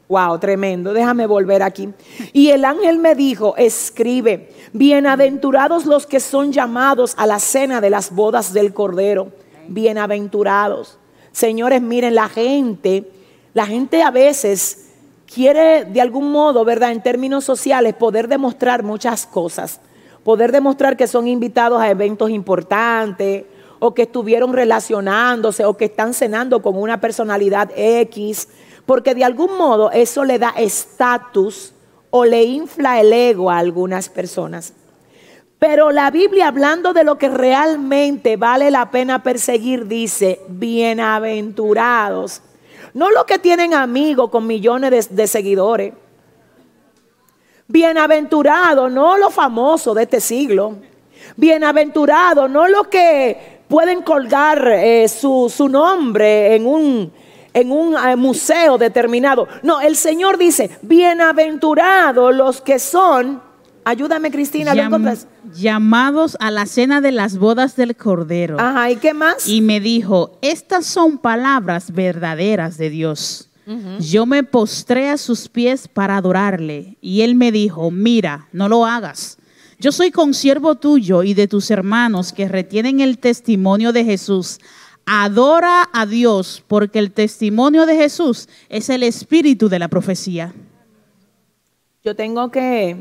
Wow, 0.07 0.39
tremendo. 0.39 0.93
Déjame 0.93 1.27
volver 1.27 1.61
aquí. 1.61 1.89
Y 2.31 2.49
el 2.49 2.63
ángel 2.63 2.99
me 2.99 3.15
dijo, 3.15 3.55
escribe, 3.57 4.49
bienaventurados 4.71 5.85
los 5.85 6.05
que 6.05 6.21
son 6.21 6.53
llamados 6.53 7.15
a 7.17 7.27
la 7.27 7.39
cena 7.39 7.81
de 7.81 7.89
las 7.89 8.11
bodas 8.11 8.53
del 8.53 8.73
Cordero. 8.73 9.31
Bienaventurados. 9.67 10.99
Señores, 11.33 11.81
miren, 11.81 12.15
la 12.15 12.29
gente, 12.29 13.11
la 13.53 13.65
gente 13.65 14.01
a 14.01 14.11
veces 14.11 14.91
quiere 15.25 15.83
de 15.83 15.99
algún 15.99 16.31
modo, 16.31 16.63
¿verdad? 16.63 16.91
En 16.91 17.03
términos 17.03 17.43
sociales, 17.43 17.93
poder 17.95 18.29
demostrar 18.29 18.83
muchas 18.83 19.25
cosas. 19.25 19.81
Poder 20.23 20.53
demostrar 20.53 20.95
que 20.95 21.07
son 21.07 21.27
invitados 21.27 21.81
a 21.81 21.89
eventos 21.89 22.29
importantes 22.29 23.43
o 23.85 23.93
que 23.93 24.03
estuvieron 24.03 24.53
relacionándose 24.53 25.65
o 25.65 25.75
que 25.75 25.85
están 25.85 26.13
cenando 26.13 26.61
con 26.61 26.77
una 26.77 27.01
personalidad 27.01 27.69
X 27.75 28.47
porque 28.85 29.13
de 29.13 29.25
algún 29.25 29.57
modo 29.57 29.91
eso 29.91 30.23
le 30.23 30.39
da 30.39 30.53
estatus 30.57 31.73
o 32.09 32.23
le 32.23 32.43
infla 32.43 33.01
el 33.01 33.11
ego 33.11 33.51
a 33.51 33.57
algunas 33.57 34.07
personas. 34.07 34.71
Pero 35.59 35.91
la 35.91 36.11
Biblia, 36.11 36.47
hablando 36.47 36.93
de 36.93 37.03
lo 37.03 37.17
que 37.17 37.27
realmente 37.27 38.37
vale 38.37 38.71
la 38.71 38.89
pena 38.89 39.21
perseguir, 39.21 39.87
dice, 39.87 40.39
bienaventurados. 40.47 42.41
No 42.93 43.11
los 43.11 43.25
que 43.25 43.39
tienen 43.39 43.73
amigos 43.73 44.29
con 44.29 44.47
millones 44.47 45.13
de, 45.13 45.27
seguidores. 45.27 45.93
Bienaventurados, 47.67 48.89
no 48.91 49.17
los 49.17 49.33
famosos 49.33 49.93
de 49.95 50.03
este 50.03 50.21
siglo. 50.21 50.75
Bienaventurados, 51.37 52.49
no 52.49 52.67
los 52.67 52.87
que 52.87 53.52
pueden 53.73 54.03
colgar 54.03 54.67
eh, 54.67 55.07
su, 55.07 55.51
su 55.51 55.67
nombre 55.67 56.55
en 56.55 56.67
un, 56.67 57.11
en 57.55 57.71
un 57.71 57.95
eh, 57.97 58.15
museo 58.15 58.77
determinado. 58.77 59.47
No, 59.63 59.81
el 59.81 59.95
Señor 59.95 60.37
dice, 60.37 60.69
bienaventurados 60.83 62.35
los 62.35 62.61
que 62.61 62.77
son, 62.77 63.41
ayúdame 63.83 64.29
Cristina, 64.29 64.75
Llamados 65.55 66.37
a 66.39 66.51
la 66.51 66.67
cena 66.67 67.01
de 67.01 67.13
las 67.13 67.39
bodas 67.39 67.75
del 67.75 67.95
Cordero. 67.95 68.59
Ajá, 68.59 68.91
¿y 68.91 68.97
qué 68.97 69.15
más? 69.15 69.47
Y 69.49 69.61
me 69.61 69.79
dijo, 69.79 70.37
estas 70.43 70.85
son 70.85 71.17
palabras 71.17 71.93
verdaderas 71.93 72.77
de 72.77 72.91
Dios. 72.91 73.49
Yo 73.99 74.27
me 74.27 74.43
postré 74.43 75.09
a 75.09 75.17
sus 75.17 75.49
pies 75.49 75.87
para 75.87 76.17
adorarle 76.17 76.97
y 77.01 77.21
él 77.21 77.33
me 77.33 77.51
dijo, 77.51 77.89
mira, 77.89 78.49
no 78.51 78.69
lo 78.69 78.85
hagas. 78.85 79.39
Yo 79.83 79.91
soy 79.91 80.11
consiervo 80.11 80.75
tuyo 80.75 81.23
y 81.23 81.33
de 81.33 81.49
tus 81.49 81.69
hermanos 81.69 82.31
que 82.31 82.47
retienen 82.47 83.01
el 83.01 83.17
testimonio 83.17 83.91
de 83.91 84.05
Jesús. 84.05 84.61
Adora 85.05 85.89
a 85.91 86.05
Dios 86.05 86.63
porque 86.69 86.99
el 86.99 87.11
testimonio 87.11 87.85
de 87.85 87.97
Jesús 87.97 88.47
es 88.69 88.89
el 88.89 89.03
espíritu 89.03 89.67
de 89.67 89.79
la 89.79 89.89
profecía. 89.89 90.53
Yo 92.01 92.15
tengo 92.15 92.49
que, 92.49 92.95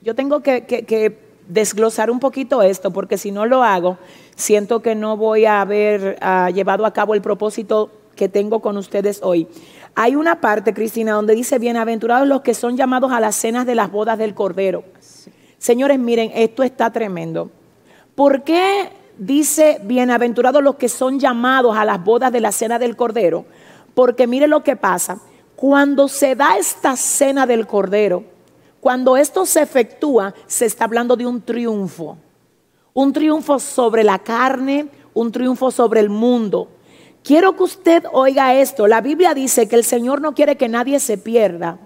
yo 0.00 0.14
tengo 0.14 0.40
que, 0.40 1.18
desglosar 1.48 2.12
un 2.12 2.20
poquito 2.20 2.62
esto 2.62 2.92
porque 2.92 3.18
si 3.18 3.32
no 3.32 3.44
lo 3.44 3.64
hago, 3.64 3.98
siento 4.36 4.82
que 4.82 4.94
no 4.94 5.16
voy 5.16 5.46
a 5.46 5.62
haber 5.62 6.16
ah, 6.20 6.48
llevado 6.54 6.86
a 6.86 6.92
cabo 6.92 7.14
el 7.14 7.22
propósito 7.22 7.90
que 8.14 8.28
tengo 8.28 8.60
con 8.60 8.76
ustedes 8.76 9.18
hoy. 9.24 9.48
Hay 9.96 10.14
una 10.14 10.40
parte, 10.40 10.74
Cristina, 10.74 11.14
donde 11.14 11.34
dice, 11.34 11.58
bienaventurados 11.58 12.28
los 12.28 12.42
que 12.42 12.54
son 12.54 12.76
llamados 12.76 13.10
a 13.10 13.18
las 13.18 13.34
cenas 13.34 13.66
de 13.66 13.74
las 13.74 13.90
bodas 13.90 14.16
del 14.16 14.32
Cordero. 14.32 14.84
Señores, 15.58 15.98
miren, 15.98 16.30
esto 16.34 16.62
está 16.62 16.90
tremendo. 16.92 17.50
¿Por 18.14 18.42
qué 18.42 18.90
dice, 19.18 19.80
bienaventurados 19.82 20.62
los 20.62 20.76
que 20.76 20.88
son 20.88 21.18
llamados 21.18 21.76
a 21.76 21.84
las 21.84 22.02
bodas 22.02 22.32
de 22.32 22.40
la 22.40 22.52
cena 22.52 22.78
del 22.78 22.96
Cordero, 22.96 23.44
porque 23.94 24.26
mire 24.26 24.46
lo 24.46 24.62
que 24.62 24.76
pasa, 24.76 25.20
cuando 25.56 26.06
se 26.06 26.36
da 26.36 26.56
esta 26.56 26.96
cena 26.96 27.46
del 27.46 27.66
Cordero, 27.66 28.24
cuando 28.80 29.16
esto 29.16 29.44
se 29.44 29.60
efectúa, 29.60 30.34
se 30.46 30.66
está 30.66 30.84
hablando 30.84 31.16
de 31.16 31.26
un 31.26 31.42
triunfo, 31.42 32.16
un 32.94 33.12
triunfo 33.12 33.58
sobre 33.58 34.04
la 34.04 34.20
carne, 34.20 34.88
un 35.14 35.32
triunfo 35.32 35.72
sobre 35.72 36.00
el 36.00 36.10
mundo. 36.10 36.68
Quiero 37.24 37.56
que 37.56 37.64
usted 37.64 38.04
oiga 38.12 38.54
esto, 38.54 38.86
la 38.86 39.00
Biblia 39.00 39.34
dice 39.34 39.68
que 39.68 39.74
el 39.74 39.84
Señor 39.84 40.20
no 40.20 40.34
quiere 40.34 40.56
que 40.56 40.68
nadie 40.68 41.00
se 41.00 41.18
pierda, 41.18 41.78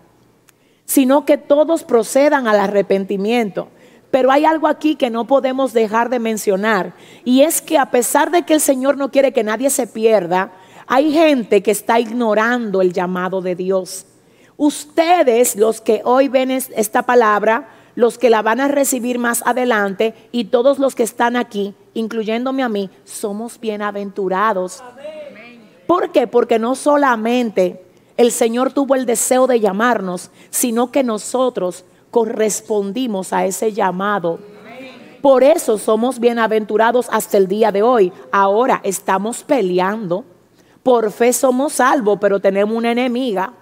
sino 0.92 1.24
que 1.24 1.38
todos 1.38 1.84
procedan 1.84 2.46
al 2.46 2.60
arrepentimiento. 2.60 3.68
Pero 4.10 4.30
hay 4.30 4.44
algo 4.44 4.68
aquí 4.68 4.94
que 4.94 5.08
no 5.08 5.26
podemos 5.26 5.72
dejar 5.72 6.10
de 6.10 6.18
mencionar. 6.18 6.92
Y 7.24 7.40
es 7.40 7.62
que 7.62 7.78
a 7.78 7.90
pesar 7.90 8.30
de 8.30 8.42
que 8.42 8.52
el 8.52 8.60
Señor 8.60 8.98
no 8.98 9.10
quiere 9.10 9.32
que 9.32 9.42
nadie 9.42 9.70
se 9.70 9.86
pierda, 9.86 10.52
hay 10.86 11.10
gente 11.10 11.62
que 11.62 11.70
está 11.70 11.98
ignorando 11.98 12.82
el 12.82 12.92
llamado 12.92 13.40
de 13.40 13.54
Dios. 13.54 14.04
Ustedes, 14.58 15.56
los 15.56 15.80
que 15.80 16.02
hoy 16.04 16.28
ven 16.28 16.50
esta 16.50 17.04
palabra, 17.04 17.70
los 17.94 18.18
que 18.18 18.28
la 18.28 18.42
van 18.42 18.60
a 18.60 18.68
recibir 18.68 19.18
más 19.18 19.42
adelante 19.46 20.12
y 20.30 20.44
todos 20.44 20.78
los 20.78 20.94
que 20.94 21.04
están 21.04 21.36
aquí, 21.36 21.74
incluyéndome 21.94 22.62
a 22.62 22.68
mí, 22.68 22.90
somos 23.04 23.58
bienaventurados. 23.58 24.84
¿Por 25.86 26.12
qué? 26.12 26.26
Porque 26.26 26.58
no 26.58 26.74
solamente 26.74 27.82
el 28.22 28.32
Señor 28.32 28.72
tuvo 28.72 28.94
el 28.94 29.04
deseo 29.04 29.46
de 29.46 29.60
llamarnos, 29.60 30.30
sino 30.50 30.90
que 30.90 31.02
nosotros 31.02 31.84
correspondimos 32.10 33.32
a 33.32 33.44
ese 33.44 33.72
llamado. 33.72 34.38
Por 35.20 35.44
eso 35.44 35.78
somos 35.78 36.18
bienaventurados 36.18 37.08
hasta 37.10 37.36
el 37.36 37.46
día 37.46 37.70
de 37.70 37.82
hoy. 37.82 38.12
Ahora 38.32 38.80
estamos 38.82 39.42
peleando. 39.44 40.24
Por 40.82 41.12
fe 41.12 41.32
somos 41.32 41.74
salvos, 41.74 42.18
pero 42.20 42.40
tenemos 42.40 42.76
una 42.76 42.90
enemiga. 42.90 43.52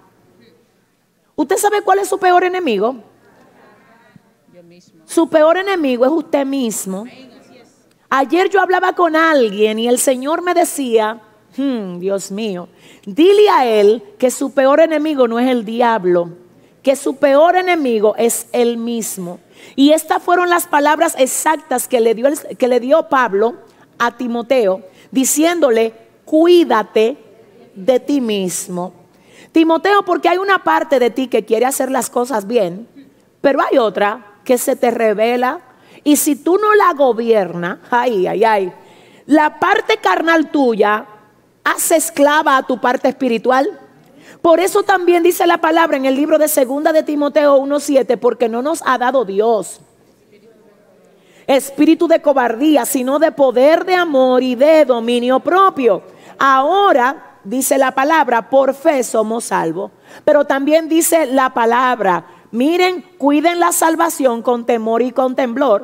¿Usted 1.37 1.57
sabe 1.57 1.83
cuál 1.83 1.99
es 1.99 2.09
su 2.09 2.19
peor 2.19 2.45
enemigo? 2.45 2.97
Su 5.05 5.29
peor 5.29 5.59
enemigo 5.59 6.05
es 6.05 6.13
usted 6.13 6.47
mismo. 6.47 7.05
Ayer 8.09 8.49
yo 8.49 8.61
hablaba 8.61 8.95
con 8.95 9.15
alguien 9.15 9.79
y 9.79 9.87
el 9.87 9.99
Señor 9.99 10.43
me 10.43 10.55
decía, 10.55 11.21
hmm, 11.57 11.99
Dios 11.99 12.31
mío, 12.31 12.69
dile 13.05 13.49
a 13.51 13.67
él 13.67 14.03
que 14.19 14.31
su 14.31 14.53
peor 14.53 14.81
enemigo 14.81 15.29
no 15.29 15.39
es 15.39 15.49
el 15.49 15.65
diablo, 15.65 16.31
que 16.83 16.97
su 16.97 17.17
peor 17.17 17.57
enemigo 17.57 18.15
es 18.17 18.49
él 18.53 18.77
mismo. 18.77 19.41
Y 19.77 19.93
estas 19.93 20.23
fueron 20.23 20.49
las 20.49 20.67
palabras 20.67 21.15
exactas 21.19 21.89
que 21.89 22.01
le 22.01 22.15
dio, 22.15 22.29
que 22.59 22.69
le 22.69 22.81
dio 22.81 23.09
Pablo 23.09 23.57
a 23.99 24.17
Timoteo, 24.17 24.83
diciéndole, 25.11 25.93
cuídate 26.25 27.17
de 27.75 28.01
ti 28.01 28.21
mismo. 28.21 28.95
Timoteo, 29.53 30.05
porque 30.05 30.29
hay 30.29 30.39
una 30.39 30.63
parte 30.63 30.99
de 30.99 31.11
ti 31.11 31.29
que 31.29 31.45
quiere 31.45 31.67
hacer 31.67 31.91
las 31.91 32.09
cosas 32.09 32.47
bien, 32.47 32.89
pero 33.41 33.61
hay 33.61 33.79
otra 33.79 34.39
que 34.45 34.59
se 34.59 34.77
te 34.77 34.91
revela. 34.91 35.61
Y 36.05 36.17
si 36.17 36.37
tú 36.37 36.57
no 36.57 36.75
la 36.75 36.93
gobiernas, 36.95 37.79
ay, 37.91 38.27
ay, 38.27 38.45
ay, 38.45 38.73
la 39.27 39.59
parte 39.59 39.99
carnal 39.99 40.51
tuya 40.51 41.07
hace 41.65 41.97
esclava 41.97 42.57
a 42.57 42.63
tu 42.63 42.81
parte 42.81 43.09
espiritual. 43.09 43.69
Por 44.43 44.61
eso 44.61 44.83
también 44.83 45.23
dice 45.23 45.47
la 45.47 45.59
palabra 45.59 45.97
en 45.97 46.07
el 46.07 46.17
libro 46.17 46.39
de 46.39 46.49
Segunda 46.49 46.93
de 46.93 47.03
Timoteo 47.03 47.57
1:7, 47.59 48.17
porque 48.17 48.49
no 48.49 48.63
nos 48.63 48.83
ha 48.87 48.99
dado 48.99 49.25
Dios 49.25 49.81
espíritu 51.57 52.07
de 52.07 52.23
cobardía, 52.23 52.85
sino 52.85 53.19
de 53.19 53.33
poder 53.33 53.85
de 53.85 53.95
amor 53.95 54.43
y 54.43 54.55
de 54.55 54.85
dominio 54.85 55.41
propio. 55.41 56.03
Ahora, 56.39 57.39
dice 57.45 57.77
la 57.77 57.93
palabra, 57.93 58.49
por 58.49 58.75
fe 58.75 59.03
somos 59.03 59.45
salvos. 59.45 59.91
Pero 60.25 60.45
también 60.45 60.89
dice 60.89 61.27
la 61.27 61.53
palabra, 61.53 62.25
miren, 62.51 63.05
cuiden 63.19 63.59
la 63.59 63.73
salvación 63.73 64.43
con 64.43 64.65
temor 64.65 65.03
y 65.03 65.13
con 65.13 65.35
temblor. 65.35 65.83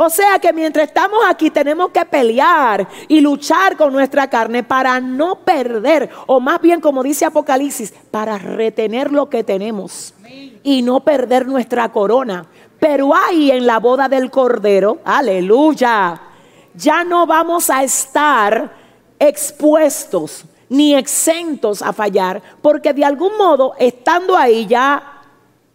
O 0.00 0.08
sea 0.10 0.38
que 0.38 0.52
mientras 0.52 0.86
estamos 0.86 1.18
aquí 1.28 1.50
tenemos 1.50 1.90
que 1.90 2.04
pelear 2.04 2.86
y 3.08 3.20
luchar 3.20 3.76
con 3.76 3.92
nuestra 3.92 4.30
carne 4.30 4.62
para 4.62 5.00
no 5.00 5.40
perder, 5.40 6.08
o 6.28 6.38
más 6.38 6.60
bien 6.60 6.80
como 6.80 7.02
dice 7.02 7.24
Apocalipsis, 7.24 7.92
para 8.08 8.38
retener 8.38 9.10
lo 9.10 9.28
que 9.28 9.42
tenemos 9.42 10.14
y 10.62 10.82
no 10.82 11.00
perder 11.00 11.48
nuestra 11.48 11.88
corona. 11.88 12.46
Pero 12.78 13.12
ahí 13.12 13.50
en 13.50 13.66
la 13.66 13.80
boda 13.80 14.08
del 14.08 14.30
Cordero, 14.30 14.98
aleluya, 15.04 16.20
ya 16.74 17.02
no 17.02 17.26
vamos 17.26 17.68
a 17.68 17.82
estar 17.82 18.72
expuestos 19.18 20.44
ni 20.68 20.94
exentos 20.94 21.82
a 21.82 21.92
fallar, 21.92 22.40
porque 22.62 22.94
de 22.94 23.04
algún 23.04 23.36
modo, 23.36 23.74
estando 23.80 24.36
ahí 24.36 24.64
ya 24.64 25.17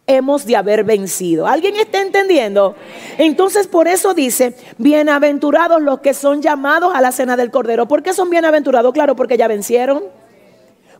hemos 0.07 0.45
de 0.45 0.55
haber 0.55 0.83
vencido. 0.83 1.47
¿Alguien 1.47 1.75
está 1.75 2.01
entendiendo? 2.01 2.75
Entonces 3.17 3.67
por 3.67 3.87
eso 3.87 4.13
dice, 4.13 4.55
bienaventurados 4.77 5.81
los 5.81 5.99
que 5.99 6.13
son 6.13 6.41
llamados 6.41 6.93
a 6.93 7.01
la 7.01 7.11
cena 7.11 7.37
del 7.37 7.51
Cordero. 7.51 7.87
¿Por 7.87 8.03
qué 8.03 8.13
son 8.13 8.29
bienaventurados? 8.29 8.93
Claro, 8.93 9.15
porque 9.15 9.37
ya 9.37 9.47
vencieron. 9.47 10.03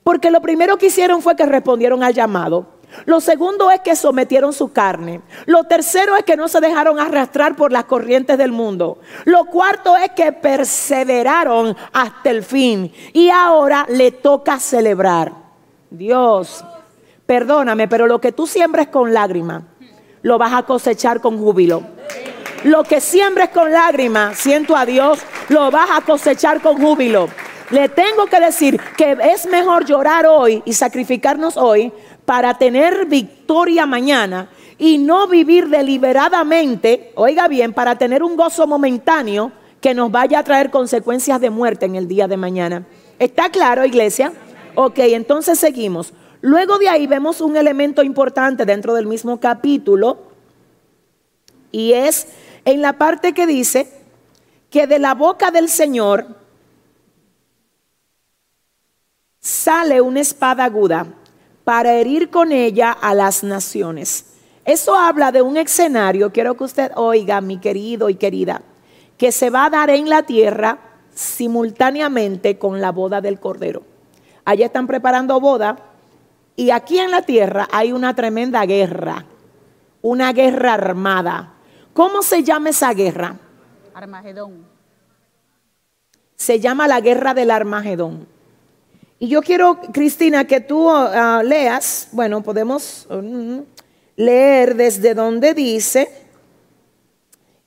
Porque 0.03 0.31
lo 0.31 0.41
primero 0.41 0.77
que 0.77 0.87
hicieron 0.87 1.21
fue 1.21 1.35
que 1.35 1.45
respondieron 1.45 2.03
al 2.03 2.13
llamado. 2.13 2.67
Lo 3.05 3.21
segundo 3.21 3.71
es 3.71 3.81
que 3.81 3.95
sometieron 3.95 4.53
su 4.53 4.71
carne. 4.71 5.21
Lo 5.45 5.63
tercero 5.63 6.15
es 6.15 6.23
que 6.23 6.37
no 6.37 6.47
se 6.47 6.61
dejaron 6.61 6.99
arrastrar 6.99 7.55
por 7.55 7.71
las 7.71 7.85
corrientes 7.85 8.37
del 8.37 8.51
mundo. 8.51 8.99
Lo 9.25 9.45
cuarto 9.45 9.97
es 9.97 10.11
que 10.11 10.31
perseveraron 10.31 11.75
hasta 11.91 12.29
el 12.29 12.43
fin. 12.43 12.93
Y 13.13 13.29
ahora 13.29 13.85
le 13.89 14.11
toca 14.11 14.59
celebrar. 14.59 15.33
Dios, 15.89 16.63
perdóname, 17.25 17.87
pero 17.87 18.07
lo 18.07 18.19
que 18.19 18.31
tú 18.31 18.47
siembres 18.47 18.87
con 18.87 19.13
lágrimas, 19.13 19.63
lo 20.21 20.37
vas 20.37 20.53
a 20.53 20.63
cosechar 20.63 21.21
con 21.21 21.37
júbilo. 21.37 21.83
Lo 22.63 22.83
que 22.83 23.01
siembres 23.01 23.49
con 23.49 23.71
lágrimas, 23.71 24.37
siento 24.37 24.75
a 24.75 24.85
Dios, 24.85 25.19
lo 25.49 25.69
vas 25.69 25.89
a 25.91 26.01
cosechar 26.01 26.61
con 26.61 26.81
júbilo. 26.81 27.27
Le 27.71 27.89
tengo 27.89 28.25
que 28.27 28.39
decir 28.39 28.79
que 28.97 29.17
es 29.33 29.45
mejor 29.47 29.85
llorar 29.85 30.25
hoy 30.25 30.61
y 30.65 30.73
sacrificarnos 30.73 31.57
hoy 31.57 31.91
para 32.25 32.57
tener 32.57 33.05
victoria 33.05 33.85
mañana 33.85 34.49
y 34.77 34.97
no 34.97 35.27
vivir 35.27 35.69
deliberadamente, 35.69 37.11
oiga 37.15 37.47
bien, 37.47 37.73
para 37.73 37.97
tener 37.97 38.23
un 38.23 38.35
gozo 38.35 38.67
momentáneo 38.67 39.51
que 39.81 39.93
nos 39.93 40.11
vaya 40.11 40.39
a 40.39 40.43
traer 40.43 40.71
consecuencias 40.71 41.41
de 41.41 41.49
muerte 41.49 41.85
en 41.85 41.95
el 41.95 42.07
día 42.07 42.27
de 42.27 42.37
mañana. 42.37 42.85
¿Está 43.19 43.49
claro, 43.49 43.85
iglesia? 43.85 44.31
Ok, 44.75 44.99
entonces 44.99 45.59
seguimos. 45.59 46.13
Luego 46.43 46.77
de 46.77 46.89
ahí 46.89 47.07
vemos 47.07 47.39
un 47.39 47.55
elemento 47.55 48.03
importante 48.03 48.65
dentro 48.65 48.93
del 48.95 49.05
mismo 49.05 49.39
capítulo 49.39 50.23
y 51.71 51.93
es 51.93 52.27
en 52.65 52.81
la 52.81 52.97
parte 52.97 53.33
que 53.33 53.47
dice 53.47 53.89
que 54.69 54.85
de 54.85 54.99
la 54.99 55.13
boca 55.13 55.51
del 55.51 55.69
Señor 55.69 56.27
sale 59.39 60.01
una 60.01 60.19
espada 60.19 60.65
aguda 60.65 61.07
para 61.63 61.93
herir 61.93 62.29
con 62.29 62.51
ella 62.51 62.91
a 62.91 63.15
las 63.15 63.45
naciones. 63.45 64.25
Eso 64.65 64.95
habla 64.95 65.31
de 65.31 65.41
un 65.41 65.55
escenario, 65.55 66.33
quiero 66.33 66.57
que 66.57 66.65
usted 66.65 66.91
oiga, 66.95 67.39
mi 67.39 67.57
querido 67.57 68.09
y 68.09 68.15
querida, 68.15 68.63
que 69.17 69.31
se 69.31 69.49
va 69.49 69.67
a 69.67 69.69
dar 69.69 69.89
en 69.91 70.09
la 70.09 70.23
tierra 70.23 70.77
simultáneamente 71.15 72.57
con 72.57 72.81
la 72.81 72.91
boda 72.91 73.21
del 73.21 73.39
Cordero. 73.39 73.83
Allá 74.43 74.65
están 74.65 74.87
preparando 74.87 75.39
boda 75.39 75.92
y 76.55 76.69
aquí 76.69 76.99
en 76.99 77.11
la 77.11 77.23
tierra 77.23 77.67
hay 77.71 77.91
una 77.91 78.15
tremenda 78.15 78.65
guerra, 78.65 79.25
una 80.01 80.33
guerra 80.33 80.73
armada. 80.73 81.53
¿Cómo 81.93 82.21
se 82.21 82.43
llama 82.43 82.69
esa 82.69 82.93
guerra? 82.93 83.37
Armagedón. 83.93 84.65
Se 86.35 86.59
llama 86.59 86.87
la 86.87 86.99
guerra 87.01 87.33
del 87.33 87.51
Armagedón. 87.51 88.27
Y 89.19 89.27
yo 89.29 89.41
quiero, 89.41 89.79
Cristina, 89.93 90.45
que 90.45 90.59
tú 90.59 90.89
ah, 90.89 91.41
leas, 91.43 92.09
bueno, 92.11 92.43
podemos 92.43 93.07
mm, 93.09 93.59
leer 94.17 94.75
desde 94.75 95.13
donde 95.13 95.53
dice, 95.53 96.09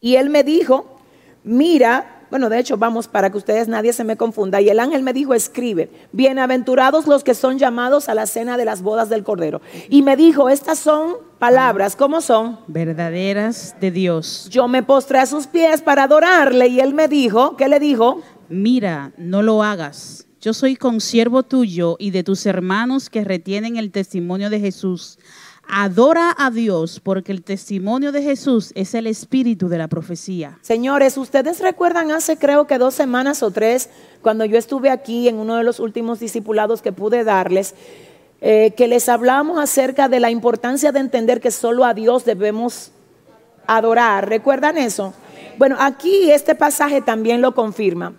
y 0.01 0.16
él 0.16 0.28
me 0.28 0.45
dijo, 0.45 0.99
mira, 1.43 2.16
bueno, 2.37 2.51
de 2.51 2.59
hecho, 2.59 2.76
vamos 2.76 3.09
para 3.09 3.30
que 3.30 3.39
ustedes 3.39 3.66
nadie 3.66 3.95
se 3.95 4.05
me 4.05 4.18
confunda. 4.18 4.61
Y 4.61 4.68
el 4.68 4.78
ángel 4.78 5.03
me 5.03 5.14
dijo, 5.14 5.32
escribe, 5.32 5.89
bienaventurados 6.12 7.07
los 7.07 7.24
que 7.24 7.32
son 7.32 7.59
llamados 7.59 8.11
a 8.11 8.14
la 8.14 8.26
cena 8.26 8.59
de 8.59 8.66
las 8.66 8.82
bodas 8.82 9.09
del 9.09 9.24
Cordero. 9.24 9.62
Y 9.89 10.03
me 10.03 10.16
dijo, 10.16 10.51
estas 10.51 10.78
son 10.78 11.14
palabras, 11.39 11.97
¿cómo 11.97 12.20
son? 12.20 12.61
Verdaderas 12.66 13.74
de 13.80 13.91
Dios. 13.91 14.49
Yo 14.51 14.68
me 14.68 14.82
postré 14.82 15.18
a 15.20 15.24
sus 15.24 15.47
pies 15.47 15.80
para 15.80 16.03
adorarle 16.03 16.66
y 16.66 16.80
él 16.80 16.93
me 16.93 17.09
dijo, 17.09 17.57
¿qué 17.57 17.68
le 17.68 17.80
dijo? 17.80 18.20
Mira, 18.51 19.12
no 19.16 19.41
lo 19.41 19.62
hagas 19.62 20.26
yo 20.47 20.55
soy 20.55 20.76
consiervo 20.76 21.43
tuyo 21.43 21.97
y 21.99 22.12
de 22.12 22.22
tus 22.22 22.47
hermanos 22.47 23.11
que 23.11 23.24
retienen 23.24 23.76
el 23.76 23.91
testimonio 23.91 24.49
de 24.49 24.61
Jesús. 24.61 25.18
Adora 25.69 26.35
a 26.39 26.51
Dios 26.51 27.01
porque 27.01 27.33
el 27.33 27.43
testimonio 27.43 28.12
de 28.12 28.23
Jesús 28.23 28.73
es 28.75 28.95
el 28.95 29.07
espíritu 29.07 29.69
de 29.69 29.79
la 29.79 29.89
profecía. 29.89 30.59
Señores, 30.62 31.17
ustedes 31.17 31.61
recuerdan 31.61 32.12
hace 32.12 32.37
creo 32.37 32.67
que 32.67 32.79
dos 32.79 32.95
semanas 32.95 33.43
o 33.43 33.51
tres, 33.51 33.91
cuando 34.23 34.45
yo 34.45 34.59
estuve 34.59 34.91
aquí 34.91 35.29
en 35.29 35.37
uno 35.37 35.57
de 35.57 35.64
los 35.64 35.81
últimos 35.81 36.21
discipulados 36.21 36.83
que 36.83 36.93
pude 36.93 37.25
darles, 37.25 37.75
eh, 38.41 38.75
que 38.77 38.87
les 38.87 39.09
hablamos 39.09 39.59
acerca 39.59 40.09
de 40.09 40.21
la 40.21 40.31
importancia 40.31 40.93
de 40.93 41.01
entender 41.01 41.41
que 41.41 41.51
solo 41.51 41.85
a 41.85 41.95
Dios 41.95 42.25
debemos 42.25 42.93
adorar. 43.67 44.29
¿Recuerdan 44.29 44.79
eso? 44.79 45.14
Bueno, 45.59 45.77
aquí 45.79 46.31
este 46.31 46.55
pasaje 46.55 47.01
también 47.01 47.41
lo 47.41 47.55
confirma. 47.55 48.14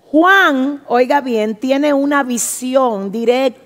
Juan, 0.00 0.82
oiga 0.88 1.20
bien, 1.20 1.54
tiene 1.56 1.92
una 1.94 2.22
visión 2.22 3.10
directa 3.10 3.61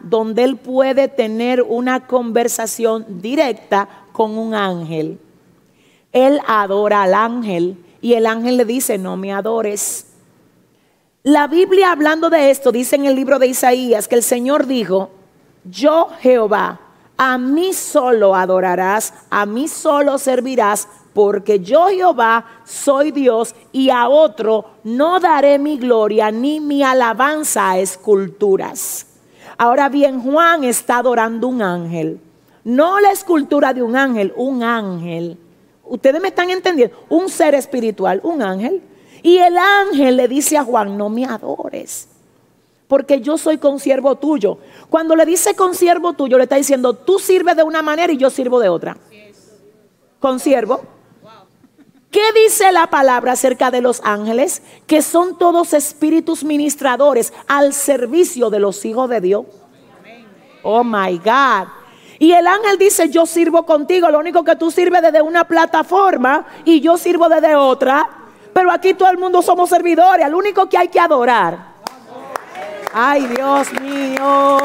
donde 0.00 0.42
él 0.42 0.56
puede 0.56 1.08
tener 1.08 1.62
una 1.62 2.06
conversación 2.06 3.04
directa 3.22 3.88
con 4.12 4.36
un 4.36 4.54
ángel. 4.54 5.20
Él 6.12 6.40
adora 6.46 7.02
al 7.02 7.14
ángel 7.14 7.76
y 8.00 8.14
el 8.14 8.26
ángel 8.26 8.56
le 8.56 8.64
dice, 8.64 8.98
no 8.98 9.16
me 9.16 9.32
adores. 9.32 10.06
La 11.22 11.46
Biblia 11.46 11.92
hablando 11.92 12.28
de 12.28 12.50
esto 12.50 12.72
dice 12.72 12.96
en 12.96 13.04
el 13.04 13.14
libro 13.14 13.38
de 13.38 13.46
Isaías 13.46 14.08
que 14.08 14.16
el 14.16 14.24
Señor 14.24 14.66
dijo, 14.66 15.10
yo 15.64 16.08
Jehová, 16.20 16.80
a 17.16 17.38
mí 17.38 17.72
solo 17.72 18.34
adorarás, 18.34 19.14
a 19.30 19.46
mí 19.46 19.68
solo 19.68 20.18
servirás, 20.18 20.88
porque 21.14 21.60
yo 21.60 21.86
Jehová 21.86 22.46
soy 22.64 23.12
Dios 23.12 23.54
y 23.70 23.90
a 23.90 24.08
otro 24.08 24.64
no 24.82 25.20
daré 25.20 25.60
mi 25.60 25.78
gloria 25.78 26.32
ni 26.32 26.58
mi 26.58 26.82
alabanza 26.82 27.70
a 27.70 27.78
esculturas. 27.78 29.11
Ahora 29.62 29.88
bien, 29.88 30.20
Juan 30.20 30.64
está 30.64 30.96
adorando 30.96 31.46
un 31.46 31.62
ángel, 31.62 32.18
no 32.64 32.98
la 32.98 33.12
escultura 33.12 33.72
de 33.72 33.80
un 33.80 33.94
ángel, 33.94 34.32
un 34.34 34.64
ángel. 34.64 35.38
Ustedes 35.84 36.20
me 36.20 36.26
están 36.26 36.50
entendiendo, 36.50 36.96
un 37.08 37.28
ser 37.28 37.54
espiritual, 37.54 38.18
un 38.24 38.42
ángel. 38.42 38.82
Y 39.22 39.38
el 39.38 39.56
ángel 39.56 40.16
le 40.16 40.26
dice 40.26 40.58
a 40.58 40.64
Juan, 40.64 40.98
no 40.98 41.08
me 41.08 41.26
adores, 41.26 42.08
porque 42.88 43.20
yo 43.20 43.38
soy 43.38 43.58
consiervo 43.58 44.16
tuyo. 44.16 44.58
Cuando 44.90 45.14
le 45.14 45.24
dice 45.24 45.54
consiervo 45.54 46.14
tuyo, 46.14 46.38
le 46.38 46.42
está 46.42 46.56
diciendo, 46.56 46.94
tú 46.94 47.20
sirves 47.20 47.54
de 47.54 47.62
una 47.62 47.82
manera 47.82 48.12
y 48.12 48.16
yo 48.16 48.30
sirvo 48.30 48.58
de 48.58 48.68
otra. 48.68 48.96
Consiervo. 50.18 50.80
¿Qué 52.12 52.20
dice 52.34 52.70
la 52.72 52.88
palabra 52.88 53.32
acerca 53.32 53.70
de 53.70 53.80
los 53.80 54.02
ángeles? 54.04 54.62
Que 54.86 55.00
son 55.00 55.38
todos 55.38 55.72
espíritus 55.72 56.44
ministradores 56.44 57.32
al 57.48 57.72
servicio 57.72 58.50
de 58.50 58.60
los 58.60 58.84
hijos 58.84 59.08
de 59.08 59.22
Dios. 59.22 59.46
Oh 60.62 60.84
my 60.84 61.16
God. 61.16 61.68
Y 62.18 62.32
el 62.32 62.46
ángel 62.46 62.76
dice, 62.76 63.08
yo 63.08 63.24
sirvo 63.24 63.64
contigo, 63.64 64.10
lo 64.10 64.18
único 64.18 64.44
que 64.44 64.56
tú 64.56 64.70
sirves 64.70 65.00
desde 65.00 65.22
una 65.22 65.44
plataforma 65.44 66.46
y 66.66 66.82
yo 66.82 66.98
sirvo 66.98 67.30
desde 67.30 67.56
otra. 67.56 68.06
Pero 68.52 68.70
aquí 68.70 68.92
todo 68.92 69.08
el 69.08 69.16
mundo 69.16 69.40
somos 69.40 69.70
servidores, 69.70 70.26
al 70.26 70.34
único 70.34 70.68
que 70.68 70.76
hay 70.76 70.88
que 70.88 71.00
adorar. 71.00 71.72
Ay, 72.92 73.26
Dios 73.26 73.72
mío. 73.80 74.58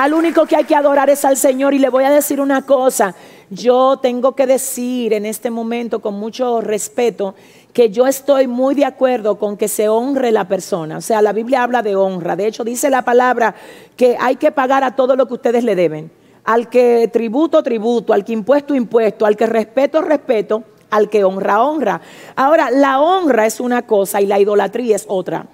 Al 0.00 0.14
único 0.14 0.46
que 0.46 0.56
hay 0.56 0.64
que 0.64 0.74
adorar 0.74 1.10
es 1.10 1.26
al 1.26 1.36
Señor. 1.36 1.74
Y 1.74 1.78
le 1.78 1.90
voy 1.90 2.04
a 2.04 2.10
decir 2.10 2.40
una 2.40 2.62
cosa. 2.62 3.14
Yo 3.50 3.98
tengo 4.00 4.34
que 4.34 4.46
decir 4.46 5.12
en 5.12 5.26
este 5.26 5.50
momento 5.50 6.00
con 6.00 6.14
mucho 6.14 6.62
respeto 6.62 7.34
que 7.74 7.90
yo 7.90 8.06
estoy 8.06 8.46
muy 8.46 8.74
de 8.74 8.86
acuerdo 8.86 9.38
con 9.38 9.58
que 9.58 9.68
se 9.68 9.90
honre 9.90 10.32
la 10.32 10.48
persona. 10.48 10.96
O 10.96 11.00
sea, 11.02 11.20
la 11.20 11.34
Biblia 11.34 11.62
habla 11.62 11.82
de 11.82 11.96
honra. 11.96 12.34
De 12.34 12.46
hecho, 12.46 12.64
dice 12.64 12.88
la 12.88 13.02
palabra 13.02 13.54
que 13.94 14.16
hay 14.18 14.36
que 14.36 14.50
pagar 14.50 14.84
a 14.84 14.96
todo 14.96 15.16
lo 15.16 15.28
que 15.28 15.34
ustedes 15.34 15.64
le 15.64 15.74
deben. 15.74 16.10
Al 16.44 16.70
que 16.70 17.10
tributo, 17.12 17.62
tributo, 17.62 18.14
al 18.14 18.24
que 18.24 18.32
impuesto, 18.32 18.74
impuesto, 18.74 19.26
al 19.26 19.36
que 19.36 19.44
respeto, 19.44 20.00
respeto, 20.00 20.64
al 20.88 21.10
que 21.10 21.24
honra, 21.24 21.62
honra. 21.62 22.00
Ahora, 22.36 22.70
la 22.70 23.02
honra 23.02 23.44
es 23.44 23.60
una 23.60 23.82
cosa 23.82 24.22
y 24.22 24.26
la 24.26 24.40
idolatría 24.40 24.96
es 24.96 25.04
otra. 25.08 25.48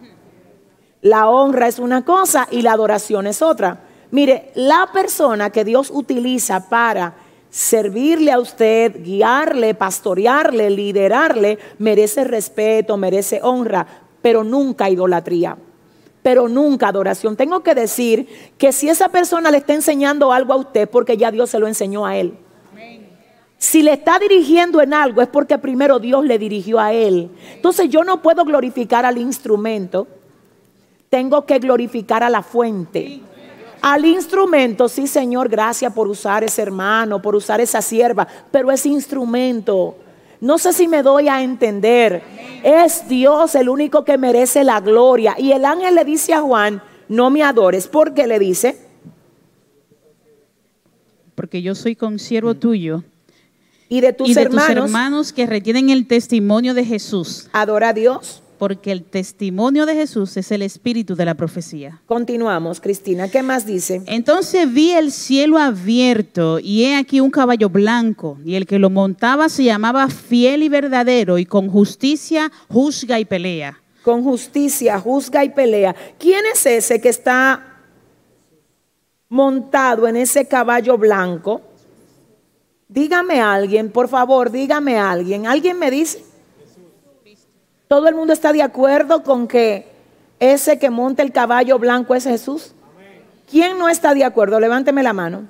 La 1.02 1.28
honra 1.28 1.66
es 1.66 1.80
una 1.80 2.04
cosa 2.04 2.46
y 2.52 2.62
la 2.62 2.74
adoración 2.74 3.26
es 3.26 3.42
otra. 3.42 3.85
Mire, 4.10 4.50
la 4.54 4.88
persona 4.92 5.50
que 5.50 5.64
Dios 5.64 5.90
utiliza 5.90 6.68
para 6.68 7.14
servirle 7.50 8.32
a 8.32 8.38
usted, 8.38 9.02
guiarle, 9.02 9.74
pastorearle, 9.74 10.70
liderarle, 10.70 11.58
merece 11.78 12.24
respeto, 12.24 12.96
merece 12.96 13.40
honra, 13.42 13.86
pero 14.22 14.44
nunca 14.44 14.90
idolatría, 14.90 15.56
pero 16.22 16.48
nunca 16.48 16.88
adoración. 16.88 17.36
Tengo 17.36 17.62
que 17.62 17.74
decir 17.74 18.28
que 18.58 18.72
si 18.72 18.88
esa 18.88 19.08
persona 19.08 19.50
le 19.50 19.58
está 19.58 19.72
enseñando 19.74 20.32
algo 20.32 20.52
a 20.52 20.56
usted, 20.56 20.88
porque 20.88 21.16
ya 21.16 21.30
Dios 21.30 21.50
se 21.50 21.58
lo 21.58 21.66
enseñó 21.66 22.04
a 22.04 22.16
él. 22.16 22.36
Si 23.58 23.82
le 23.82 23.94
está 23.94 24.18
dirigiendo 24.18 24.82
en 24.82 24.92
algo 24.92 25.22
es 25.22 25.28
porque 25.28 25.56
primero 25.56 25.98
Dios 25.98 26.24
le 26.24 26.38
dirigió 26.38 26.78
a 26.78 26.92
él. 26.92 27.30
Entonces 27.54 27.88
yo 27.88 28.04
no 28.04 28.20
puedo 28.20 28.44
glorificar 28.44 29.06
al 29.06 29.16
instrumento, 29.16 30.06
tengo 31.08 31.46
que 31.46 31.58
glorificar 31.58 32.22
a 32.22 32.28
la 32.28 32.42
fuente. 32.42 33.22
Al 33.88 34.04
instrumento, 34.04 34.88
sí 34.88 35.06
Señor, 35.06 35.48
gracias 35.48 35.92
por 35.92 36.08
usar 36.08 36.42
ese 36.42 36.60
hermano, 36.60 37.22
por 37.22 37.36
usar 37.36 37.60
esa 37.60 37.80
sierva, 37.80 38.26
pero 38.50 38.72
ese 38.72 38.88
instrumento, 38.88 39.96
no 40.40 40.58
sé 40.58 40.72
si 40.72 40.88
me 40.88 41.04
doy 41.04 41.28
a 41.28 41.40
entender, 41.40 42.20
es 42.64 43.06
Dios 43.06 43.54
el 43.54 43.68
único 43.68 44.04
que 44.04 44.18
merece 44.18 44.64
la 44.64 44.80
gloria. 44.80 45.36
Y 45.38 45.52
el 45.52 45.64
ángel 45.64 45.94
le 45.94 46.04
dice 46.04 46.34
a 46.34 46.40
Juan, 46.40 46.82
no 47.08 47.30
me 47.30 47.44
adores, 47.44 47.86
¿por 47.86 48.12
qué 48.12 48.26
le 48.26 48.40
dice? 48.40 48.76
Porque 51.36 51.62
yo 51.62 51.76
soy 51.76 51.94
consiervo 51.94 52.56
tuyo 52.56 53.04
y 53.88 54.00
de 54.00 54.12
tus, 54.12 54.36
hermanos, 54.36 55.32
que 55.32 55.46
retienen 55.46 55.90
el 55.90 56.08
testimonio 56.08 56.74
de 56.74 56.84
Jesús. 56.84 57.48
Adora 57.52 57.90
a 57.90 57.92
Dios. 57.92 58.42
Porque 58.58 58.92
el 58.92 59.04
testimonio 59.04 59.86
de 59.86 59.94
Jesús 59.94 60.36
es 60.36 60.50
el 60.50 60.62
espíritu 60.62 61.14
de 61.14 61.24
la 61.24 61.34
profecía. 61.34 62.00
Continuamos, 62.06 62.80
Cristina. 62.80 63.28
¿Qué 63.28 63.42
más 63.42 63.66
dice? 63.66 64.02
Entonces 64.06 64.72
vi 64.72 64.92
el 64.92 65.12
cielo 65.12 65.58
abierto 65.58 66.58
y 66.58 66.84
he 66.84 66.96
aquí 66.96 67.20
un 67.20 67.30
caballo 67.30 67.68
blanco 67.68 68.38
y 68.44 68.54
el 68.54 68.66
que 68.66 68.78
lo 68.78 68.90
montaba 68.90 69.48
se 69.48 69.64
llamaba 69.64 70.08
fiel 70.08 70.62
y 70.62 70.68
verdadero 70.68 71.38
y 71.38 71.44
con 71.44 71.68
justicia 71.68 72.50
juzga 72.68 73.20
y 73.20 73.24
pelea. 73.24 73.80
Con 74.02 74.22
justicia 74.22 74.98
juzga 75.00 75.44
y 75.44 75.50
pelea. 75.50 75.94
¿Quién 76.18 76.44
es 76.52 76.64
ese 76.64 77.00
que 77.00 77.08
está 77.08 77.80
montado 79.28 80.06
en 80.06 80.16
ese 80.16 80.46
caballo 80.46 80.96
blanco? 80.96 81.60
Dígame 82.88 83.40
a 83.40 83.52
alguien, 83.52 83.90
por 83.90 84.08
favor, 84.08 84.50
dígame 84.50 84.96
a 84.96 85.10
alguien. 85.10 85.46
¿Alguien 85.46 85.78
me 85.78 85.90
dice? 85.90 86.22
¿Todo 87.88 88.08
el 88.08 88.14
mundo 88.14 88.32
está 88.32 88.52
de 88.52 88.62
acuerdo 88.62 89.22
con 89.22 89.46
que 89.46 89.86
ese 90.40 90.78
que 90.78 90.90
monta 90.90 91.22
el 91.22 91.32
caballo 91.32 91.78
blanco 91.78 92.14
es 92.14 92.24
Jesús? 92.24 92.72
¿Quién 93.48 93.78
no 93.78 93.88
está 93.88 94.14
de 94.14 94.24
acuerdo? 94.24 94.58
Levánteme 94.58 95.02
la 95.02 95.12
mano. 95.12 95.46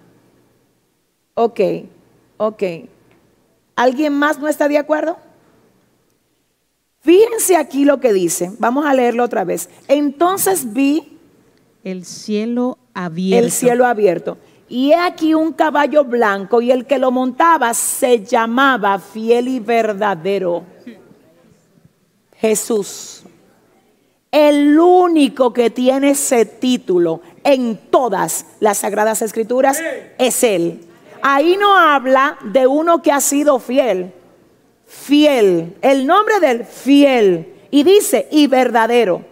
Ok, 1.35 1.61
ok. 2.37 2.63
¿Alguien 3.75 4.13
más 4.13 4.39
no 4.39 4.49
está 4.49 4.69
de 4.69 4.79
acuerdo? 4.79 5.17
Fíjense 7.01 7.57
aquí 7.57 7.85
lo 7.85 8.01
que 8.01 8.13
dice. 8.13 8.51
Vamos 8.59 8.85
a 8.85 8.93
leerlo 8.93 9.25
otra 9.25 9.45
vez. 9.45 9.71
Entonces 9.87 10.73
vi 10.73 11.19
el 11.85 12.05
cielo 12.05 12.79
abierto. 12.95 13.45
El 13.45 13.53
cielo 13.53 13.87
abierto. 13.87 14.39
Y 14.69 14.91
he 14.91 14.97
aquí 14.97 15.33
un 15.33 15.53
caballo 15.53 16.05
blanco 16.05 16.61
y 16.61 16.73
el 16.73 16.87
que 16.87 16.99
lo 16.99 17.13
montaba 17.13 17.73
se 17.75 18.25
llamaba 18.25 18.99
fiel 18.99 19.47
y 19.47 19.61
verdadero. 19.61 20.65
Jesús. 22.39 23.23
El 24.31 24.79
único 24.79 25.53
que 25.53 25.71
tiene 25.71 26.11
ese 26.11 26.45
título 26.45 27.23
en 27.43 27.79
todas 27.91 28.47
las 28.61 28.79
sagradas 28.79 29.23
escrituras 29.23 29.81
es 30.19 30.43
Él. 30.43 30.81
Ahí 31.23 31.57
no 31.57 31.77
habla 31.77 32.39
de 32.45 32.67
uno 32.67 33.03
que 33.03 33.13
ha 33.13 33.21
sido 33.21 33.59
fiel. 33.59 34.13
Fiel. 34.87 35.77
El 35.81 36.07
nombre 36.07 36.39
del 36.41 36.65
fiel. 36.65 37.55
Y 37.71 37.83
dice, 37.83 38.29
y 38.31 38.47
verdadero. 38.47 39.25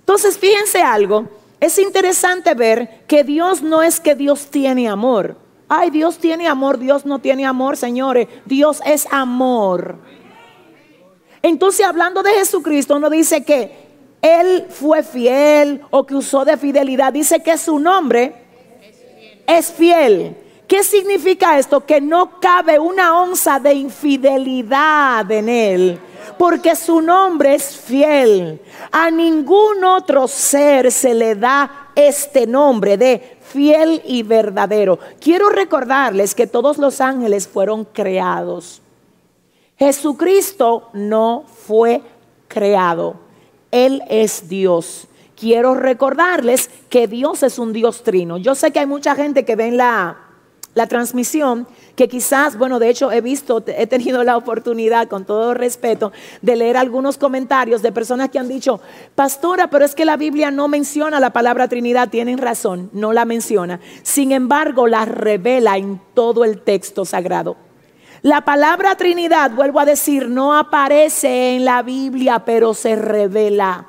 Entonces, 0.00 0.38
fíjense 0.38 0.82
algo. 0.82 1.28
Es 1.60 1.78
interesante 1.78 2.54
ver 2.54 3.00
que 3.06 3.24
Dios 3.24 3.62
no 3.62 3.82
es 3.82 4.00
que 4.00 4.14
Dios 4.14 4.46
tiene 4.50 4.88
amor. 4.88 5.36
Ay, 5.68 5.90
Dios 5.90 6.18
tiene 6.18 6.48
amor, 6.48 6.78
Dios 6.78 7.04
no 7.04 7.18
tiene 7.18 7.44
amor, 7.44 7.76
señores. 7.76 8.28
Dios 8.46 8.80
es 8.86 9.06
amor. 9.10 9.98
Entonces, 11.42 11.86
hablando 11.86 12.22
de 12.22 12.32
Jesucristo, 12.32 12.98
no 12.98 13.10
dice 13.10 13.44
que 13.44 13.70
Él 14.22 14.66
fue 14.68 15.02
fiel 15.02 15.82
o 15.90 16.04
que 16.04 16.14
usó 16.14 16.44
de 16.44 16.56
fidelidad. 16.56 17.12
Dice 17.12 17.42
que 17.42 17.56
su 17.58 17.78
nombre 17.78 18.34
es 19.46 19.72
fiel. 19.72 20.36
¿Qué 20.66 20.82
significa 20.82 21.58
esto? 21.58 21.84
Que 21.86 22.00
no 22.00 22.38
cabe 22.40 22.78
una 22.78 23.20
onza 23.20 23.58
de 23.58 23.72
infidelidad 23.74 25.30
en 25.30 25.48
Él 25.48 26.00
porque 26.38 26.76
su 26.76 27.02
nombre 27.02 27.54
es 27.54 27.76
fiel. 27.76 28.60
A 28.92 29.10
ningún 29.10 29.84
otro 29.84 30.28
ser 30.28 30.90
se 30.92 31.12
le 31.12 31.34
da 31.34 31.90
este 31.94 32.46
nombre 32.46 32.96
de 32.96 33.38
fiel 33.42 34.00
y 34.06 34.22
verdadero. 34.22 34.98
Quiero 35.20 35.50
recordarles 35.50 36.34
que 36.34 36.46
todos 36.46 36.78
los 36.78 37.00
ángeles 37.00 37.48
fueron 37.48 37.84
creados. 37.84 38.80
Jesucristo 39.78 40.90
no 40.92 41.44
fue 41.46 42.02
creado. 42.48 43.16
Él 43.70 44.02
es 44.08 44.48
Dios. 44.48 45.06
Quiero 45.36 45.74
recordarles 45.74 46.68
que 46.88 47.06
Dios 47.06 47.42
es 47.44 47.58
un 47.58 47.72
Dios 47.72 48.02
trino. 48.02 48.38
Yo 48.38 48.54
sé 48.54 48.72
que 48.72 48.80
hay 48.80 48.86
mucha 48.86 49.14
gente 49.14 49.44
que 49.44 49.54
ve 49.54 49.68
en 49.68 49.76
la, 49.76 50.18
la 50.74 50.88
transmisión 50.88 51.68
que 51.94 52.08
quizás, 52.08 52.58
bueno, 52.58 52.80
de 52.80 52.88
hecho 52.88 53.12
he 53.12 53.20
visto, 53.20 53.62
he 53.66 53.86
tenido 53.86 54.24
la 54.24 54.36
oportunidad, 54.36 55.06
con 55.06 55.24
todo 55.24 55.54
respeto, 55.54 56.12
de 56.42 56.56
leer 56.56 56.76
algunos 56.76 57.18
comentarios 57.18 57.82
de 57.82 57.92
personas 57.92 58.30
que 58.30 58.38
han 58.38 58.48
dicho, 58.48 58.80
pastora, 59.14 59.70
pero 59.70 59.84
es 59.84 59.94
que 59.94 60.04
la 60.04 60.16
Biblia 60.16 60.50
no 60.50 60.66
menciona 60.66 61.20
la 61.20 61.32
palabra 61.32 61.68
Trinidad, 61.68 62.08
tienen 62.08 62.38
razón, 62.38 62.90
no 62.92 63.12
la 63.12 63.24
menciona. 63.24 63.78
Sin 64.02 64.32
embargo, 64.32 64.88
la 64.88 65.04
revela 65.04 65.76
en 65.76 66.00
todo 66.14 66.44
el 66.44 66.62
texto 66.62 67.04
sagrado. 67.04 67.67
La 68.28 68.42
palabra 68.42 68.94
Trinidad, 68.94 69.52
vuelvo 69.52 69.80
a 69.80 69.86
decir, 69.86 70.28
no 70.28 70.54
aparece 70.54 71.56
en 71.56 71.64
la 71.64 71.82
Biblia, 71.82 72.40
pero 72.40 72.74
se 72.74 72.94
revela. 72.94 73.86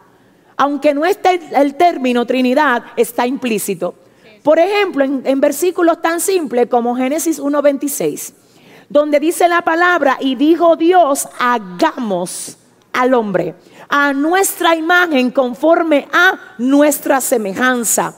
Aunque 0.55 0.93
no 0.93 1.03
esté 1.03 1.41
el 1.53 1.75
término 1.75 2.25
Trinidad, 2.25 2.83
está 2.95 3.27
implícito. 3.27 3.95
Por 4.41 4.57
ejemplo, 4.57 5.03
en, 5.03 5.41
versículos 5.41 6.01
tan 6.01 6.21
simples 6.21 6.67
como 6.69 6.95
Génesis 6.95 7.41
1.26, 7.41 8.33
donde 8.87 9.19
dice 9.19 9.49
la 9.49 9.61
palabra, 9.61 10.15
y 10.21 10.35
dijo 10.35 10.77
Dios, 10.77 11.27
hagamos 11.37 12.57
al 12.93 13.15
hombre 13.15 13.55
a 13.89 14.13
nuestra 14.13 14.73
imagen 14.73 15.31
conforme 15.31 16.07
a 16.13 16.39
nuestra 16.57 17.19
semejanza. 17.19 18.15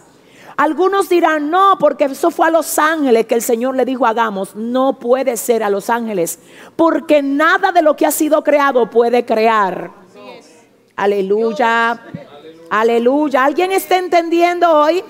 Algunos 0.62 1.09
dirán, 1.09 1.49
no, 1.49 1.78
porque 1.80 2.03
eso 2.03 2.30
fue 2.30 2.45
a 2.45 2.51
los 2.51 2.78
ángeles 2.78 3.26
que 3.26 3.34
el 3.34 3.41
Señor 3.41 3.76
le 3.76 3.84
dijo, 3.84 4.05
hagamos. 4.05 4.55
No 4.55 4.99
puede 4.99 5.36
ser 5.36 5.64
a 5.64 5.72
los 5.72 5.89
ángeles, 5.89 6.38
porque 6.76 7.24
nada 7.24 7.72
de 7.72 7.82
lo 7.82 7.95
que 7.95 8.05
ha 8.05 8.12
sido 8.12 8.43
creado 8.43 8.88
puede 8.88 9.26
crear. 9.26 9.89
Aleluya. 10.95 11.99
Aleluya. 12.70 13.43
¿Alguien 13.43 13.72
está 13.72 13.97
entendiendo 13.97 14.70
hoy? 14.72 15.03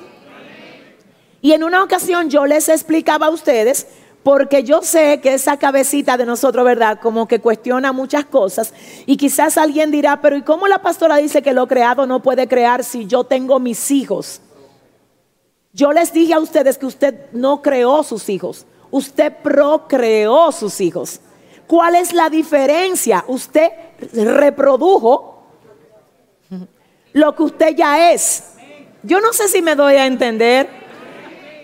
Y 1.42 1.52
en 1.52 1.66
una 1.66 1.84
ocasión 1.84 2.30
yo 2.30 2.46
les 2.46 2.70
explicaba 2.70 3.28
a 3.28 3.32
ustedes, 3.32 3.88
porque 4.24 4.64
yo 4.64 4.82
sé 4.84 5.20
que 5.20 5.34
esa 5.34 5.58
cabecita 5.58 6.16
de 6.16 6.26
nosotros, 6.26 6.64
¿verdad? 6.64 6.98
Como 7.02 7.28
que 7.28 7.42
cuestiona 7.42 7.92
muchas 7.92 8.24
cosas. 8.24 8.74
Y 9.06 9.18
quizás 9.18 9.58
alguien 9.58 9.92
dirá, 9.92 10.22
pero 10.22 10.38
¿y 10.38 10.44
cómo 10.44 10.70
la 10.70 10.82
pastora 10.82 11.18
dice 11.18 11.42
que 11.42 11.52
lo 11.52 11.68
creado 11.68 12.08
no 12.08 12.24
puede 12.24 12.48
crear 12.48 12.86
si 12.86 13.06
yo 13.06 13.26
tengo 13.26 13.60
mis 13.60 13.92
hijos? 13.92 14.40
Yo 15.74 15.92
les 15.94 16.12
dije 16.12 16.34
a 16.34 16.40
ustedes 16.40 16.78
que 16.78 16.86
usted 16.86 17.32
no 17.32 17.62
creó 17.62 18.04
sus 18.04 18.28
hijos, 18.30 18.66
usted 18.90 19.34
procreó 19.42 20.52
sus 20.52 20.82
hijos. 20.82 21.22
¿Cuál 21.68 21.96
es 21.96 22.14
la 22.14 22.30
diferencia? 22.30 23.24
Usted 23.28 23.70
reprodujo 24.14 25.44
lo 27.14 27.36
que 27.36 27.44
usted 27.44 27.76
ya 27.76 28.12
es. 28.12 28.44
Yo 29.04 29.22
no 29.22 29.32
sé 29.34 29.48
si 29.48 29.62
me 29.62 29.76
doy 29.76 29.96
a 29.96 30.06
entender. 30.06 30.82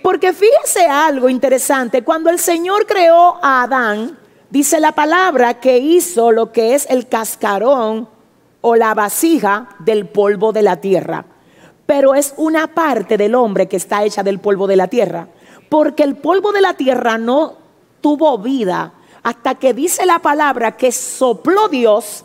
Porque 0.01 0.31
fíjese 0.31 0.85
algo 0.85 1.27
interesante, 1.27 2.01
cuando 2.01 2.29
el 2.29 2.39
Señor 2.39 2.85
creó 2.85 3.37
a 3.41 3.63
Adán, 3.63 4.17
dice 4.49 4.79
la 4.79 4.93
palabra 4.93 5.59
que 5.59 5.79
hizo 5.79 6.31
lo 6.31 6.53
que 6.53 6.75
es 6.75 6.87
el 6.89 7.09
cascarón 7.09 8.07
o 8.61 8.75
la 8.77 8.93
vasija 8.93 9.69
del 9.79 10.07
polvo 10.07 10.53
de 10.53 10.61
la 10.61 10.77
tierra. 10.77 11.25
Pero 11.87 12.13
es 12.13 12.35
una 12.37 12.67
parte 12.67 13.17
del 13.17 13.33
hombre 13.33 13.67
que 13.67 13.77
está 13.77 14.03
hecha 14.03 14.21
del 14.21 14.39
polvo 14.39 14.67
de 14.67 14.75
la 14.75 14.87
tierra. 14.87 15.27
Porque 15.69 16.03
el 16.03 16.17
polvo 16.17 16.51
de 16.51 16.61
la 16.61 16.75
tierra 16.75 17.17
no 17.17 17.55
tuvo 18.01 18.37
vida 18.37 18.93
hasta 19.23 19.55
que 19.55 19.73
dice 19.73 20.05
la 20.05 20.19
palabra 20.19 20.77
que 20.77 20.91
sopló 20.91 21.67
Dios 21.67 22.23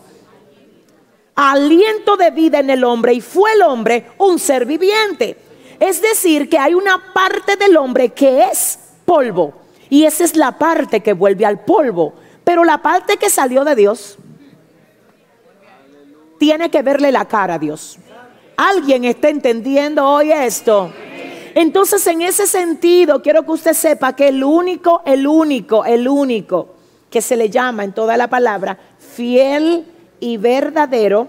aliento 1.35 2.17
de 2.17 2.31
vida 2.31 2.59
en 2.59 2.71
el 2.71 2.85
hombre 2.85 3.15
y 3.15 3.21
fue 3.21 3.53
el 3.53 3.63
hombre 3.63 4.07
un 4.19 4.39
ser 4.39 4.67
viviente. 4.67 5.37
Es 5.81 6.01
decir, 6.01 6.49
que 6.49 6.59
hay 6.59 6.75
una 6.75 7.13
parte 7.13 7.57
del 7.57 7.77
hombre 7.77 8.11
que 8.11 8.45
es 8.45 8.79
polvo 9.05 9.55
y 9.91 10.05
esa 10.05 10.25
es 10.25 10.37
la 10.37 10.59
parte 10.59 11.01
que 11.01 11.13
vuelve 11.13 11.45
al 11.45 11.65
polvo. 11.65 12.15
Pero 12.45 12.65
la 12.65 12.79
parte 12.79 13.17
que 13.17 13.31
salió 13.31 13.65
de 13.65 13.75
Dios 13.75 14.19
tiene 16.39 16.71
que 16.71 16.83
verle 16.83 17.13
la 17.13 17.27
cara 17.27 17.55
a 17.55 17.59
Dios. 17.59 17.99
¿Alguien 18.57 19.05
está 19.05 19.29
entendiendo 19.29 20.07
hoy 20.07 20.33
esto? 20.33 20.93
Entonces, 21.55 22.07
en 22.07 22.23
ese 22.23 22.47
sentido, 22.47 23.23
quiero 23.23 23.45
que 23.45 23.51
usted 23.53 23.75
sepa 23.75 24.15
que 24.15 24.29
el 24.29 24.43
único, 24.43 25.03
el 25.05 25.27
único, 25.27 25.85
el 25.85 26.09
único 26.09 26.69
que 27.11 27.21
se 27.21 27.37
le 27.37 27.51
llama 27.51 27.85
en 27.85 27.93
toda 27.93 28.17
la 28.17 28.29
palabra 28.29 28.79
fiel 28.99 29.85
y 30.19 30.37
verdadero 30.39 31.29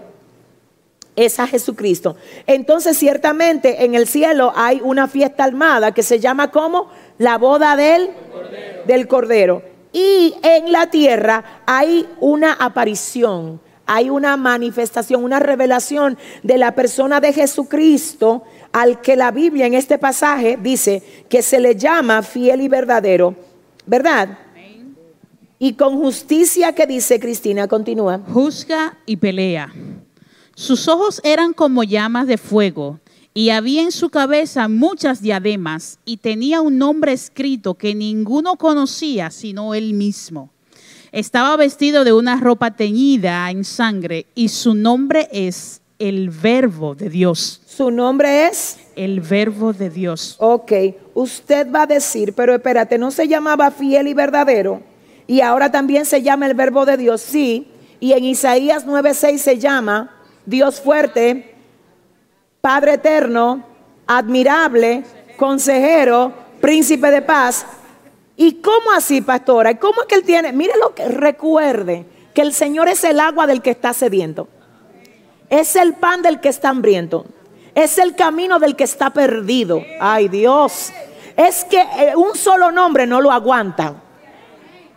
es 1.16 1.38
a 1.38 1.46
Jesucristo. 1.46 2.16
Entonces, 2.46 2.96
ciertamente 2.96 3.84
en 3.84 3.94
el 3.94 4.06
cielo 4.06 4.52
hay 4.56 4.80
una 4.82 5.08
fiesta 5.08 5.44
armada 5.44 5.92
que 5.92 6.02
se 6.02 6.20
llama 6.20 6.50
como 6.50 6.88
la 7.18 7.38
boda 7.38 7.76
del 7.76 8.10
cordero. 8.32 8.82
del 8.86 9.08
cordero. 9.08 9.62
Y 9.92 10.34
en 10.42 10.72
la 10.72 10.90
tierra 10.90 11.62
hay 11.66 12.08
una 12.18 12.54
aparición, 12.54 13.60
hay 13.86 14.10
una 14.10 14.36
manifestación, 14.36 15.24
una 15.24 15.40
revelación 15.40 16.16
de 16.42 16.58
la 16.58 16.74
persona 16.74 17.20
de 17.20 17.32
Jesucristo 17.32 18.44
al 18.72 19.00
que 19.00 19.16
la 19.16 19.30
Biblia 19.30 19.66
en 19.66 19.74
este 19.74 19.98
pasaje 19.98 20.58
dice 20.60 21.02
que 21.28 21.42
se 21.42 21.60
le 21.60 21.76
llama 21.76 22.22
fiel 22.22 22.60
y 22.60 22.68
verdadero, 22.68 23.34
¿verdad? 23.86 24.38
Y 25.58 25.74
con 25.74 25.96
justicia 25.98 26.74
que 26.74 26.86
dice 26.86 27.20
Cristina, 27.20 27.68
continúa. 27.68 28.20
Juzga 28.32 28.98
y 29.06 29.16
pelea. 29.16 29.72
Sus 30.54 30.88
ojos 30.88 31.20
eran 31.24 31.52
como 31.52 31.84
llamas 31.84 32.26
de 32.26 32.38
fuego 32.38 33.00
y 33.32 33.50
había 33.50 33.82
en 33.82 33.90
su 33.90 34.10
cabeza 34.10 34.68
muchas 34.68 35.20
diademas 35.20 35.98
y 36.04 36.18
tenía 36.18 36.60
un 36.60 36.78
nombre 36.78 37.12
escrito 37.12 37.74
que 37.74 37.94
ninguno 37.94 38.56
conocía 38.56 39.30
sino 39.30 39.74
él 39.74 39.94
mismo. 39.94 40.53
Estaba 41.14 41.56
vestido 41.56 42.02
de 42.02 42.12
una 42.12 42.40
ropa 42.40 42.72
teñida 42.72 43.48
en 43.48 43.62
sangre 43.62 44.26
y 44.34 44.48
su 44.48 44.74
nombre 44.74 45.28
es 45.30 45.80
el 46.00 46.28
verbo 46.30 46.96
de 46.96 47.08
Dios. 47.08 47.62
Su 47.66 47.92
nombre 47.92 48.48
es 48.48 48.80
el 48.96 49.20
verbo 49.20 49.72
de 49.72 49.90
Dios. 49.90 50.34
Ok, 50.40 50.72
usted 51.14 51.70
va 51.70 51.82
a 51.82 51.86
decir, 51.86 52.32
pero 52.34 52.52
espérate, 52.52 52.98
¿no 52.98 53.12
se 53.12 53.28
llamaba 53.28 53.70
fiel 53.70 54.08
y 54.08 54.14
verdadero? 54.14 54.82
Y 55.28 55.40
ahora 55.40 55.70
también 55.70 56.04
se 56.04 56.20
llama 56.20 56.46
el 56.46 56.54
verbo 56.54 56.84
de 56.84 56.96
Dios, 56.96 57.20
sí. 57.20 57.68
Y 58.00 58.10
en 58.10 58.24
Isaías 58.24 58.84
9:6 58.84 59.38
se 59.38 59.56
llama 59.60 60.10
Dios 60.44 60.80
fuerte, 60.80 61.54
Padre 62.60 62.94
eterno, 62.94 63.64
admirable, 64.08 65.04
consejero, 65.36 66.32
príncipe 66.60 67.12
de 67.12 67.22
paz. 67.22 67.64
¿Y 68.36 68.54
cómo 68.54 68.92
así, 68.96 69.20
pastora? 69.20 69.78
¿Cómo 69.78 70.02
es 70.02 70.08
que 70.08 70.16
él 70.16 70.24
tiene? 70.24 70.52
Mire 70.52 70.74
lo 70.80 70.94
que 70.94 71.08
recuerde, 71.08 72.04
que 72.34 72.42
el 72.42 72.52
Señor 72.52 72.88
es 72.88 73.04
el 73.04 73.20
agua 73.20 73.46
del 73.46 73.62
que 73.62 73.70
está 73.70 73.92
sediento. 73.92 74.48
Es 75.50 75.76
el 75.76 75.94
pan 75.94 76.22
del 76.22 76.40
que 76.40 76.48
está 76.48 76.70
hambriento. 76.70 77.26
Es 77.74 77.98
el 77.98 78.14
camino 78.14 78.58
del 78.58 78.76
que 78.76 78.84
está 78.84 79.10
perdido. 79.10 79.82
Ay 80.00 80.28
Dios. 80.28 80.92
Es 81.36 81.64
que 81.64 81.80
eh, 81.80 82.16
un 82.16 82.34
solo 82.34 82.70
nombre 82.70 83.06
no 83.06 83.20
lo 83.20 83.30
aguanta. 83.30 83.94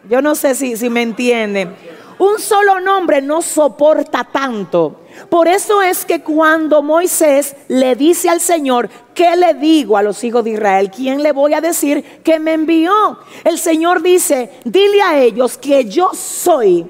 Yo 0.09 0.21
no 0.21 0.35
sé 0.35 0.55
si, 0.55 0.77
si 0.77 0.89
me 0.89 1.01
entienden. 1.01 1.75
Un 2.20 2.39
solo 2.39 2.80
nombre 2.80 3.22
no 3.22 3.41
soporta 3.41 4.24
tanto. 4.24 5.01
Por 5.30 5.47
eso 5.47 5.82
es 5.82 6.03
que 6.05 6.22
cuando 6.22 6.82
Moisés 6.82 7.55
le 7.68 7.95
dice 7.95 8.30
al 8.30 8.41
Señor, 8.41 8.89
¿qué 9.13 9.36
le 9.36 9.53
digo 9.53 9.97
a 9.97 10.03
los 10.03 10.24
hijos 10.24 10.43
de 10.43 10.51
Israel? 10.51 10.89
¿Quién 10.89 11.22
le 11.22 11.32
voy 11.32 11.53
a 11.53 11.61
decir 11.61 12.22
que 12.24 12.39
me 12.39 12.53
envió? 12.53 13.20
El 13.43 13.59
Señor 13.59 14.01
dice, 14.01 14.51
dile 14.63 15.01
a 15.01 15.20
ellos 15.20 15.57
que 15.57 15.86
yo 15.86 16.11
soy. 16.13 16.88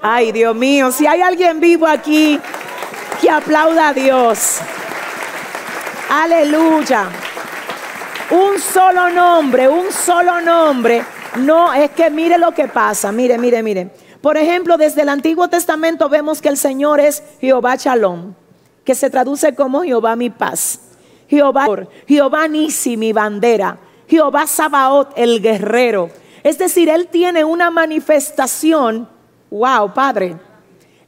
Ay, 0.00 0.30
Dios 0.30 0.54
mío, 0.54 0.92
si 0.92 1.06
hay 1.06 1.20
alguien 1.20 1.58
vivo 1.58 1.86
aquí, 1.86 2.38
que 3.20 3.28
aplauda 3.28 3.88
a 3.88 3.92
Dios. 3.92 4.58
Aleluya. 6.08 7.08
Un 8.30 8.60
solo 8.60 9.10
nombre, 9.10 9.68
un 9.68 9.90
solo 9.90 10.40
nombre. 10.40 11.04
No, 11.36 11.72
es 11.72 11.90
que 11.90 12.10
mire 12.10 12.38
lo 12.38 12.52
que 12.52 12.68
pasa. 12.68 13.12
Mire, 13.12 13.38
mire, 13.38 13.62
mire. 13.62 13.90
Por 14.20 14.36
ejemplo, 14.36 14.76
desde 14.76 15.02
el 15.02 15.08
Antiguo 15.08 15.48
Testamento 15.48 16.08
vemos 16.08 16.42
que 16.42 16.48
el 16.48 16.56
Señor 16.56 17.00
es 17.00 17.22
Jehová 17.40 17.76
Shalom, 17.76 18.34
que 18.84 18.94
se 18.94 19.10
traduce 19.10 19.54
como 19.54 19.82
Jehová 19.82 20.16
mi 20.16 20.30
paz. 20.30 20.80
Jehová, 21.28 21.66
Jehová 22.06 22.48
Nisi, 22.48 22.96
mi 22.96 23.12
bandera. 23.12 23.78
Jehová 24.08 24.46
Sabaoth, 24.46 25.12
el 25.16 25.40
guerrero. 25.40 26.10
Es 26.42 26.58
decir, 26.58 26.88
Él 26.88 27.08
tiene 27.08 27.44
una 27.44 27.70
manifestación, 27.70 29.08
wow, 29.50 29.92
Padre, 29.92 30.36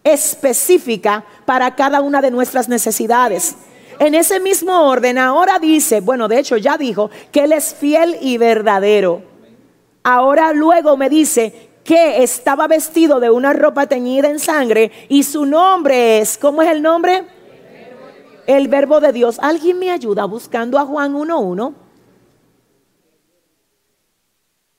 específica 0.05 1.25
para 1.47 1.75
cada 1.75 2.01
una 2.01 2.21
de 2.21 2.31
nuestras 2.31 2.69
necesidades. 2.69 3.57
En 3.99 4.15
ese 4.15 4.41
mismo 4.41 4.89
orden, 4.89 5.19
ahora 5.19 5.59
dice, 5.59 6.01
bueno, 6.01 6.29
de 6.29 6.39
hecho 6.39 6.57
ya 6.57 6.77
dijo 6.77 7.11
que 7.33 7.45
Él 7.45 7.53
es 7.53 7.75
fiel 7.75 8.17
y 8.21 8.39
verdadero. 8.39 9.30
Ahora 10.03 10.53
luego 10.53 10.97
me 10.97 11.11
dice 11.11 11.71
que 11.85 12.23
estaba 12.23 12.69
vestido 12.69 13.21
de 13.21 13.31
una 13.31 13.53
ropa 13.53 13.87
teñida 13.87 14.31
en 14.31 14.39
sangre 14.39 14.91
y 15.09 15.23
su 15.25 15.45
nombre 15.45 16.21
es, 16.21 16.39
¿cómo 16.39 16.63
es 16.63 16.71
el 16.71 16.83
nombre? 16.83 17.25
El 18.47 18.69
verbo 18.69 19.01
de 19.01 19.13
Dios. 19.13 19.39
¿Alguien 19.41 19.79
me 19.79 19.91
ayuda 19.91 20.25
buscando 20.25 20.79
a 20.79 20.87
Juan 20.87 21.15
1.1? 21.15 21.75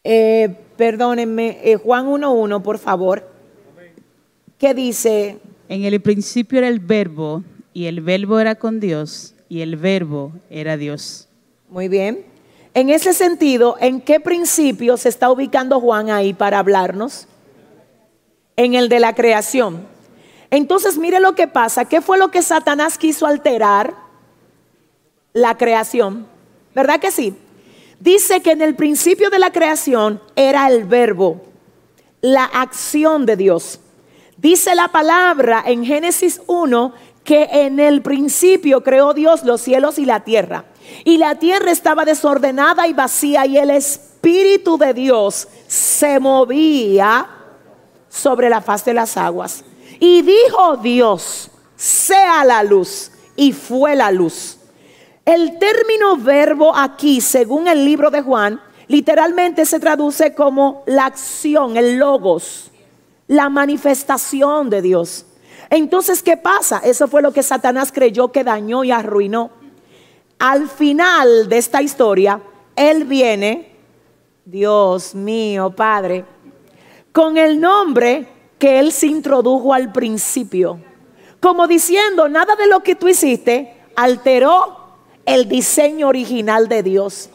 Eh, 0.04 0.58
perdónenme, 0.78 1.60
eh, 1.64 1.76
Juan 1.76 2.08
1.1, 2.08 2.62
por 2.62 2.80
favor. 2.80 3.30
¿Qué 4.58 4.74
dice? 4.74 5.40
En 5.70 5.84
el 5.84 6.02
principio 6.02 6.58
era 6.58 6.68
el 6.68 6.80
verbo 6.80 7.44
y 7.74 7.86
el 7.86 8.02
verbo 8.02 8.40
era 8.40 8.56
con 8.56 8.80
Dios 8.80 9.36
y 9.48 9.62
el 9.62 9.76
verbo 9.76 10.34
era 10.50 10.78
Dios. 10.78 11.28
Muy 11.70 11.88
bien. 11.88 12.31
En 12.74 12.90
ese 12.90 13.14
sentido, 13.14 13.76
¿en 13.80 14.00
qué 14.00 14.20
principio 14.20 14.96
se 14.96 15.10
está 15.10 15.30
ubicando 15.30 15.80
Juan 15.82 16.10
ahí 16.10 16.34
para 16.34 16.60
hablarnos? 16.60 17.28
En 18.56 18.76
el 18.76 18.88
de 18.88 19.00
la 19.00 19.14
creación. 19.14 19.86
Entonces, 20.50 20.98
mire 20.98 21.20
lo 21.20 21.36
que 21.36 21.48
pasa. 21.48 21.86
¿Qué 21.86 22.02
fue 22.02 22.18
lo 22.18 22.32
que 22.32 22.42
Satanás 22.42 22.98
quiso 22.98 23.26
alterar? 23.26 23.94
La 25.34 25.58
creación. 25.58 26.28
¿Verdad 26.74 27.00
que 27.00 27.12
sí? 27.12 27.36
Dice 28.00 28.42
que 28.42 28.52
en 28.52 28.62
el 28.62 28.76
principio 28.76 29.30
de 29.30 29.40
la 29.40 29.52
creación 29.52 30.22
era 30.36 30.68
el 30.68 30.86
verbo, 30.86 31.42
la 32.22 32.46
acción 32.46 33.26
de 33.26 33.36
Dios. 33.36 33.80
Dice 34.38 34.74
la 34.76 34.88
palabra 34.88 35.64
en 35.66 35.86
Génesis 35.86 36.42
1 36.48 36.94
que 37.24 37.44
en 37.52 37.80
el 37.80 38.02
principio 38.02 38.82
creó 38.82 39.14
Dios 39.14 39.44
los 39.44 39.62
cielos 39.62 40.00
y 40.00 40.06
la 40.06 40.22
tierra. 40.22 40.66
Y 41.04 41.18
la 41.18 41.36
tierra 41.36 41.72
estaba 41.72 42.06
desordenada 42.06 42.88
y 42.88 42.94
vacía 42.94 43.46
y 43.46 43.58
el 43.58 43.70
Espíritu 43.70 44.78
de 44.78 44.94
Dios 44.94 45.48
se 45.68 46.20
movía 46.20 47.28
sobre 48.10 48.50
la 48.50 48.62
faz 48.62 48.86
de 48.86 48.94
las 48.94 49.18
aguas. 49.18 49.64
Y 50.00 50.22
dijo 50.22 50.78
Dios, 50.78 51.52
sea 51.76 52.44
la 52.44 52.64
luz. 52.64 53.12
Y 53.36 53.54
fue 53.54 53.96
la 53.96 54.12
luz. 54.12 54.58
El 55.26 55.58
término 55.60 56.18
verbo 56.18 56.76
aquí, 56.76 57.22
según 57.22 57.68
el 57.68 57.86
libro 57.86 58.12
de 58.12 58.22
Juan, 58.22 58.60
literalmente 58.88 59.66
se 59.66 59.80
traduce 59.80 60.36
como 60.36 60.84
la 60.86 61.06
acción, 61.06 61.78
el 61.78 61.98
logos, 61.98 62.72
la 63.28 63.50
manifestación 63.50 64.70
de 64.70 64.82
Dios. 64.82 65.26
Entonces, 65.70 66.22
¿qué 66.22 66.36
pasa? 66.36 66.82
Eso 66.84 67.08
fue 67.08 67.22
lo 67.22 67.32
que 67.32 67.44
Satanás 67.44 67.92
creyó 67.94 68.32
que 68.32 68.44
dañó 68.44 68.84
y 68.84 68.92
arruinó. 68.92 69.52
Al 70.42 70.68
final 70.68 71.48
de 71.50 71.60
esta 71.60 71.84
historia, 71.84 72.42
Él 72.76 73.04
viene, 73.04 73.76
Dios 74.44 75.14
mío, 75.14 75.70
Padre, 75.70 76.26
con 77.12 77.38
el 77.38 77.62
nombre 77.62 78.28
que 78.58 78.80
Él 78.80 78.92
se 78.92 79.06
introdujo 79.06 79.72
al 79.72 79.92
principio. 79.92 80.80
Como 81.40 81.68
diciendo, 81.68 82.28
nada 82.28 82.56
de 82.56 82.66
lo 82.66 82.80
que 82.80 82.96
tú 82.96 83.08
hiciste 83.08 83.84
alteró 83.96 84.96
el 85.28 85.48
diseño 85.48 86.08
original 86.08 86.68
de 86.68 86.82
Dios. 86.82 87.30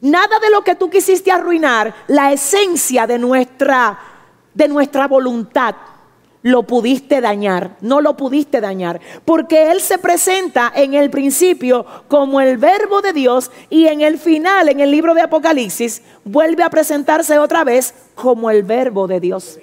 Nada 0.00 0.38
de 0.38 0.48
lo 0.48 0.64
que 0.64 0.76
tú 0.76 0.88
quisiste 0.88 1.30
arruinar, 1.30 1.94
la 2.06 2.32
esencia 2.32 3.06
de 3.06 3.18
nuestra, 3.18 3.98
de 4.54 4.66
nuestra 4.66 5.08
voluntad. 5.08 5.74
Lo 6.44 6.64
pudiste 6.64 7.22
dañar, 7.22 7.78
no 7.80 8.02
lo 8.02 8.18
pudiste 8.18 8.60
dañar, 8.60 9.00
porque 9.24 9.72
Él 9.72 9.80
se 9.80 9.96
presenta 9.96 10.70
en 10.76 10.92
el 10.92 11.08
principio 11.08 11.86
como 12.06 12.38
el 12.38 12.58
verbo 12.58 13.00
de 13.00 13.14
Dios 13.14 13.50
y 13.70 13.86
en 13.86 14.02
el 14.02 14.18
final, 14.18 14.68
en 14.68 14.80
el 14.80 14.90
libro 14.90 15.14
de 15.14 15.22
Apocalipsis, 15.22 16.02
vuelve 16.22 16.62
a 16.62 16.68
presentarse 16.68 17.38
otra 17.38 17.64
vez 17.64 17.94
como 18.14 18.50
el 18.50 18.62
verbo 18.62 19.06
de 19.06 19.20
Dios, 19.20 19.58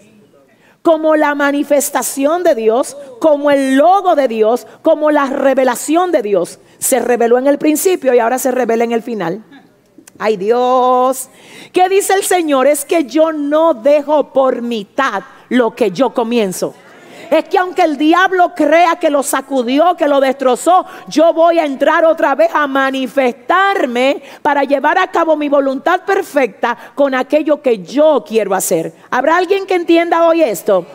como 0.81 1.15
la 1.15 1.35
manifestación 1.35 2.41
de 2.41 2.55
Dios, 2.55 2.97
como 3.19 3.51
el 3.51 3.75
logo 3.75 4.15
de 4.15 4.27
Dios, 4.27 4.65
como 4.81 5.11
la 5.11 5.27
revelación 5.27 6.11
de 6.11 6.23
Dios. 6.23 6.57
Se 6.79 6.99
reveló 6.99 7.37
en 7.37 7.45
el 7.45 7.59
principio 7.59 8.15
y 8.15 8.19
ahora 8.19 8.39
se 8.39 8.49
revela 8.49 8.85
en 8.85 8.91
el 8.91 9.03
final. 9.03 9.43
Ay 10.17 10.35
Dios, 10.35 11.29
¿qué 11.73 11.89
dice 11.89 12.15
el 12.15 12.23
Señor? 12.23 12.65
Es 12.65 12.85
que 12.85 13.05
yo 13.05 13.31
no 13.31 13.75
dejo 13.75 14.33
por 14.33 14.63
mitad 14.63 15.21
lo 15.51 15.75
que 15.75 15.91
yo 15.91 16.11
comienzo. 16.11 16.73
Es 17.29 17.45
que 17.45 17.57
aunque 17.57 17.81
el 17.83 17.97
diablo 17.97 18.53
crea 18.55 18.97
que 18.97 19.09
lo 19.09 19.23
sacudió, 19.23 19.95
que 19.95 20.07
lo 20.07 20.19
destrozó, 20.19 20.85
yo 21.07 21.33
voy 21.33 21.59
a 21.59 21.65
entrar 21.65 22.03
otra 22.03 22.35
vez 22.35 22.49
a 22.53 22.67
manifestarme 22.67 24.21
para 24.41 24.63
llevar 24.63 24.97
a 24.97 25.07
cabo 25.11 25.37
mi 25.37 25.47
voluntad 25.47 26.01
perfecta 26.01 26.77
con 26.95 27.15
aquello 27.15 27.61
que 27.61 27.79
yo 27.79 28.23
quiero 28.27 28.53
hacer. 28.53 28.93
¿Habrá 29.09 29.37
alguien 29.37 29.65
que 29.65 29.75
entienda 29.75 30.25
hoy 30.25 30.41
esto? 30.41 30.85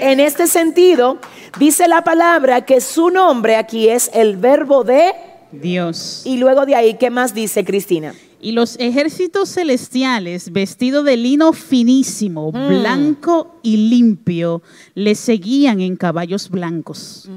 En 0.00 0.20
este 0.20 0.46
sentido, 0.46 1.18
dice 1.58 1.88
la 1.88 2.02
palabra 2.02 2.66
que 2.66 2.82
su 2.82 3.08
nombre 3.08 3.56
aquí 3.56 3.88
es 3.88 4.10
el 4.12 4.36
verbo 4.36 4.84
de 4.84 5.12
Dios. 5.50 6.22
Y 6.24 6.36
luego 6.36 6.66
de 6.66 6.74
ahí, 6.74 6.94
¿qué 6.94 7.08
más 7.08 7.32
dice 7.32 7.64
Cristina? 7.64 8.14
Y 8.46 8.52
los 8.52 8.76
ejércitos 8.78 9.48
celestiales, 9.48 10.52
vestidos 10.52 11.04
de 11.04 11.16
lino 11.16 11.52
finísimo, 11.52 12.52
Mm. 12.52 12.68
blanco 12.68 13.56
y 13.64 13.76
limpio, 13.88 14.62
le 14.94 15.16
seguían 15.16 15.80
en 15.80 15.96
caballos 15.96 16.48
blancos. 16.48 17.28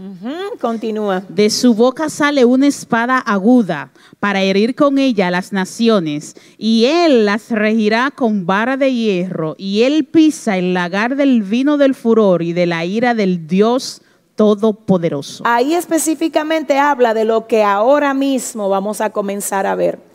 Continúa. 0.61 1.23
De 1.27 1.49
su 1.49 1.73
boca 1.73 2.09
sale 2.09 2.45
una 2.45 2.67
espada 2.67 3.17
aguda 3.17 3.91
para 4.19 4.43
herir 4.43 4.75
con 4.75 4.99
ella 4.99 5.29
a 5.29 5.31
las 5.31 5.51
naciones, 5.51 6.35
y 6.59 6.85
él 6.85 7.25
las 7.25 7.49
regirá 7.49 8.11
con 8.11 8.45
vara 8.45 8.77
de 8.77 8.93
hierro, 8.93 9.55
y 9.57 9.81
él 9.81 10.05
pisa 10.05 10.59
el 10.59 10.75
lagar 10.75 11.15
del 11.15 11.41
vino 11.41 11.77
del 11.77 11.95
furor 11.95 12.43
y 12.43 12.53
de 12.53 12.67
la 12.67 12.85
ira 12.85 13.15
del 13.15 13.47
Dios 13.47 14.03
Todopoderoso. 14.35 15.43
Ahí 15.45 15.73
específicamente 15.73 16.77
habla 16.77 17.15
de 17.15 17.25
lo 17.25 17.47
que 17.47 17.63
ahora 17.63 18.13
mismo 18.13 18.69
vamos 18.69 19.01
a 19.01 19.09
comenzar 19.09 19.65
a 19.65 19.73
ver. 19.73 20.07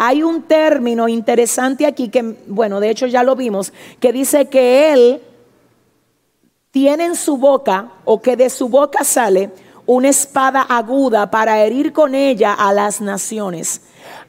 Hay 0.00 0.22
un 0.22 0.42
término 0.42 1.08
interesante 1.08 1.84
aquí 1.84 2.08
que, 2.08 2.36
bueno, 2.46 2.78
de 2.78 2.88
hecho 2.88 3.08
ya 3.08 3.24
lo 3.24 3.34
vimos, 3.34 3.72
que 3.98 4.12
dice 4.12 4.46
que 4.46 4.92
él 4.92 5.20
tiene 6.70 7.06
en 7.06 7.16
su 7.16 7.36
boca, 7.36 7.94
o 8.04 8.22
que 8.22 8.36
de 8.36 8.48
su 8.48 8.68
boca 8.68 9.02
sale, 9.02 9.50
una 9.86 10.08
espada 10.08 10.62
aguda 10.62 11.32
para 11.32 11.64
herir 11.64 11.92
con 11.92 12.14
ella 12.14 12.54
a 12.54 12.72
las 12.72 13.00
naciones. 13.00 13.80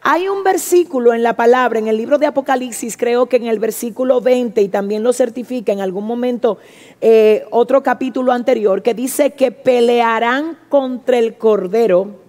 Hay 0.02 0.28
un 0.28 0.44
versículo 0.44 1.14
en 1.14 1.22
la 1.22 1.36
palabra, 1.36 1.78
en 1.78 1.88
el 1.88 1.98
libro 1.98 2.18
de 2.18 2.26
Apocalipsis, 2.26 2.98
creo 2.98 3.28
que 3.28 3.38
en 3.38 3.46
el 3.46 3.60
versículo 3.60 4.22
20, 4.22 4.64
y 4.64 4.70
también 4.70 5.04
lo 5.04 5.14
certifica 5.14 5.72
en 5.72 5.82
algún 5.82 6.08
momento 6.08 6.58
eh, 7.00 7.46
otro 7.52 7.84
capítulo 7.84 8.32
anterior, 8.32 8.82
que 8.82 8.96
dice 8.96 9.34
que 9.34 9.52
pelearán 9.52 10.58
contra 10.68 11.20
el 11.20 11.38
Cordero, 11.38 12.29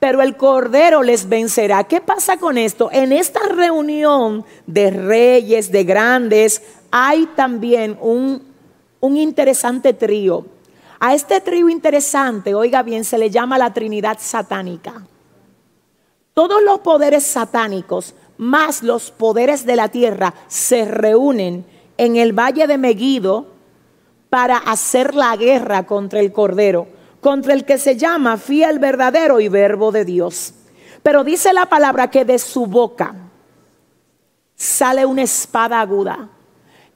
pero 0.00 0.22
el 0.22 0.36
Cordero 0.36 1.02
les 1.02 1.28
vencerá. 1.28 1.84
¿Qué 1.84 2.00
pasa 2.00 2.36
con 2.36 2.56
esto? 2.58 2.88
En 2.92 3.12
esta 3.12 3.40
reunión 3.48 4.44
de 4.66 4.90
reyes, 4.90 5.72
de 5.72 5.84
grandes, 5.84 6.62
hay 6.90 7.26
también 7.34 7.98
un, 8.00 8.42
un 9.00 9.16
interesante 9.16 9.92
trío. 9.92 10.46
A 11.00 11.14
este 11.14 11.40
trío 11.40 11.68
interesante, 11.68 12.54
oiga 12.54 12.82
bien, 12.82 13.04
se 13.04 13.18
le 13.18 13.30
llama 13.30 13.58
la 13.58 13.72
Trinidad 13.72 14.18
satánica. 14.20 15.06
Todos 16.34 16.62
los 16.62 16.80
poderes 16.80 17.24
satánicos, 17.24 18.14
más 18.36 18.82
los 18.82 19.10
poderes 19.10 19.66
de 19.66 19.76
la 19.76 19.88
tierra, 19.88 20.34
se 20.46 20.84
reúnen 20.84 21.64
en 21.96 22.16
el 22.16 22.32
valle 22.32 22.66
de 22.66 22.78
Megido 22.78 23.46
para 24.30 24.56
hacer 24.56 25.14
la 25.14 25.36
guerra 25.36 25.86
contra 25.86 26.20
el 26.20 26.32
Cordero, 26.32 26.86
contra 27.20 27.54
el 27.54 27.64
que 27.64 27.78
se 27.78 27.96
llama 27.96 28.36
fiel 28.36 28.78
verdadero 28.78 29.40
y 29.40 29.48
verbo 29.48 29.92
de 29.92 30.04
Dios. 30.04 30.54
Pero 31.02 31.24
dice 31.24 31.52
la 31.52 31.66
palabra 31.66 32.10
que 32.10 32.24
de 32.24 32.38
su 32.38 32.66
boca 32.66 33.14
sale 34.54 35.06
una 35.06 35.22
espada 35.22 35.80
aguda, 35.80 36.28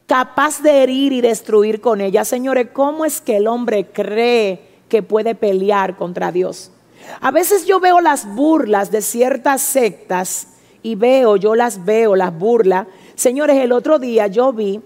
capaz 0.06 0.62
de 0.62 0.82
herir 0.82 1.12
y 1.12 1.20
destruir 1.20 1.80
con 1.80 2.00
ella. 2.00 2.24
Señores, 2.24 2.68
¿cómo 2.72 3.04
es 3.04 3.20
que 3.20 3.36
el 3.36 3.46
hombre 3.46 3.86
cree 3.92 4.60
que 4.88 5.02
puede 5.02 5.34
pelear 5.34 5.96
contra 5.96 6.32
Dios? 6.32 6.72
A 7.20 7.30
veces 7.30 7.66
yo 7.66 7.80
veo 7.80 8.00
las 8.00 8.26
burlas 8.26 8.90
de 8.90 9.02
ciertas 9.02 9.62
sectas 9.62 10.48
y 10.82 10.94
veo, 10.94 11.36
yo 11.36 11.54
las 11.54 11.84
veo, 11.84 12.16
las 12.16 12.36
burlas. 12.36 12.86
Señores, 13.14 13.56
el 13.58 13.72
otro 13.72 13.98
día 13.98 14.26
yo 14.26 14.52
vi 14.52 14.80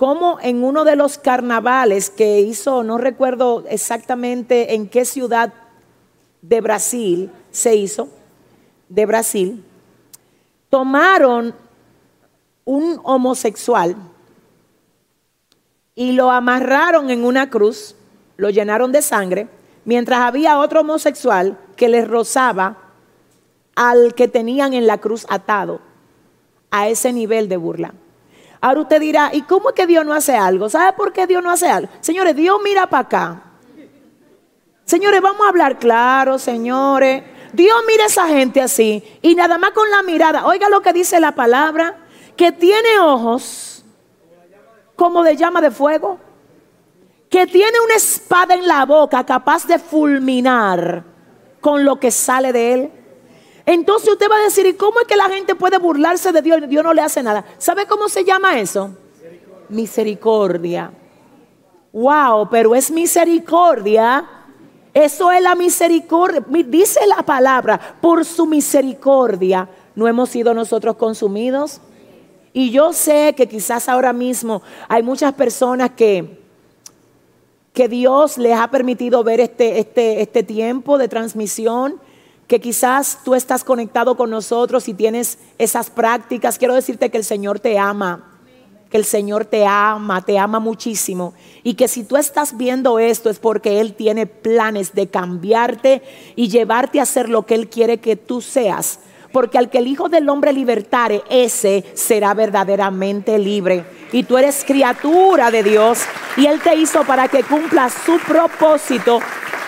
cómo 0.00 0.38
en 0.40 0.64
uno 0.64 0.84
de 0.84 0.96
los 0.96 1.18
carnavales 1.18 2.08
que 2.08 2.40
hizo, 2.40 2.82
no 2.82 2.96
recuerdo 2.96 3.66
exactamente 3.68 4.74
en 4.74 4.88
qué 4.88 5.04
ciudad 5.04 5.52
de 6.40 6.62
Brasil 6.62 7.30
se 7.50 7.76
hizo, 7.76 8.08
de 8.88 9.04
Brasil, 9.04 9.62
tomaron 10.70 11.54
un 12.64 12.98
homosexual 13.04 13.94
y 15.94 16.12
lo 16.12 16.30
amarraron 16.30 17.10
en 17.10 17.22
una 17.22 17.50
cruz, 17.50 17.94
lo 18.38 18.48
llenaron 18.48 18.92
de 18.92 19.02
sangre, 19.02 19.48
mientras 19.84 20.20
había 20.20 20.60
otro 20.60 20.80
homosexual 20.80 21.58
que 21.76 21.90
les 21.90 22.08
rozaba 22.08 22.78
al 23.74 24.14
que 24.14 24.28
tenían 24.28 24.72
en 24.72 24.86
la 24.86 24.96
cruz 24.96 25.26
atado, 25.28 25.82
a 26.70 26.88
ese 26.88 27.12
nivel 27.12 27.50
de 27.50 27.58
burla. 27.58 27.92
Ahora 28.60 28.80
usted 28.80 29.00
dirá, 29.00 29.30
¿y 29.32 29.42
cómo 29.42 29.70
es 29.70 29.74
que 29.74 29.86
Dios 29.86 30.04
no 30.04 30.12
hace 30.12 30.36
algo? 30.36 30.68
¿Sabe 30.68 30.92
por 30.92 31.12
qué 31.12 31.26
Dios 31.26 31.42
no 31.42 31.50
hace 31.50 31.68
algo? 31.68 31.90
Señores, 32.00 32.36
Dios 32.36 32.58
mira 32.62 32.86
para 32.88 33.02
acá. 33.02 33.42
Señores, 34.84 35.20
vamos 35.22 35.46
a 35.46 35.48
hablar 35.48 35.78
claro, 35.78 36.38
señores. 36.38 37.22
Dios 37.52 37.76
mira 37.86 38.04
a 38.04 38.06
esa 38.08 38.28
gente 38.28 38.60
así 38.60 39.02
y 39.22 39.34
nada 39.34 39.58
más 39.58 39.70
con 39.70 39.90
la 39.90 40.02
mirada, 40.02 40.46
oiga 40.46 40.68
lo 40.68 40.82
que 40.82 40.92
dice 40.92 41.18
la 41.20 41.32
palabra, 41.32 41.96
que 42.36 42.52
tiene 42.52 42.98
ojos 43.00 43.84
como 44.94 45.22
de 45.22 45.36
llama 45.36 45.60
de 45.60 45.70
fuego, 45.70 46.18
que 47.28 47.46
tiene 47.46 47.80
una 47.80 47.94
espada 47.94 48.54
en 48.54 48.68
la 48.68 48.84
boca 48.84 49.24
capaz 49.24 49.66
de 49.66 49.78
fulminar 49.78 51.04
con 51.60 51.84
lo 51.84 51.98
que 51.98 52.10
sale 52.10 52.52
de 52.52 52.72
él. 52.72 52.92
Entonces 53.72 54.10
usted 54.10 54.28
va 54.28 54.36
a 54.36 54.42
decir, 54.42 54.66
¿y 54.66 54.74
cómo 54.74 54.98
es 54.98 55.06
que 55.06 55.14
la 55.14 55.28
gente 55.28 55.54
puede 55.54 55.78
burlarse 55.78 56.32
de 56.32 56.42
Dios 56.42 56.60
y 56.64 56.66
Dios 56.66 56.82
no 56.82 56.92
le 56.92 57.02
hace 57.02 57.22
nada? 57.22 57.44
¿Sabe 57.56 57.86
cómo 57.86 58.08
se 58.08 58.24
llama 58.24 58.58
eso? 58.58 58.90
Misericordia. 59.68 60.90
Wow, 61.92 62.48
pero 62.50 62.74
es 62.74 62.90
misericordia. 62.90 64.28
Eso 64.92 65.30
es 65.30 65.40
la 65.40 65.54
misericordia. 65.54 66.44
Dice 66.66 66.98
la 67.06 67.22
palabra, 67.22 67.78
por 68.00 68.24
su 68.24 68.44
misericordia 68.44 69.68
no 69.94 70.08
hemos 70.08 70.30
sido 70.30 70.52
nosotros 70.52 70.96
consumidos. 70.96 71.80
Y 72.52 72.72
yo 72.72 72.92
sé 72.92 73.36
que 73.36 73.46
quizás 73.46 73.88
ahora 73.88 74.12
mismo 74.12 74.62
hay 74.88 75.04
muchas 75.04 75.32
personas 75.34 75.90
que, 75.90 76.40
que 77.72 77.86
Dios 77.86 78.36
les 78.36 78.58
ha 78.58 78.68
permitido 78.68 79.22
ver 79.22 79.38
este, 79.38 79.78
este, 79.78 80.22
este 80.22 80.42
tiempo 80.42 80.98
de 80.98 81.06
transmisión, 81.06 82.00
que 82.50 82.60
quizás 82.60 83.20
tú 83.24 83.36
estás 83.36 83.62
conectado 83.62 84.16
con 84.16 84.28
nosotros 84.28 84.88
y 84.88 84.94
tienes 84.94 85.38
esas 85.56 85.88
prácticas. 85.88 86.58
Quiero 86.58 86.74
decirte 86.74 87.08
que 87.08 87.16
el 87.16 87.22
Señor 87.22 87.60
te 87.60 87.78
ama, 87.78 88.40
que 88.90 88.96
el 88.96 89.04
Señor 89.04 89.44
te 89.44 89.66
ama, 89.66 90.22
te 90.22 90.36
ama 90.36 90.58
muchísimo. 90.58 91.32
Y 91.62 91.74
que 91.74 91.86
si 91.86 92.02
tú 92.02 92.16
estás 92.16 92.56
viendo 92.56 92.98
esto 92.98 93.30
es 93.30 93.38
porque 93.38 93.80
Él 93.80 93.94
tiene 93.94 94.26
planes 94.26 94.94
de 94.94 95.06
cambiarte 95.06 96.02
y 96.34 96.48
llevarte 96.48 96.98
a 96.98 97.04
hacer 97.04 97.28
lo 97.28 97.46
que 97.46 97.54
Él 97.54 97.68
quiere 97.68 97.98
que 97.98 98.16
tú 98.16 98.40
seas 98.40 98.98
porque 99.32 99.58
al 99.58 99.70
que 99.70 99.78
el 99.78 99.86
Hijo 99.86 100.08
del 100.08 100.28
Hombre 100.28 100.52
libertare, 100.52 101.22
ese 101.30 101.84
será 101.94 102.34
verdaderamente 102.34 103.38
libre. 103.38 103.84
Y 104.10 104.24
tú 104.24 104.36
eres 104.36 104.64
criatura 104.64 105.52
de 105.52 105.62
Dios 105.62 106.00
y 106.36 106.46
Él 106.46 106.60
te 106.60 106.74
hizo 106.74 107.04
para 107.04 107.28
que 107.28 107.44
cumpla 107.44 107.88
su 107.90 108.18
propósito 108.18 109.20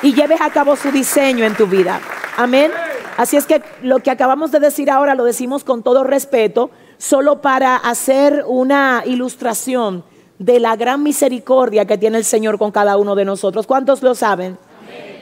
y 0.03 0.15
lleves 0.15 0.41
a 0.41 0.51
cabo 0.51 0.75
su 0.75 0.91
diseño 0.91 1.45
en 1.45 1.55
tu 1.55 1.69
vida. 1.69 2.01
Amén. 2.37 2.71
Así 3.17 3.37
es 3.37 3.47
que 3.47 3.63
lo 3.83 4.01
que 4.01 4.11
acabamos 4.11 4.53
de 4.53 4.61
decir 4.61 4.91
ahora 4.91 5.15
lo 5.15 5.25
decimos 5.25 5.65
con 5.65 5.83
todo 5.83 6.03
respeto, 6.03 6.71
solo 6.97 7.43
para 7.43 7.77
hacer 7.77 8.45
una 8.47 9.03
ilustración 9.05 10.05
de 10.39 10.59
la 10.59 10.77
gran 10.77 11.03
misericordia 11.03 11.85
que 11.85 11.99
tiene 11.99 12.19
el 12.19 12.25
Señor 12.25 12.59
con 12.59 12.71
cada 12.73 12.97
uno 12.97 13.15
de 13.15 13.25
nosotros. 13.25 13.67
¿Cuántos 13.67 14.03
lo 14.03 14.15
saben? 14.15 14.59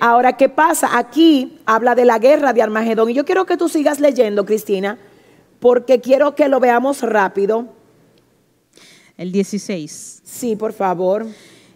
Ahora, 0.01 0.37
¿qué 0.37 0.49
pasa? 0.49 0.97
Aquí 0.97 1.59
habla 1.67 1.95
de 1.95 2.07
la 2.07 2.19
guerra 2.19 2.53
de 2.53 2.63
Armagedón. 2.63 3.11
Y 3.11 3.15
yo 3.15 3.25
quiero 3.25 3.45
que 3.45 3.57
tú 3.57 3.69
sigas 3.69 4.01
leyendo, 4.01 4.47
Cristina, 4.47 4.99
porque 5.59 6.01
quiero 6.01 6.35
que 6.35 6.49
lo 6.49 6.59
veamos 6.59 7.03
rápido. 7.03 7.67
El 9.19 9.33
16. 9.33 10.23
Sí, 10.25 10.57
por 10.57 10.73
favor. 10.73 11.27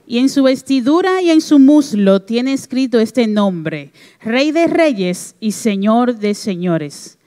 Y 0.06 0.18
en 0.18 0.28
su 0.28 0.42
vestidura 0.42 1.22
y 1.22 1.30
en 1.30 1.40
su 1.40 1.58
muslo 1.58 2.20
tiene 2.22 2.52
escrito 2.52 3.00
este 3.00 3.26
nombre, 3.26 3.90
Rey 4.20 4.52
de 4.52 4.66
Reyes 4.66 5.34
y 5.40 5.52
Señor 5.52 6.16
de 6.16 6.34
Señores. 6.34 7.18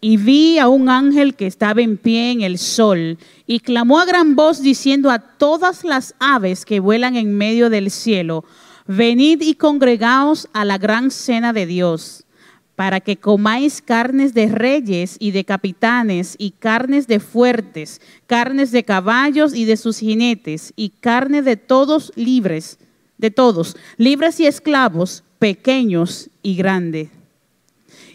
Y 0.00 0.16
vi 0.16 0.58
a 0.58 0.68
un 0.68 0.88
ángel 0.88 1.34
que 1.34 1.46
estaba 1.46 1.82
en 1.82 1.96
pie 1.96 2.32
en 2.32 2.40
el 2.40 2.58
sol 2.58 3.18
y 3.46 3.60
clamó 3.60 4.00
a 4.00 4.04
gran 4.04 4.34
voz 4.34 4.62
diciendo 4.62 5.10
a 5.10 5.18
todas 5.18 5.84
las 5.84 6.14
aves 6.18 6.64
que 6.64 6.80
vuelan 6.80 7.16
en 7.16 7.36
medio 7.36 7.70
del 7.70 7.90
cielo, 7.90 8.44
venid 8.86 9.42
y 9.42 9.54
congregaos 9.54 10.48
a 10.52 10.64
la 10.64 10.78
gran 10.78 11.10
cena 11.10 11.52
de 11.52 11.66
Dios 11.66 12.24
para 12.82 12.98
que 12.98 13.16
comáis 13.16 13.80
carnes 13.80 14.34
de 14.34 14.48
reyes 14.48 15.14
y 15.20 15.30
de 15.30 15.44
capitanes 15.44 16.34
y 16.36 16.50
carnes 16.50 17.06
de 17.06 17.20
fuertes, 17.20 18.00
carnes 18.26 18.72
de 18.72 18.82
caballos 18.82 19.54
y 19.54 19.66
de 19.66 19.76
sus 19.76 20.00
jinetes 20.00 20.72
y 20.74 20.88
carne 20.88 21.42
de 21.42 21.56
todos 21.56 22.10
libres, 22.16 22.80
de 23.18 23.30
todos, 23.30 23.76
libres 23.98 24.40
y 24.40 24.46
esclavos, 24.46 25.22
pequeños 25.38 26.28
y 26.42 26.56
grandes. 26.56 27.10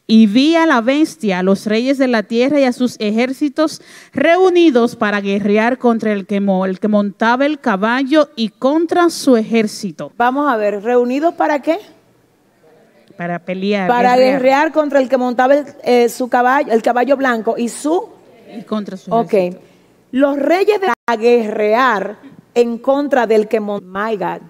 Y 0.05 0.27
vi 0.27 0.57
a 0.57 0.65
la 0.65 0.81
bestia, 0.81 1.39
a 1.39 1.43
los 1.43 1.65
reyes 1.65 1.97
de 1.97 2.09
la 2.09 2.23
tierra 2.23 2.59
y 2.59 2.65
a 2.65 2.73
sus 2.73 2.97
ejércitos 2.99 3.81
reunidos 4.11 4.97
para 4.97 5.21
guerrear 5.21 5.77
contra 5.77 6.11
el 6.11 6.25
que, 6.25 6.43
el 6.65 6.79
que 6.81 6.87
montaba 6.89 7.45
el 7.45 7.61
caballo 7.61 8.31
y 8.35 8.49
contra 8.49 9.09
su 9.11 9.37
ejército. 9.37 10.11
Vamos 10.17 10.51
a 10.51 10.57
ver, 10.57 10.83
¿reunidos 10.83 11.35
para 11.35 11.61
qué? 11.61 11.79
Para 13.17 13.39
pelear. 13.39 13.87
Para 13.87 14.15
guerrear, 14.15 14.71
contra 14.71 14.99
el 14.99 15.09
que 15.09 15.17
montaba 15.17 15.55
eh, 15.83 16.07
su 16.09 16.29
caballo, 16.29 16.71
el 16.71 16.81
caballo 16.81 17.17
blanco 17.17 17.55
y 17.57 17.69
su. 17.69 18.09
Y 18.55 18.61
contra 18.63 18.95
su. 18.95 19.13
Ok. 19.13 19.33
Los 20.11 20.37
reyes 20.37 20.79
de 20.79 20.87
a 21.09 21.15
guerrear 21.15 22.17
en 22.53 22.77
contra 22.77 23.25
del 23.25 23.47
que 23.47 23.59
montaba. 23.59 24.09
My 24.09 24.15
God. 24.17 24.41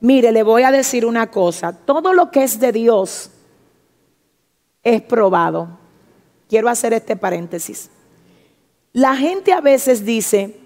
Mire, 0.00 0.32
le 0.32 0.42
voy 0.42 0.62
a 0.62 0.70
decir 0.70 1.06
una 1.06 1.30
cosa. 1.30 1.72
Todo 1.72 2.12
lo 2.12 2.30
que 2.30 2.44
es 2.44 2.60
de 2.60 2.72
Dios 2.72 3.30
es 4.82 5.02
probado. 5.02 5.68
Quiero 6.48 6.68
hacer 6.68 6.92
este 6.92 7.16
paréntesis. 7.16 7.90
La 8.92 9.16
gente 9.16 9.52
a 9.52 9.60
veces 9.60 10.04
dice, 10.04 10.58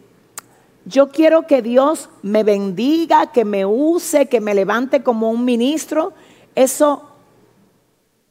yo 0.85 1.09
quiero 1.09 1.47
que 1.47 1.63
Dios 1.63 2.09
me 2.23 2.45
bendiga, 2.45 3.33
que 3.33 3.45
me 3.45 3.65
use, 3.65 4.27
que 4.27 4.41
me 4.41 4.55
levante 4.55 5.03
como 5.03 5.31
un 5.31 5.45
ministro. 5.45 6.13
Eso 6.55 7.10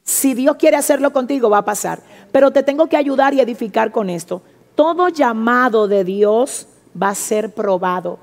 si 0.10 0.34
Dios 0.34 0.56
quiere 0.56 0.76
hacerlo 0.76 1.14
contigo, 1.14 1.52
va 1.52 1.60
a 1.60 1.66
pasar. 1.66 2.02
Pero 2.32 2.50
te 2.50 2.64
tengo 2.64 2.88
que 2.88 2.98
ayudar 2.98 3.36
y 3.36 3.42
edificar 3.42 3.92
con 3.92 4.10
esto. 4.10 4.42
Todo 4.74 5.08
llamado 5.10 5.88
de 5.88 6.04
Dios 6.04 6.66
va 7.00 7.10
a 7.10 7.16
ser 7.16 7.54
probado. 7.54 8.18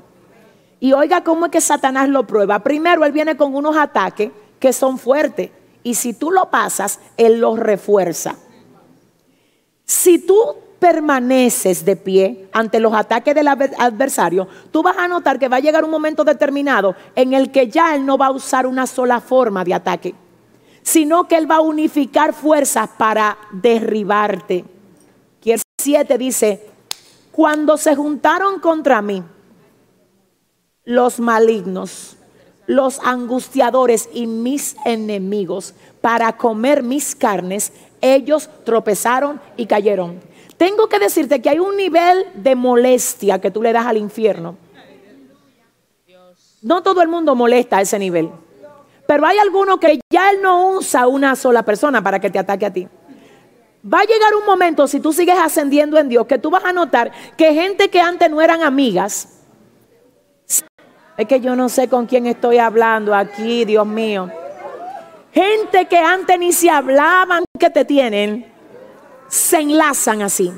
Y 0.81 0.95
oiga 0.95 1.23
cómo 1.23 1.47
es 1.47 1.53
que 1.53 1.61
Satanás 1.61 2.09
lo 2.09 2.27
prueba. 2.27 2.59
Primero, 2.59 3.05
él 3.05 3.13
viene 3.13 3.37
con 3.37 3.55
unos 3.55 3.77
ataques 3.77 4.33
que 4.59 4.73
son 4.73 4.99
fuertes. 4.99 5.51
Y 5.85 5.95
si 5.95 6.13
tú 6.13 6.33
lo 6.33 6.51
pasas, 6.51 6.99
él 7.17 7.39
los 7.39 7.57
refuerza. 7.57 8.35
Si 9.85 10.19
tú 10.19 10.57
permaneces 10.81 11.85
de 11.85 11.95
pie 11.95 12.49
ante 12.53 12.81
los 12.81 12.95
ataques 12.95 13.33
del 13.33 13.47
adversario, 13.47 14.49
tú 14.73 14.83
vas 14.83 14.99
a 14.99 15.07
notar 15.07 15.39
que 15.39 15.49
va 15.49 15.59
a 15.59 15.61
llegar 15.61 15.85
un 15.85 15.91
momento 15.93 16.25
determinado 16.25 16.97
en 17.15 17.33
el 17.33 17.53
que 17.53 17.69
ya 17.69 17.95
él 17.95 18.05
no 18.05 18.19
va 18.19 18.27
a 18.27 18.33
usar 18.33 18.67
una 18.67 18.89
sola 18.89 19.21
forma 19.21 19.63
de 19.63 19.75
ataque 19.75 20.26
sino 20.87 21.27
que 21.27 21.37
Él 21.37 21.51
va 21.51 21.57
a 21.57 21.63
unificar 21.63 22.33
fuerzas 22.33 22.89
para 22.97 23.37
derribarte. 23.51 24.65
el 25.45 25.61
7 25.79 26.17
dice, 26.17 26.65
cuando 27.33 27.77
se 27.77 27.97
juntaron 27.97 28.61
contra 28.61 29.03
mí 29.03 29.25
los 30.85 31.19
malignos, 31.19 32.17
los 32.69 33.01
angustiadores 33.01 34.09
y 34.13 34.29
mis 34.29 34.77
enemigos 34.85 35.75
para 36.01 36.37
comer 36.37 36.85
mis 36.85 37.17
carnes, 37.17 37.73
ellos 38.01 38.49
tropezaron 38.65 39.41
y 39.57 39.67
cayeron. 39.67 40.21
Tengo 40.57 40.89
que 40.89 41.01
decirte 41.01 41.43
que 41.43 41.51
hay 41.51 41.59
un 41.59 41.77
nivel 41.77 42.27
de 42.35 42.55
molestia 42.55 43.41
que 43.41 43.51
tú 43.51 43.61
le 43.61 43.73
das 43.73 43.87
al 43.87 43.97
infierno. 43.97 44.57
No 46.63 46.85
todo 46.85 47.03
el 47.03 47.09
mundo 47.09 47.35
molesta 47.35 47.79
a 47.79 47.83
ese 47.83 47.99
nivel. 47.99 48.31
Pero 49.07 49.27
hay 49.27 49.39
algunos 49.39 49.79
que 49.79 50.01
ya 50.11 50.31
Él 50.31 50.43
no 50.43 50.71
usa 50.71 51.07
una 51.07 51.37
sola 51.37 51.63
persona 51.63 52.03
para 52.03 52.19
que 52.19 52.31
te 52.31 52.39
ataque 52.39 52.67
a 52.67 52.73
ti. 52.73 52.89
Va 53.93 54.01
a 54.01 54.05
llegar 54.05 54.35
un 54.35 54.45
momento, 54.45 54.89
si 54.89 54.99
tú 54.99 55.13
sigues 55.13 55.39
ascendiendo 55.39 55.97
en 55.99 56.09
Dios, 56.09 56.27
que 56.27 56.39
tú 56.39 56.51
vas 56.51 56.65
a 56.65 56.73
notar 56.73 57.13
que 57.37 57.55
gente 57.55 57.89
que 57.89 58.01
antes 58.01 58.29
no 58.29 58.41
eran 58.41 58.63
amigas, 58.63 59.45
es 61.17 61.27
que 61.27 61.41
yo 61.41 61.55
no 61.55 61.69
sé 61.69 61.89
con 61.89 62.07
quién 62.07 62.27
estoy 62.27 62.59
hablando 62.59 63.15
aquí, 63.15 63.65
Dios 63.65 63.87
mío. 63.87 64.31
Gente 65.33 65.87
que 65.87 65.99
antes 65.99 66.39
ni 66.39 66.53
se 66.53 66.69
hablaban 66.69 67.45
que 67.59 67.71
te 67.71 67.85
tienen, 67.85 68.53
se 69.29 69.59
enlazan 69.59 70.23
así. 70.23 70.53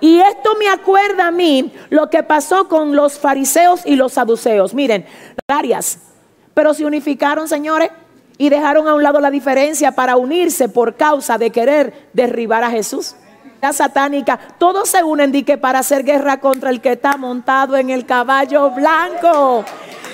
Y 0.00 0.20
esto 0.20 0.54
me 0.58 0.68
acuerda 0.68 1.28
a 1.28 1.30
mí 1.30 1.72
lo 1.90 2.10
que 2.10 2.22
pasó 2.22 2.68
con 2.68 2.94
los 2.94 3.18
fariseos 3.18 3.84
y 3.84 3.96
los 3.96 4.14
saduceos. 4.14 4.74
Miren, 4.74 5.06
varias 5.48 6.09
pero 6.54 6.74
se 6.74 6.84
unificaron, 6.84 7.48
señores, 7.48 7.90
y 8.38 8.48
dejaron 8.48 8.88
a 8.88 8.94
un 8.94 9.02
lado 9.02 9.20
la 9.20 9.30
diferencia 9.30 9.92
para 9.92 10.16
unirse 10.16 10.68
por 10.68 10.96
causa 10.96 11.36
de 11.36 11.50
querer 11.50 12.08
derribar 12.12 12.64
a 12.64 12.70
Jesús. 12.70 13.14
La 13.60 13.74
satánica, 13.74 14.38
todos 14.58 14.88
se 14.88 15.04
unen 15.04 15.44
que 15.44 15.58
para 15.58 15.80
hacer 15.80 16.04
guerra 16.04 16.40
contra 16.40 16.70
el 16.70 16.80
que 16.80 16.92
está 16.92 17.18
montado 17.18 17.76
en 17.76 17.90
el 17.90 18.06
caballo 18.06 18.70
blanco. 18.70 19.64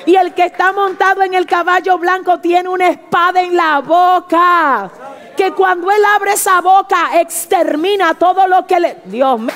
Y 0.05 0.17
el 0.17 0.35
que 0.35 0.47
está 0.47 0.73
montado 0.73 1.23
en 1.23 1.35
el 1.35 1.47
caballo 1.47 1.99
blanco 1.99 2.41
tiene 2.41 2.69
una 2.69 2.89
espada 2.89 3.43
en 3.43 3.57
la 3.57 3.79
boca. 3.79 4.91
Que 5.37 5.53
cuando 5.53 5.91
él 5.91 6.03
abre 6.17 6.33
esa 6.33 6.61
boca 6.61 7.21
extermina 7.21 8.15
todo 8.15 8.49
lo 8.49 8.67
que 8.67 8.81
le... 8.81 8.97
Dios 9.05 9.39
mío. 9.39 9.55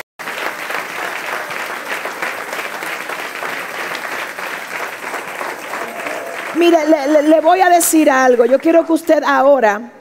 Mire, 6.61 6.77
le, 7.23 7.41
voy 7.41 7.63
a 7.63 7.71
decir 7.71 8.11
algo. 8.11 8.45
Yo 8.45 8.59
quiero 8.59 8.85
que 8.85 8.93
usted 8.93 9.23
ahora, 9.25 9.93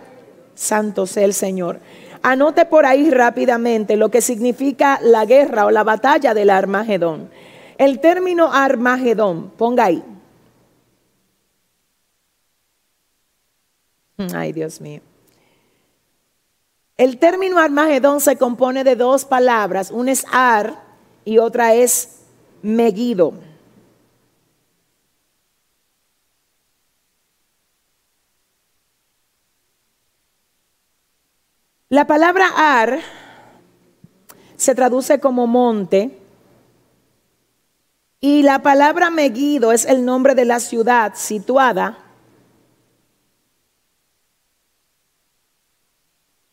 santo 0.53 1.07
sea 1.07 1.23
el 1.23 1.33
Señor, 1.33 1.79
anote 2.21 2.65
por 2.65 2.85
ahí 2.85 3.09
rápidamente 3.09 3.95
lo 3.95 4.11
que 4.11 4.19
significa 4.19 4.99
la 5.01 5.23
guerra 5.23 5.67
o 5.67 5.71
la 5.71 5.85
batalla 5.85 6.33
del 6.33 6.49
Armagedón. 6.49 7.29
El 7.77 8.01
término 8.01 8.51
Armagedón, 8.51 9.51
ponga 9.51 9.85
ahí. 9.85 10.03
Ay, 14.35 14.51
Dios 14.51 14.81
mío. 14.81 14.99
El 16.97 17.19
término 17.19 17.57
Armagedón 17.59 18.19
se 18.19 18.35
compone 18.35 18.83
de 18.83 18.97
dos 18.97 19.23
palabras, 19.23 19.91
una 19.91 20.11
es 20.11 20.25
Ar 20.29 20.83
y 21.23 21.37
otra 21.37 21.73
es 21.73 22.17
Megido. 22.61 23.48
La 31.89 32.05
palabra 32.05 32.45
Ar 32.55 32.99
se 34.55 34.75
traduce 34.75 35.19
como 35.19 35.47
monte 35.47 36.19
y 38.19 38.43
la 38.43 38.61
palabra 38.61 39.09
Megiddo 39.09 39.71
es 39.71 39.85
el 39.85 40.05
nombre 40.05 40.35
de 40.35 40.45
la 40.45 40.59
ciudad 40.59 41.13
situada 41.15 41.97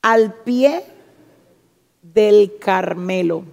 al 0.00 0.32
pie 0.32 0.84
del 2.00 2.56
Carmelo. 2.58 3.44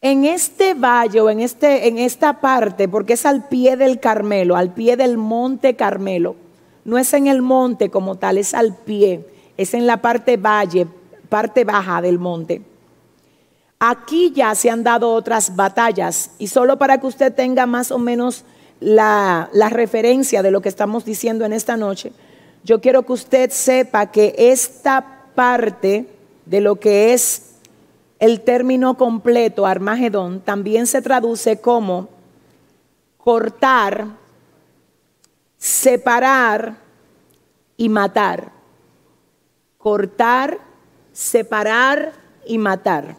En 0.00 0.24
este 0.24 0.74
valle 0.74 1.20
en, 1.30 1.38
este, 1.38 1.86
en 1.86 1.98
esta 1.98 2.40
parte, 2.40 2.88
porque 2.88 3.12
es 3.12 3.24
al 3.26 3.46
pie 3.46 3.76
del 3.76 4.00
Carmelo, 4.00 4.56
al 4.56 4.74
pie 4.74 4.96
del 4.96 5.18
monte 5.18 5.76
Carmelo, 5.76 6.45
no 6.86 6.98
es 6.98 7.12
en 7.12 7.26
el 7.26 7.42
monte 7.42 7.90
como 7.90 8.14
tal, 8.14 8.38
es 8.38 8.54
al 8.54 8.74
pie, 8.74 9.26
es 9.56 9.74
en 9.74 9.86
la 9.86 10.00
parte 10.00 10.36
valle, 10.36 10.86
parte 11.28 11.64
baja 11.64 12.00
del 12.00 12.18
monte. 12.18 12.62
Aquí 13.80 14.32
ya 14.32 14.54
se 14.54 14.70
han 14.70 14.84
dado 14.84 15.12
otras 15.12 15.56
batallas 15.56 16.30
y 16.38 16.46
solo 16.46 16.78
para 16.78 16.98
que 16.98 17.08
usted 17.08 17.34
tenga 17.34 17.66
más 17.66 17.90
o 17.90 17.98
menos 17.98 18.44
la, 18.80 19.50
la, 19.52 19.68
referencia 19.68 20.42
de 20.42 20.50
lo 20.50 20.62
que 20.62 20.68
estamos 20.68 21.04
diciendo 21.04 21.44
en 21.44 21.52
esta 21.52 21.76
noche, 21.76 22.12
yo 22.62 22.80
quiero 22.80 23.02
que 23.02 23.12
usted 23.12 23.50
sepa 23.50 24.06
que 24.12 24.34
esta 24.38 25.24
parte 25.34 26.06
de 26.46 26.60
lo 26.60 26.76
que 26.76 27.12
es 27.12 27.56
el 28.18 28.42
término 28.42 28.96
completo, 28.96 29.66
Armagedón, 29.66 30.40
también 30.40 30.86
se 30.86 31.02
traduce 31.02 31.60
como 31.60 32.08
cortar, 33.18 34.06
separar 35.66 36.76
y 37.76 37.88
matar. 37.88 38.52
Cortar, 39.78 40.60
separar 41.12 42.12
y 42.46 42.56
matar. 42.56 43.16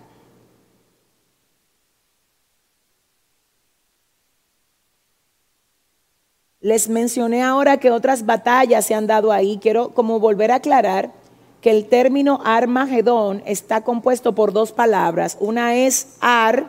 Les 6.61 6.87
mencioné 6.87 7.43
ahora 7.43 7.77
que 7.77 7.91
otras 7.91 8.25
batallas 8.25 8.85
se 8.85 8.95
han 8.95 9.07
dado 9.07 9.33
ahí. 9.33 9.59
Quiero 9.61 9.93
como 9.93 10.21
volver 10.21 10.51
a 10.51 10.55
aclarar 10.55 11.11
que 11.59 11.71
el 11.71 11.87
término 11.87 12.39
Armagedón 12.45 13.43
está 13.45 13.81
compuesto 13.81 14.33
por 14.33 14.53
dos 14.53 14.71
palabras. 14.71 15.35
Una 15.41 15.75
es 15.75 16.15
ar 16.21 16.67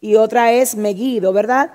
y 0.00 0.16
otra 0.16 0.52
es 0.52 0.76
meguido, 0.76 1.34
¿verdad? 1.34 1.72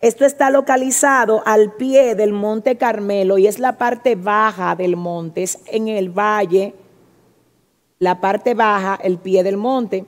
Esto 0.00 0.26
está 0.26 0.50
localizado 0.50 1.42
al 1.46 1.72
pie 1.72 2.14
del 2.14 2.32
monte 2.32 2.76
Carmelo 2.76 3.38
y 3.38 3.46
es 3.46 3.58
la 3.58 3.78
parte 3.78 4.14
baja 4.14 4.76
del 4.76 4.94
monte, 4.94 5.42
es 5.42 5.58
en 5.66 5.88
el 5.88 6.10
valle, 6.10 6.74
la 7.98 8.20
parte 8.20 8.52
baja, 8.54 8.98
el 9.02 9.18
pie 9.18 9.42
del 9.42 9.56
monte. 9.56 10.04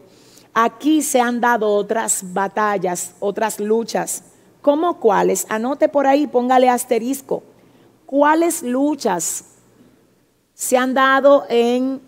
Aquí 0.52 1.02
se 1.02 1.20
han 1.20 1.40
dado 1.40 1.72
otras 1.74 2.34
batallas, 2.34 3.14
otras 3.20 3.60
luchas. 3.60 4.24
¿Cómo 4.60 5.00
cuáles? 5.00 5.46
Anote 5.48 5.88
por 5.88 6.06
ahí, 6.06 6.26
póngale 6.26 6.68
asterisco. 6.68 7.42
¿Cuáles 8.04 8.62
luchas 8.62 9.44
se 10.52 10.76
han 10.76 10.92
dado 10.92 11.46
en, 11.48 12.00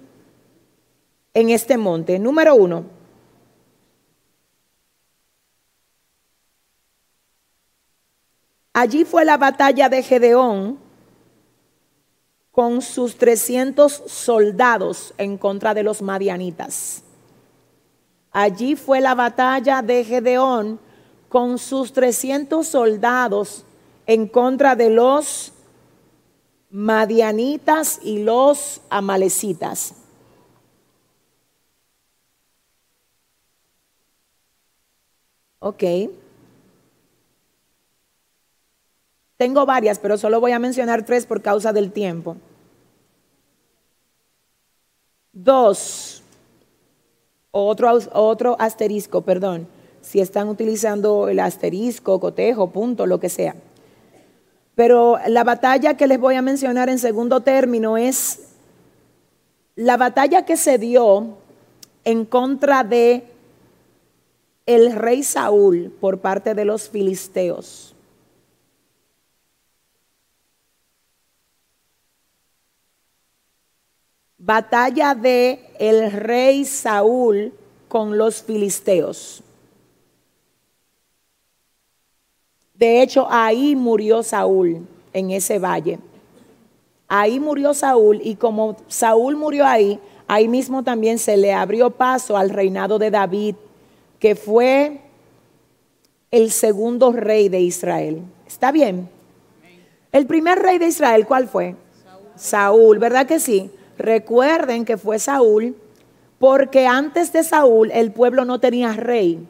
en 1.32 1.50
este 1.50 1.78
monte? 1.78 2.18
Número 2.18 2.54
uno, 2.54 2.84
Allí 8.80 9.04
fue 9.04 9.26
la 9.26 9.36
batalla 9.36 9.90
de 9.90 10.02
Gedeón 10.02 10.78
con 12.50 12.80
sus 12.80 13.18
300 13.18 13.92
soldados 13.92 15.12
en 15.18 15.36
contra 15.36 15.74
de 15.74 15.82
los 15.82 16.00
madianitas. 16.00 17.02
Allí 18.32 18.76
fue 18.76 19.02
la 19.02 19.14
batalla 19.14 19.82
de 19.82 20.02
Gedeón 20.02 20.80
con 21.28 21.58
sus 21.58 21.92
300 21.92 22.66
soldados 22.66 23.66
en 24.06 24.26
contra 24.26 24.74
de 24.74 24.88
los 24.88 25.52
madianitas 26.70 28.00
y 28.02 28.22
los 28.22 28.80
amalecitas. 28.88 29.92
Ok. 35.58 35.84
Tengo 39.40 39.64
varias, 39.64 39.98
pero 39.98 40.18
solo 40.18 40.38
voy 40.38 40.52
a 40.52 40.58
mencionar 40.58 41.06
tres 41.06 41.24
por 41.24 41.40
causa 41.40 41.72
del 41.72 41.92
tiempo. 41.92 42.36
Dos, 45.32 46.22
otro, 47.50 47.98
otro 48.12 48.56
asterisco, 48.58 49.22
perdón, 49.22 49.66
si 50.02 50.20
están 50.20 50.50
utilizando 50.50 51.30
el 51.30 51.40
asterisco, 51.40 52.20
cotejo, 52.20 52.68
punto, 52.68 53.06
lo 53.06 53.18
que 53.18 53.30
sea. 53.30 53.54
Pero 54.74 55.16
la 55.26 55.42
batalla 55.42 55.96
que 55.96 56.06
les 56.06 56.20
voy 56.20 56.34
a 56.34 56.42
mencionar 56.42 56.90
en 56.90 56.98
segundo 56.98 57.40
término 57.40 57.96
es 57.96 58.40
la 59.74 59.96
batalla 59.96 60.44
que 60.44 60.58
se 60.58 60.76
dio 60.76 61.38
en 62.04 62.26
contra 62.26 62.84
de 62.84 63.24
el 64.66 64.92
rey 64.92 65.22
Saúl 65.22 65.96
por 65.98 66.18
parte 66.18 66.54
de 66.54 66.66
los 66.66 66.90
filisteos. 66.90 67.89
Batalla 74.50 75.14
de 75.14 75.64
el 75.78 76.10
rey 76.10 76.64
Saúl 76.64 77.52
con 77.86 78.18
los 78.18 78.42
filisteos. 78.42 79.44
De 82.74 83.00
hecho, 83.00 83.28
ahí 83.30 83.76
murió 83.76 84.24
Saúl, 84.24 84.88
en 85.12 85.30
ese 85.30 85.60
valle. 85.60 86.00
Ahí 87.06 87.38
murió 87.38 87.74
Saúl 87.74 88.20
y 88.24 88.34
como 88.34 88.76
Saúl 88.88 89.36
murió 89.36 89.64
ahí, 89.64 90.00
ahí 90.26 90.48
mismo 90.48 90.82
también 90.82 91.20
se 91.20 91.36
le 91.36 91.52
abrió 91.52 91.90
paso 91.90 92.36
al 92.36 92.50
reinado 92.50 92.98
de 92.98 93.12
David, 93.12 93.54
que 94.18 94.34
fue 94.34 95.00
el 96.32 96.50
segundo 96.50 97.12
rey 97.12 97.48
de 97.48 97.60
Israel. 97.60 98.22
¿Está 98.48 98.72
bien? 98.72 99.08
El 100.10 100.26
primer 100.26 100.58
rey 100.58 100.78
de 100.78 100.88
Israel, 100.88 101.24
¿cuál 101.24 101.46
fue? 101.46 101.76
Saúl, 102.02 102.26
Saúl 102.34 102.98
¿verdad 102.98 103.26
que 103.26 103.38
sí? 103.38 103.70
Recuerden 104.00 104.84
que 104.84 104.96
fue 104.96 105.18
Saúl, 105.18 105.76
porque 106.38 106.86
antes 106.86 107.32
de 107.32 107.44
Saúl 107.44 107.90
el 107.92 108.12
pueblo 108.12 108.44
no 108.44 108.58
tenía 108.58 108.94
rey. 108.94 109.46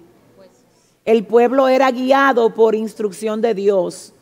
El 1.04 1.24
pueblo 1.24 1.68
era 1.68 1.90
guiado 1.90 2.52
por 2.52 2.74
instrucción 2.74 3.40
de 3.40 3.54
Dios. 3.54 4.12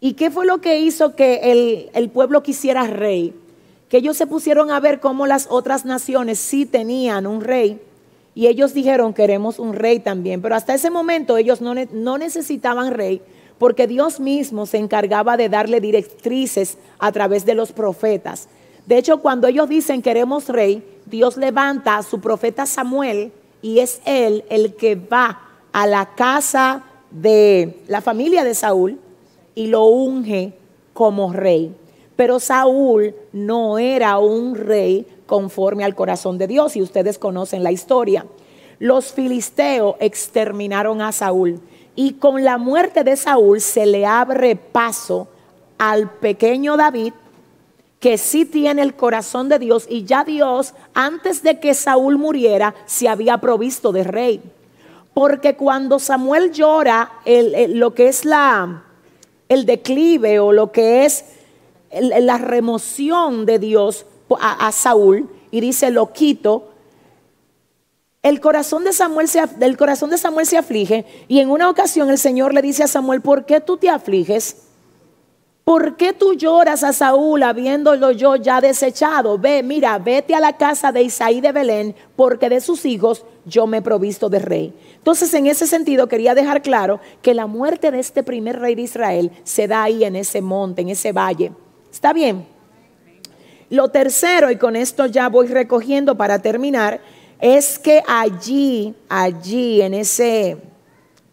¿Y 0.00 0.14
qué 0.14 0.30
fue 0.30 0.46
lo 0.46 0.60
que 0.60 0.78
hizo 0.78 1.16
que 1.16 1.90
el, 1.92 2.10
pueblo 2.10 2.42
quisiera 2.42 2.86
rey? 2.86 3.34
Que 3.88 3.98
ellos 3.98 4.16
se 4.16 4.26
pusieron 4.26 4.70
a 4.70 4.80
ver 4.80 5.00
cómo 5.00 5.26
las 5.26 5.48
otras 5.50 5.84
naciones 5.84 6.38
sí 6.38 6.64
tenían 6.64 7.26
un 7.26 7.40
rey. 7.40 7.80
Y 8.34 8.46
ellos 8.46 8.72
dijeron, 8.72 9.14
queremos 9.14 9.58
un 9.58 9.74
rey 9.74 9.98
también. 9.98 10.42
Pero 10.42 10.54
hasta 10.54 10.74
ese 10.74 10.90
momento 10.90 11.36
ellos 11.36 11.60
no, 11.60 11.74
no 11.74 12.18
necesitaban 12.18 12.92
rey 12.92 13.20
porque 13.58 13.86
Dios 13.86 14.20
mismo 14.20 14.66
se 14.66 14.78
encargaba 14.78 15.36
de 15.36 15.48
darle 15.48 15.80
directrices 15.80 16.76
a 16.98 17.10
través 17.12 17.46
de 17.46 17.54
los 17.54 17.72
profetas. 17.72 18.48
De 18.86 18.98
hecho, 18.98 19.18
cuando 19.18 19.48
ellos 19.48 19.68
dicen 19.68 20.00
queremos 20.00 20.48
rey, 20.48 20.82
Dios 21.06 21.36
levanta 21.36 21.96
a 21.96 22.02
su 22.02 22.20
profeta 22.20 22.66
Samuel 22.66 23.32
y 23.60 23.80
es 23.80 24.00
él 24.04 24.44
el 24.48 24.74
que 24.74 24.94
va 24.94 25.40
a 25.72 25.86
la 25.86 26.14
casa 26.14 26.84
de 27.10 27.80
la 27.88 28.00
familia 28.00 28.44
de 28.44 28.54
Saúl 28.54 29.00
y 29.54 29.66
lo 29.66 29.84
unge 29.86 30.52
como 30.92 31.32
rey. 31.32 31.74
Pero 32.14 32.40
Saúl 32.40 33.14
no 33.32 33.78
era 33.78 34.18
un 34.18 34.54
rey 34.54 35.06
conforme 35.26 35.84
al 35.84 35.94
corazón 35.94 36.38
de 36.38 36.46
Dios 36.46 36.76
y 36.76 36.82
ustedes 36.82 37.18
conocen 37.18 37.62
la 37.62 37.72
historia. 37.72 38.26
Los 38.78 39.12
filisteos 39.12 39.96
exterminaron 40.00 41.02
a 41.02 41.12
Saúl 41.12 41.60
y 41.94 42.14
con 42.14 42.44
la 42.44 42.58
muerte 42.58 43.04
de 43.04 43.16
Saúl 43.16 43.60
se 43.60 43.86
le 43.86 44.06
abre 44.06 44.54
paso 44.54 45.28
al 45.78 46.10
pequeño 46.10 46.76
David 46.76 47.12
que 48.06 48.18
sí 48.18 48.44
tiene 48.44 48.82
el 48.82 48.94
corazón 48.94 49.48
de 49.48 49.58
Dios 49.58 49.84
y 49.90 50.04
ya 50.04 50.22
Dios, 50.22 50.74
antes 50.94 51.42
de 51.42 51.58
que 51.58 51.74
Saúl 51.74 52.18
muriera, 52.18 52.72
se 52.86 53.08
había 53.08 53.38
provisto 53.38 53.90
de 53.90 54.04
rey. 54.04 54.40
Porque 55.12 55.56
cuando 55.56 55.98
Samuel 55.98 56.52
llora 56.52 57.10
lo 57.24 57.94
que 57.94 58.06
es 58.06 58.24
la, 58.24 58.84
el 59.48 59.66
declive 59.66 60.38
o 60.38 60.52
lo 60.52 60.70
que 60.70 61.04
es 61.04 61.24
la 61.90 62.38
remoción 62.38 63.44
de 63.44 63.58
Dios 63.58 64.06
a, 64.38 64.70
Saúl 64.70 65.28
y 65.50 65.60
dice, 65.60 65.90
lo 65.90 66.12
quito, 66.12 66.70
el 68.22 68.40
corazón, 68.40 68.84
de 68.84 68.92
Samuel 68.92 69.26
se, 69.26 69.42
el 69.60 69.76
corazón 69.76 70.10
de 70.10 70.18
Samuel 70.18 70.46
se 70.46 70.58
aflige 70.58 71.06
y 71.26 71.40
en 71.40 71.50
una 71.50 71.68
ocasión 71.68 72.08
el 72.08 72.18
Señor 72.18 72.54
le 72.54 72.62
dice 72.62 72.84
a 72.84 72.86
Samuel, 72.86 73.20
¿por 73.20 73.46
qué 73.46 73.60
tú 73.60 73.78
te 73.78 73.88
afliges? 73.88 74.65
¿Por 75.66 75.96
qué 75.96 76.12
tú 76.12 76.34
lloras 76.34 76.84
a 76.84 76.92
Saúl 76.92 77.42
habiéndolo 77.42 78.12
yo 78.12 78.36
ya 78.36 78.60
desechado? 78.60 79.36
Ve, 79.36 79.64
mira, 79.64 79.98
vete 79.98 80.32
a 80.36 80.38
la 80.38 80.56
casa 80.56 80.92
de 80.92 81.02
Isaí 81.02 81.40
de 81.40 81.50
Belén, 81.50 81.96
porque 82.14 82.48
de 82.48 82.60
sus 82.60 82.84
hijos 82.84 83.26
yo 83.44 83.66
me 83.66 83.78
he 83.78 83.82
provisto 83.82 84.28
de 84.28 84.38
rey. 84.38 84.72
Entonces, 84.94 85.34
en 85.34 85.48
ese 85.48 85.66
sentido, 85.66 86.06
quería 86.06 86.36
dejar 86.36 86.62
claro 86.62 87.00
que 87.20 87.34
la 87.34 87.48
muerte 87.48 87.90
de 87.90 87.98
este 87.98 88.22
primer 88.22 88.60
rey 88.60 88.76
de 88.76 88.82
Israel 88.82 89.32
se 89.42 89.66
da 89.66 89.82
ahí 89.82 90.04
en 90.04 90.14
ese 90.14 90.40
monte, 90.40 90.82
en 90.82 90.90
ese 90.90 91.10
valle. 91.10 91.50
¿Está 91.90 92.12
bien? 92.12 92.46
Lo 93.68 93.88
tercero, 93.88 94.52
y 94.52 94.58
con 94.58 94.76
esto 94.76 95.06
ya 95.06 95.28
voy 95.28 95.48
recogiendo 95.48 96.16
para 96.16 96.38
terminar, 96.38 97.00
es 97.40 97.80
que 97.80 98.04
allí, 98.06 98.94
allí, 99.08 99.82
en 99.82 99.94
ese, 99.94 100.58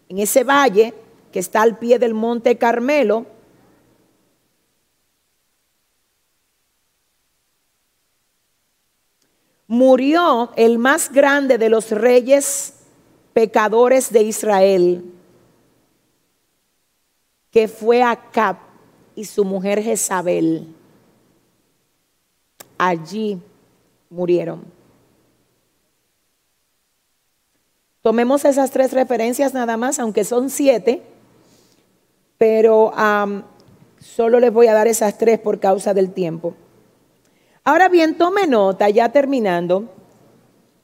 en 0.08 0.18
ese 0.18 0.42
valle 0.42 0.92
que 1.30 1.38
está 1.38 1.62
al 1.62 1.78
pie 1.78 2.00
del 2.00 2.14
monte 2.14 2.58
Carmelo, 2.58 3.26
murió 9.66 10.52
el 10.56 10.78
más 10.78 11.10
grande 11.10 11.58
de 11.58 11.68
los 11.68 11.90
reyes 11.90 12.74
pecadores 13.32 14.12
de 14.12 14.22
Israel, 14.22 15.04
que 17.50 17.68
fue 17.68 18.02
Acab 18.02 18.56
y 19.14 19.24
su 19.24 19.44
mujer 19.44 19.82
Jezabel. 19.82 20.74
Allí 22.76 23.40
murieron. 24.10 24.64
Tomemos 28.02 28.44
esas 28.44 28.70
tres 28.70 28.92
referencias 28.92 29.54
nada 29.54 29.76
más, 29.76 29.98
aunque 29.98 30.24
son 30.24 30.50
siete, 30.50 31.02
pero 32.36 32.92
solo 33.98 34.40
les 34.40 34.52
voy 34.52 34.66
a 34.66 34.74
dar 34.74 34.86
esas 34.86 35.16
tres 35.16 35.38
por 35.38 35.58
causa 35.58 35.94
del 35.94 36.12
tiempo. 36.12 36.54
Ahora 37.66 37.88
bien, 37.88 38.18
tome 38.18 38.46
nota, 38.46 38.90
ya 38.90 39.08
terminando, 39.08 39.88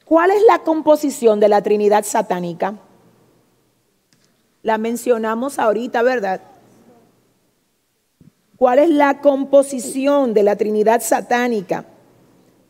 ¿cuál 0.06 0.30
es 0.30 0.42
la 0.48 0.60
composición 0.60 1.38
de 1.38 1.50
la 1.50 1.60
Trinidad 1.60 2.04
satánica? 2.04 2.78
La 4.62 4.78
mencionamos 4.78 5.58
ahorita, 5.58 6.02
¿verdad? 6.02 6.40
¿Cuál 8.56 8.78
es 8.78 8.88
la 8.88 9.20
composición 9.20 10.32
de 10.32 10.42
la 10.42 10.56
Trinidad 10.56 11.02
satánica? 11.02 11.84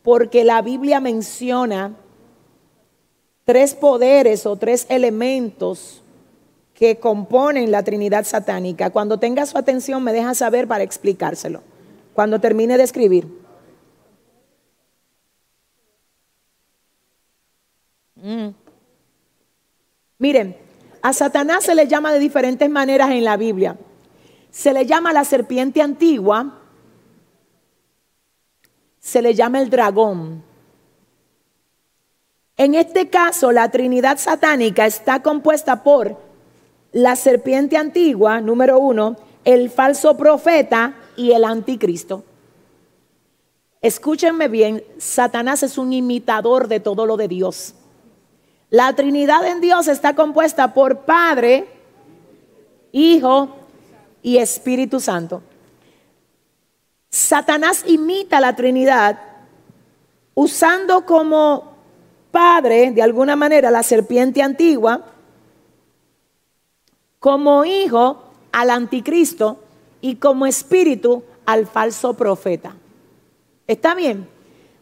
Porque 0.03 0.43
la 0.43 0.61
Biblia 0.61 0.99
menciona 0.99 1.95
tres 3.45 3.75
poderes 3.75 4.45
o 4.45 4.57
tres 4.57 4.87
elementos 4.89 6.01
que 6.73 6.97
componen 6.99 7.71
la 7.71 7.83
Trinidad 7.83 8.25
satánica. 8.25 8.89
Cuando 8.89 9.19
tenga 9.19 9.45
su 9.45 9.57
atención 9.57 10.03
me 10.03 10.11
deja 10.11 10.33
saber 10.33 10.67
para 10.67 10.83
explicárselo. 10.83 11.61
Cuando 12.13 12.41
termine 12.41 12.77
de 12.77 12.83
escribir. 12.83 13.40
Mm. 18.21 18.49
Miren, 20.19 20.55
a 21.01 21.13
Satanás 21.13 21.63
se 21.63 21.73
le 21.73 21.87
llama 21.87 22.13
de 22.13 22.19
diferentes 22.19 22.69
maneras 22.69 23.09
en 23.11 23.23
la 23.23 23.37
Biblia. 23.37 23.77
Se 24.51 24.73
le 24.73 24.85
llama 24.85 25.13
la 25.13 25.23
serpiente 25.23 25.81
antigua, 25.81 26.59
se 28.99 29.21
le 29.21 29.33
llama 29.33 29.59
el 29.59 29.69
dragón. 29.69 30.43
En 32.57 32.75
este 32.75 33.09
caso, 33.09 33.51
la 33.51 33.71
Trinidad 33.71 34.19
satánica 34.19 34.85
está 34.85 35.23
compuesta 35.23 35.83
por 35.83 36.17
la 36.91 37.15
serpiente 37.15 37.77
antigua, 37.77 38.41
número 38.41 38.77
uno, 38.77 39.15
el 39.45 39.71
falso 39.71 40.15
profeta 40.17 40.93
y 41.15 41.31
el 41.31 41.45
anticristo. 41.45 42.23
Escúchenme 43.81 44.47
bien, 44.47 44.83
Satanás 44.99 45.63
es 45.63 45.79
un 45.79 45.93
imitador 45.93 46.67
de 46.67 46.79
todo 46.79 47.07
lo 47.07 47.17
de 47.17 47.27
Dios. 47.27 47.73
La 48.71 48.93
Trinidad 48.95 49.45
en 49.45 49.59
Dios 49.59 49.89
está 49.89 50.15
compuesta 50.15 50.73
por 50.73 50.99
Padre, 50.99 51.67
Hijo 52.93 53.49
y 54.23 54.37
Espíritu 54.37 55.01
Santo. 55.01 55.43
Satanás 57.09 57.83
imita 57.85 58.39
la 58.39 58.55
Trinidad 58.55 59.19
usando 60.33 61.05
como 61.05 61.73
padre, 62.31 62.91
de 62.91 63.01
alguna 63.01 63.35
manera, 63.35 63.71
la 63.71 63.83
serpiente 63.83 64.41
antigua, 64.41 65.05
como 67.19 67.65
hijo 67.65 68.23
al 68.53 68.69
anticristo 68.69 69.59
y 69.99 70.15
como 70.15 70.45
espíritu 70.45 71.23
al 71.45 71.67
falso 71.67 72.13
profeta. 72.13 72.73
¿Está 73.67 73.95
bien? 73.95 74.29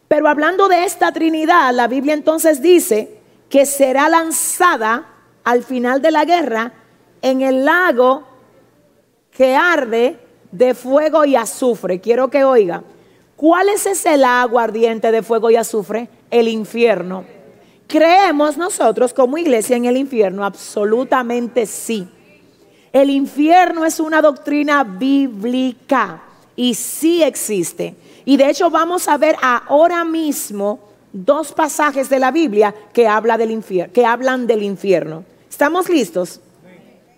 Pero 0.06 0.28
hablando 0.28 0.68
de 0.68 0.84
esta 0.84 1.10
Trinidad, 1.10 1.74
la 1.74 1.88
Biblia 1.88 2.14
entonces 2.14 2.62
dice 2.62 3.19
que 3.50 3.66
será 3.66 4.08
lanzada 4.08 5.06
al 5.44 5.64
final 5.64 6.00
de 6.00 6.12
la 6.12 6.24
guerra 6.24 6.72
en 7.20 7.42
el 7.42 7.64
lago 7.64 8.22
que 9.32 9.56
arde 9.56 10.18
de 10.52 10.74
fuego 10.74 11.24
y 11.24 11.36
azufre. 11.36 12.00
Quiero 12.00 12.30
que 12.30 12.44
oiga, 12.44 12.82
¿cuál 13.36 13.68
es 13.68 13.86
ese 13.86 14.16
lago 14.16 14.58
ardiente 14.58 15.10
de 15.10 15.22
fuego 15.22 15.50
y 15.50 15.56
azufre? 15.56 16.08
El 16.30 16.46
infierno. 16.48 17.24
¿Creemos 17.88 18.56
nosotros 18.56 19.12
como 19.12 19.36
iglesia 19.36 19.76
en 19.76 19.84
el 19.84 19.96
infierno? 19.96 20.44
Absolutamente 20.44 21.66
sí. 21.66 22.08
El 22.92 23.10
infierno 23.10 23.84
es 23.84 23.98
una 23.98 24.22
doctrina 24.22 24.84
bíblica 24.84 26.22
y 26.54 26.74
sí 26.74 27.24
existe. 27.24 27.96
Y 28.24 28.36
de 28.36 28.48
hecho 28.48 28.70
vamos 28.70 29.08
a 29.08 29.16
ver 29.16 29.36
ahora 29.42 30.04
mismo 30.04 30.89
dos 31.12 31.52
pasajes 31.52 32.08
de 32.08 32.18
la 32.18 32.30
Biblia 32.30 32.74
que, 32.92 33.06
habla 33.06 33.36
del 33.36 33.50
infierno, 33.50 33.92
que 33.92 34.06
hablan 34.06 34.46
del 34.46 34.62
infierno. 34.62 35.24
¿Estamos 35.48 35.88
listos? 35.88 36.40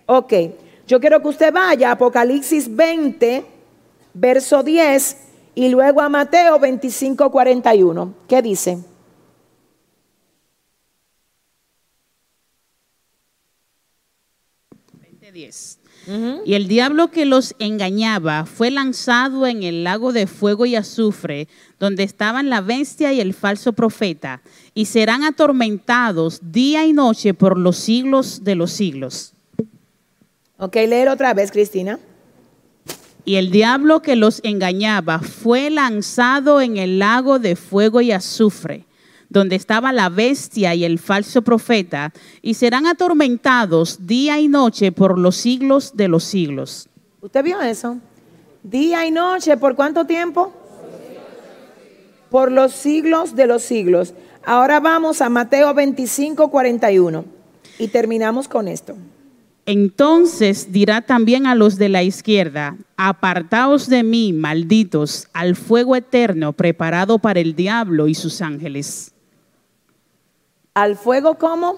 Ok, 0.05 0.33
yo 0.87 0.99
quiero 0.99 1.21
que 1.21 1.27
usted 1.29 1.53
vaya 1.53 1.89
a 1.89 1.93
Apocalipsis 1.93 2.73
20, 2.73 3.45
verso 4.13 4.63
10, 4.63 5.17
y 5.55 5.69
luego 5.69 6.01
a 6.01 6.09
Mateo 6.09 6.59
25, 6.59 7.31
41. 7.31 8.13
¿Qué 8.27 8.41
dice? 8.41 8.79
Y 16.45 16.55
el 16.55 16.67
diablo 16.67 17.11
que 17.11 17.25
los 17.25 17.55
engañaba 17.59 18.45
fue 18.45 18.71
lanzado 18.71 19.47
en 19.47 19.63
el 19.63 19.83
lago 19.83 20.11
de 20.11 20.27
fuego 20.27 20.65
y 20.65 20.75
azufre, 20.75 21.47
donde 21.79 22.03
estaban 22.03 22.49
la 22.49 22.61
bestia 22.61 23.13
y 23.13 23.21
el 23.21 23.33
falso 23.33 23.73
profeta, 23.73 24.41
y 24.73 24.85
serán 24.85 25.23
atormentados 25.23 26.39
día 26.51 26.85
y 26.85 26.93
noche 26.93 27.33
por 27.33 27.57
los 27.57 27.77
siglos 27.77 28.43
de 28.43 28.55
los 28.55 28.71
siglos. 28.71 29.33
Ok, 30.57 30.75
leer 30.75 31.09
otra 31.09 31.33
vez, 31.33 31.51
Cristina. 31.51 31.99
Y 33.25 33.35
el 33.35 33.51
diablo 33.51 34.01
que 34.01 34.17
los 34.17 34.41
engañaba 34.43 35.19
fue 35.19 35.69
lanzado 35.69 36.59
en 36.59 36.75
el 36.75 36.99
lago 36.99 37.39
de 37.39 37.55
fuego 37.55 38.01
y 38.01 38.11
azufre 38.11 38.85
donde 39.33 39.57
estaba 39.57 39.91
la 39.91 40.07
bestia 40.07 40.75
y 40.75 40.85
el 40.85 40.99
falso 40.99 41.41
profeta, 41.41 42.13
y 42.41 42.53
serán 42.53 42.85
atormentados 42.85 44.07
día 44.07 44.39
y 44.39 44.47
noche 44.47 44.93
por 44.93 45.19
los 45.19 45.35
siglos 45.35 45.97
de 45.97 46.07
los 46.07 46.23
siglos. 46.23 46.87
¿Usted 47.19 47.43
vio 47.43 47.59
eso? 47.61 47.97
Día 48.63 49.05
y 49.05 49.11
noche, 49.11 49.57
¿por 49.57 49.75
cuánto 49.75 50.05
tiempo? 50.05 50.53
Por 52.29 52.51
los 52.51 52.71
siglos 52.71 53.35
de 53.35 53.47
los 53.47 53.63
siglos. 53.63 54.13
Ahora 54.45 54.79
vamos 54.79 55.21
a 55.21 55.29
Mateo 55.29 55.73
25, 55.73 56.49
41 56.49 57.25
y 57.79 57.87
terminamos 57.87 58.47
con 58.47 58.67
esto. 58.67 58.95
Entonces 59.65 60.73
dirá 60.73 61.01
también 61.01 61.47
a 61.47 61.55
los 61.55 61.77
de 61.77 61.87
la 61.87 62.03
izquierda, 62.03 62.75
apartaos 62.97 63.87
de 63.87 64.03
mí, 64.03 64.33
malditos, 64.33 65.29
al 65.31 65.55
fuego 65.55 65.95
eterno 65.95 66.51
preparado 66.51 67.17
para 67.19 67.39
el 67.39 67.55
diablo 67.55 68.09
y 68.09 68.15
sus 68.15 68.41
ángeles. 68.41 69.13
Al 70.73 70.97
fuego 70.97 71.35
como? 71.35 71.77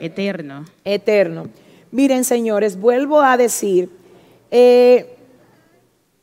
Eterno. 0.00 0.64
Eterno. 0.84 1.48
Miren, 1.92 2.24
señores, 2.24 2.80
vuelvo 2.80 3.20
a 3.20 3.36
decir, 3.36 3.90
eh, 4.50 5.16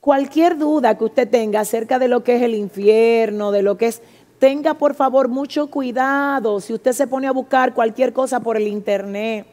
cualquier 0.01 0.57
duda 0.57 0.97
que 0.97 1.05
usted 1.05 1.29
tenga 1.29 1.61
acerca 1.61 1.99
de 1.99 2.09
lo 2.09 2.23
que 2.23 2.35
es 2.35 2.41
el 2.41 2.53
infierno, 2.53 3.53
de 3.53 3.61
lo 3.61 3.77
que 3.77 3.87
es, 3.87 4.01
tenga 4.39 4.73
por 4.73 4.95
favor 4.95 5.29
mucho 5.29 5.67
cuidado 5.67 6.59
si 6.59 6.73
usted 6.73 6.91
se 6.91 7.07
pone 7.07 7.27
a 7.27 7.31
buscar 7.31 7.73
cualquier 7.73 8.11
cosa 8.11 8.41
por 8.41 8.57
el 8.57 8.67
internet. 8.67 9.45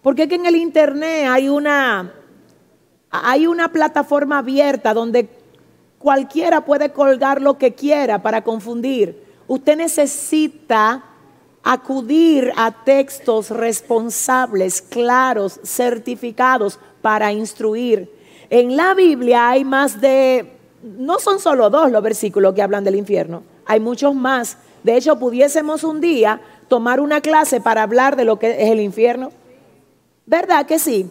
Porque 0.00 0.22
es 0.22 0.28
que 0.28 0.36
en 0.36 0.46
el 0.46 0.56
internet 0.56 1.26
hay 1.28 1.50
una, 1.50 2.14
hay 3.10 3.46
una 3.46 3.70
plataforma 3.70 4.38
abierta 4.38 4.94
donde 4.94 5.28
cualquiera 5.98 6.64
puede 6.64 6.90
colgar 6.90 7.42
lo 7.42 7.58
que 7.58 7.74
quiera 7.74 8.22
para 8.22 8.42
confundir. 8.42 9.22
Usted 9.46 9.76
necesita 9.76 11.04
acudir 11.70 12.50
a 12.56 12.70
textos 12.70 13.50
responsables, 13.50 14.80
claros, 14.80 15.60
certificados 15.62 16.80
para 17.02 17.30
instruir. 17.30 18.10
En 18.48 18.74
la 18.74 18.94
Biblia 18.94 19.50
hay 19.50 19.66
más 19.66 20.00
de, 20.00 20.50
no 20.82 21.18
son 21.18 21.38
solo 21.38 21.68
dos 21.68 21.90
los 21.90 22.02
versículos 22.02 22.54
que 22.54 22.62
hablan 22.62 22.84
del 22.84 22.96
infierno, 22.96 23.42
hay 23.66 23.80
muchos 23.80 24.14
más. 24.14 24.56
De 24.82 24.96
hecho, 24.96 25.18
pudiésemos 25.18 25.84
un 25.84 26.00
día 26.00 26.40
tomar 26.68 27.00
una 27.00 27.20
clase 27.20 27.60
para 27.60 27.82
hablar 27.82 28.16
de 28.16 28.24
lo 28.24 28.38
que 28.38 28.62
es 28.62 28.70
el 28.70 28.80
infierno. 28.80 29.30
¿Verdad 30.24 30.64
que 30.64 30.78
sí? 30.78 31.10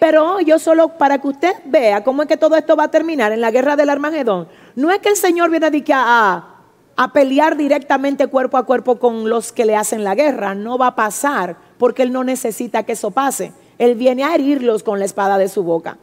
Pero 0.00 0.38
yo 0.40 0.58
solo 0.58 0.98
para 0.98 1.16
que 1.16 1.28
usted 1.28 1.54
vea 1.64 2.04
cómo 2.04 2.20
es 2.20 2.28
que 2.28 2.36
todo 2.36 2.56
esto 2.56 2.76
va 2.76 2.84
a 2.84 2.90
terminar 2.90 3.32
en 3.32 3.40
la 3.40 3.50
guerra 3.50 3.74
del 3.74 3.88
Armagedón. 3.88 4.48
No 4.76 4.90
es 4.90 4.98
que 4.98 5.08
el 5.08 5.16
Señor 5.16 5.48
viene 5.48 5.64
a 5.64 5.70
dedicar 5.70 6.04
a 6.06 6.53
a 6.96 7.12
pelear 7.12 7.56
directamente 7.56 8.28
cuerpo 8.28 8.56
a 8.56 8.64
cuerpo 8.64 8.98
con 8.98 9.28
los 9.28 9.52
que 9.52 9.64
le 9.64 9.76
hacen 9.76 10.04
la 10.04 10.14
guerra. 10.14 10.54
No 10.54 10.78
va 10.78 10.88
a 10.88 10.96
pasar 10.96 11.56
porque 11.78 12.02
Él 12.02 12.12
no 12.12 12.24
necesita 12.24 12.84
que 12.84 12.92
eso 12.92 13.10
pase. 13.10 13.52
Él 13.78 13.94
viene 13.94 14.24
a 14.24 14.34
herirlos 14.34 14.82
con 14.82 14.98
la 14.98 15.04
espada 15.04 15.38
de 15.38 15.48
su 15.48 15.64
boca. 15.64 15.98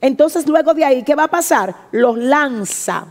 Entonces 0.00 0.48
luego 0.48 0.72
de 0.72 0.84
ahí, 0.84 1.02
¿qué 1.02 1.14
va 1.14 1.24
a 1.24 1.28
pasar? 1.28 1.74
Los 1.92 2.16
lanza 2.16 3.06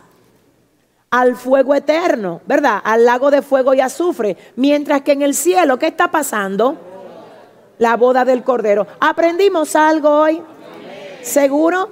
al 1.12 1.36
fuego 1.36 1.76
eterno, 1.76 2.42
¿verdad? 2.46 2.82
Al 2.84 3.06
lago 3.06 3.32
de 3.32 3.42
fuego 3.42 3.74
y 3.74 3.82
azufre. 3.82 4.38
Mientras 4.56 5.02
que 5.02 5.12
en 5.12 5.22
el 5.22 5.36
cielo, 5.36 5.78
¿qué 5.78 5.88
está 5.88 6.10
pasando? 6.10 6.78
La 7.78 7.96
boda 7.96 8.26
del 8.26 8.44
Cordero. 8.44 8.88
¿Aprendimos 9.00 9.76
algo 9.76 10.10
hoy? 10.10 10.42
¿Seguro? 11.22 11.90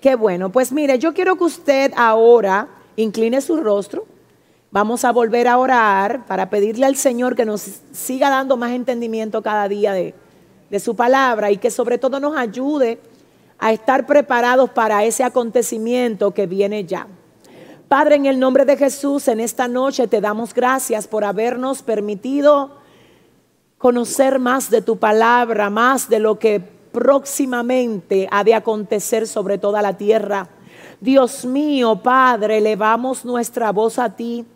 Qué 0.00 0.16
bueno. 0.16 0.50
Pues 0.50 0.72
mire, 0.72 0.98
yo 0.98 1.14
quiero 1.14 1.36
que 1.36 1.44
usted 1.44 1.92
ahora 1.96 2.68
incline 2.96 3.40
su 3.40 3.56
rostro. 3.56 4.04
Vamos 4.72 5.04
a 5.04 5.12
volver 5.12 5.48
a 5.48 5.58
orar 5.58 6.24
para 6.24 6.48
pedirle 6.48 6.86
al 6.86 6.96
Señor 6.96 7.36
que 7.36 7.44
nos 7.44 7.60
siga 7.92 8.30
dando 8.30 8.56
más 8.56 8.70
entendimiento 8.70 9.42
cada 9.42 9.68
día 9.68 9.92
de, 9.92 10.14
su 10.80 10.96
palabra 10.96 11.50
y 11.50 11.58
que 11.58 11.70
sobre 11.70 11.98
todo 11.98 12.18
nos 12.18 12.34
ayude 12.34 12.98
a 13.58 13.70
estar 13.70 14.06
preparados 14.06 14.70
para 14.70 15.04
ese 15.04 15.24
acontecimiento 15.24 16.30
que 16.30 16.46
viene 16.46 16.86
ya. 16.86 17.06
Padre, 17.86 18.14
en 18.14 18.24
el 18.24 18.40
nombre 18.40 18.64
de 18.64 18.78
Jesús, 18.78 19.28
en 19.28 19.40
esta 19.40 19.68
noche 19.68 20.08
te 20.08 20.22
damos 20.22 20.54
gracias 20.54 21.06
por 21.06 21.22
habernos 21.22 21.82
permitido 21.82 22.70
conocer 23.76 24.38
más 24.38 24.70
de 24.70 24.80
tu 24.80 24.96
palabra, 24.96 25.68
más 25.68 26.08
de 26.08 26.18
lo 26.18 26.38
que 26.38 26.60
próximamente 26.60 28.26
ha 28.30 28.42
de 28.42 28.54
acontecer 28.54 29.28
sobre 29.28 29.58
toda 29.58 29.82
la 29.82 29.98
tierra. 29.98 30.48
Dios 30.98 31.44
mío, 31.44 31.96
Padre, 32.02 32.56
elevamos 32.56 33.26
nuestra 33.26 33.70
voz 33.70 33.98
a 33.98 34.16
ti 34.16 34.46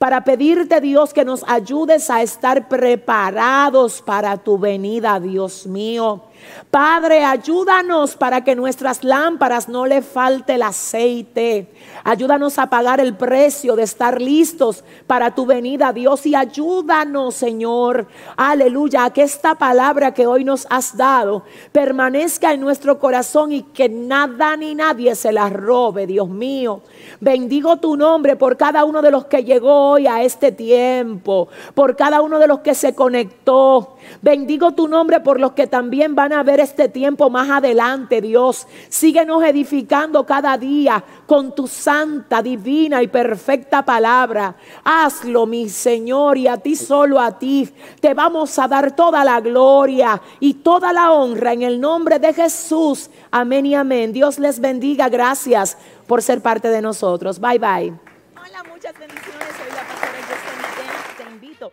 para 0.00 0.24
pedirte, 0.24 0.80
Dios, 0.80 1.12
que 1.12 1.26
nos 1.26 1.44
ayudes 1.46 2.08
a 2.08 2.22
estar 2.22 2.70
preparados 2.70 4.00
para 4.00 4.38
tu 4.38 4.56
venida, 4.56 5.20
Dios 5.20 5.66
mío. 5.66 6.22
Padre, 6.70 7.24
ayúdanos 7.24 8.16
para 8.16 8.44
que 8.44 8.54
nuestras 8.54 9.02
lámparas 9.02 9.68
no 9.68 9.86
le 9.86 10.02
falte 10.02 10.54
el 10.54 10.62
aceite. 10.62 11.68
Ayúdanos 12.04 12.58
a 12.58 12.68
pagar 12.68 13.00
el 13.00 13.16
precio 13.16 13.76
de 13.76 13.82
estar 13.82 14.20
listos 14.20 14.84
para 15.06 15.34
tu 15.34 15.46
venida, 15.46 15.92
Dios. 15.92 16.24
Y 16.26 16.34
ayúdanos, 16.34 17.34
Señor, 17.34 18.06
aleluya, 18.36 19.04
a 19.04 19.12
que 19.12 19.22
esta 19.22 19.56
palabra 19.56 20.14
que 20.14 20.26
hoy 20.26 20.44
nos 20.44 20.66
has 20.70 20.96
dado 20.96 21.44
permanezca 21.72 22.52
en 22.52 22.60
nuestro 22.60 22.98
corazón 22.98 23.52
y 23.52 23.62
que 23.62 23.88
nada 23.88 24.56
ni 24.56 24.74
nadie 24.74 25.14
se 25.14 25.32
la 25.32 25.48
robe, 25.48 26.06
Dios 26.06 26.28
mío. 26.28 26.82
Bendigo 27.20 27.78
tu 27.78 27.96
nombre 27.96 28.36
por 28.36 28.56
cada 28.56 28.84
uno 28.84 29.02
de 29.02 29.10
los 29.10 29.26
que 29.26 29.44
llegó 29.44 29.90
hoy 29.90 30.06
a 30.06 30.22
este 30.22 30.52
tiempo, 30.52 31.48
por 31.74 31.96
cada 31.96 32.22
uno 32.22 32.38
de 32.38 32.46
los 32.46 32.60
que 32.60 32.74
se 32.74 32.94
conectó. 32.94 33.96
Bendigo 34.22 34.72
tu 34.72 34.88
nombre 34.88 35.20
por 35.20 35.40
los 35.40 35.52
que 35.52 35.66
también 35.66 36.14
van 36.14 36.29
a 36.32 36.42
ver 36.42 36.60
este 36.60 36.88
tiempo 36.88 37.30
más 37.30 37.50
adelante, 37.50 38.20
Dios. 38.20 38.66
Síguenos 38.88 39.42
edificando 39.44 40.24
cada 40.24 40.56
día 40.56 41.02
con 41.26 41.54
tu 41.54 41.66
santa, 41.66 42.42
divina 42.42 43.02
y 43.02 43.08
perfecta 43.08 43.84
palabra. 43.84 44.56
Hazlo, 44.84 45.46
mi 45.46 45.68
Señor, 45.68 46.38
y 46.38 46.48
a 46.48 46.56
ti 46.56 46.76
solo 46.76 47.20
a 47.20 47.38
ti. 47.38 47.72
Te 48.00 48.14
vamos 48.14 48.58
a 48.58 48.68
dar 48.68 48.94
toda 48.94 49.24
la 49.24 49.40
gloria 49.40 50.20
y 50.40 50.54
toda 50.54 50.92
la 50.92 51.12
honra 51.12 51.52
en 51.52 51.62
el 51.62 51.80
nombre 51.80 52.18
de 52.18 52.32
Jesús. 52.32 53.10
Amén 53.30 53.66
y 53.66 53.74
amén. 53.74 54.12
Dios 54.12 54.38
les 54.38 54.60
bendiga. 54.60 55.08
Gracias 55.08 55.76
por 56.06 56.22
ser 56.22 56.40
parte 56.40 56.68
de 56.68 56.82
nosotros. 56.82 57.38
Bye 57.38 57.58
bye. 57.58 57.92
Hola, 58.34 58.64
muchas 58.70 58.98
bendiciones. 58.98 59.48
Soy 59.56 59.70
la 59.74 59.86
pastora 59.86 60.18
Yesenia 60.18 61.16
Te 61.16 61.22
invito 61.30 61.72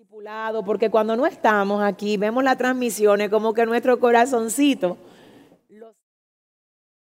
Discipulado, 0.00 0.64
porque 0.64 0.88
cuando 0.88 1.14
no 1.14 1.26
estamos 1.26 1.82
aquí, 1.82 2.16
vemos 2.16 2.42
las 2.42 2.56
transmisiones 2.56 3.28
como 3.28 3.52
que 3.52 3.66
nuestro 3.66 4.00
corazoncito 4.00 4.96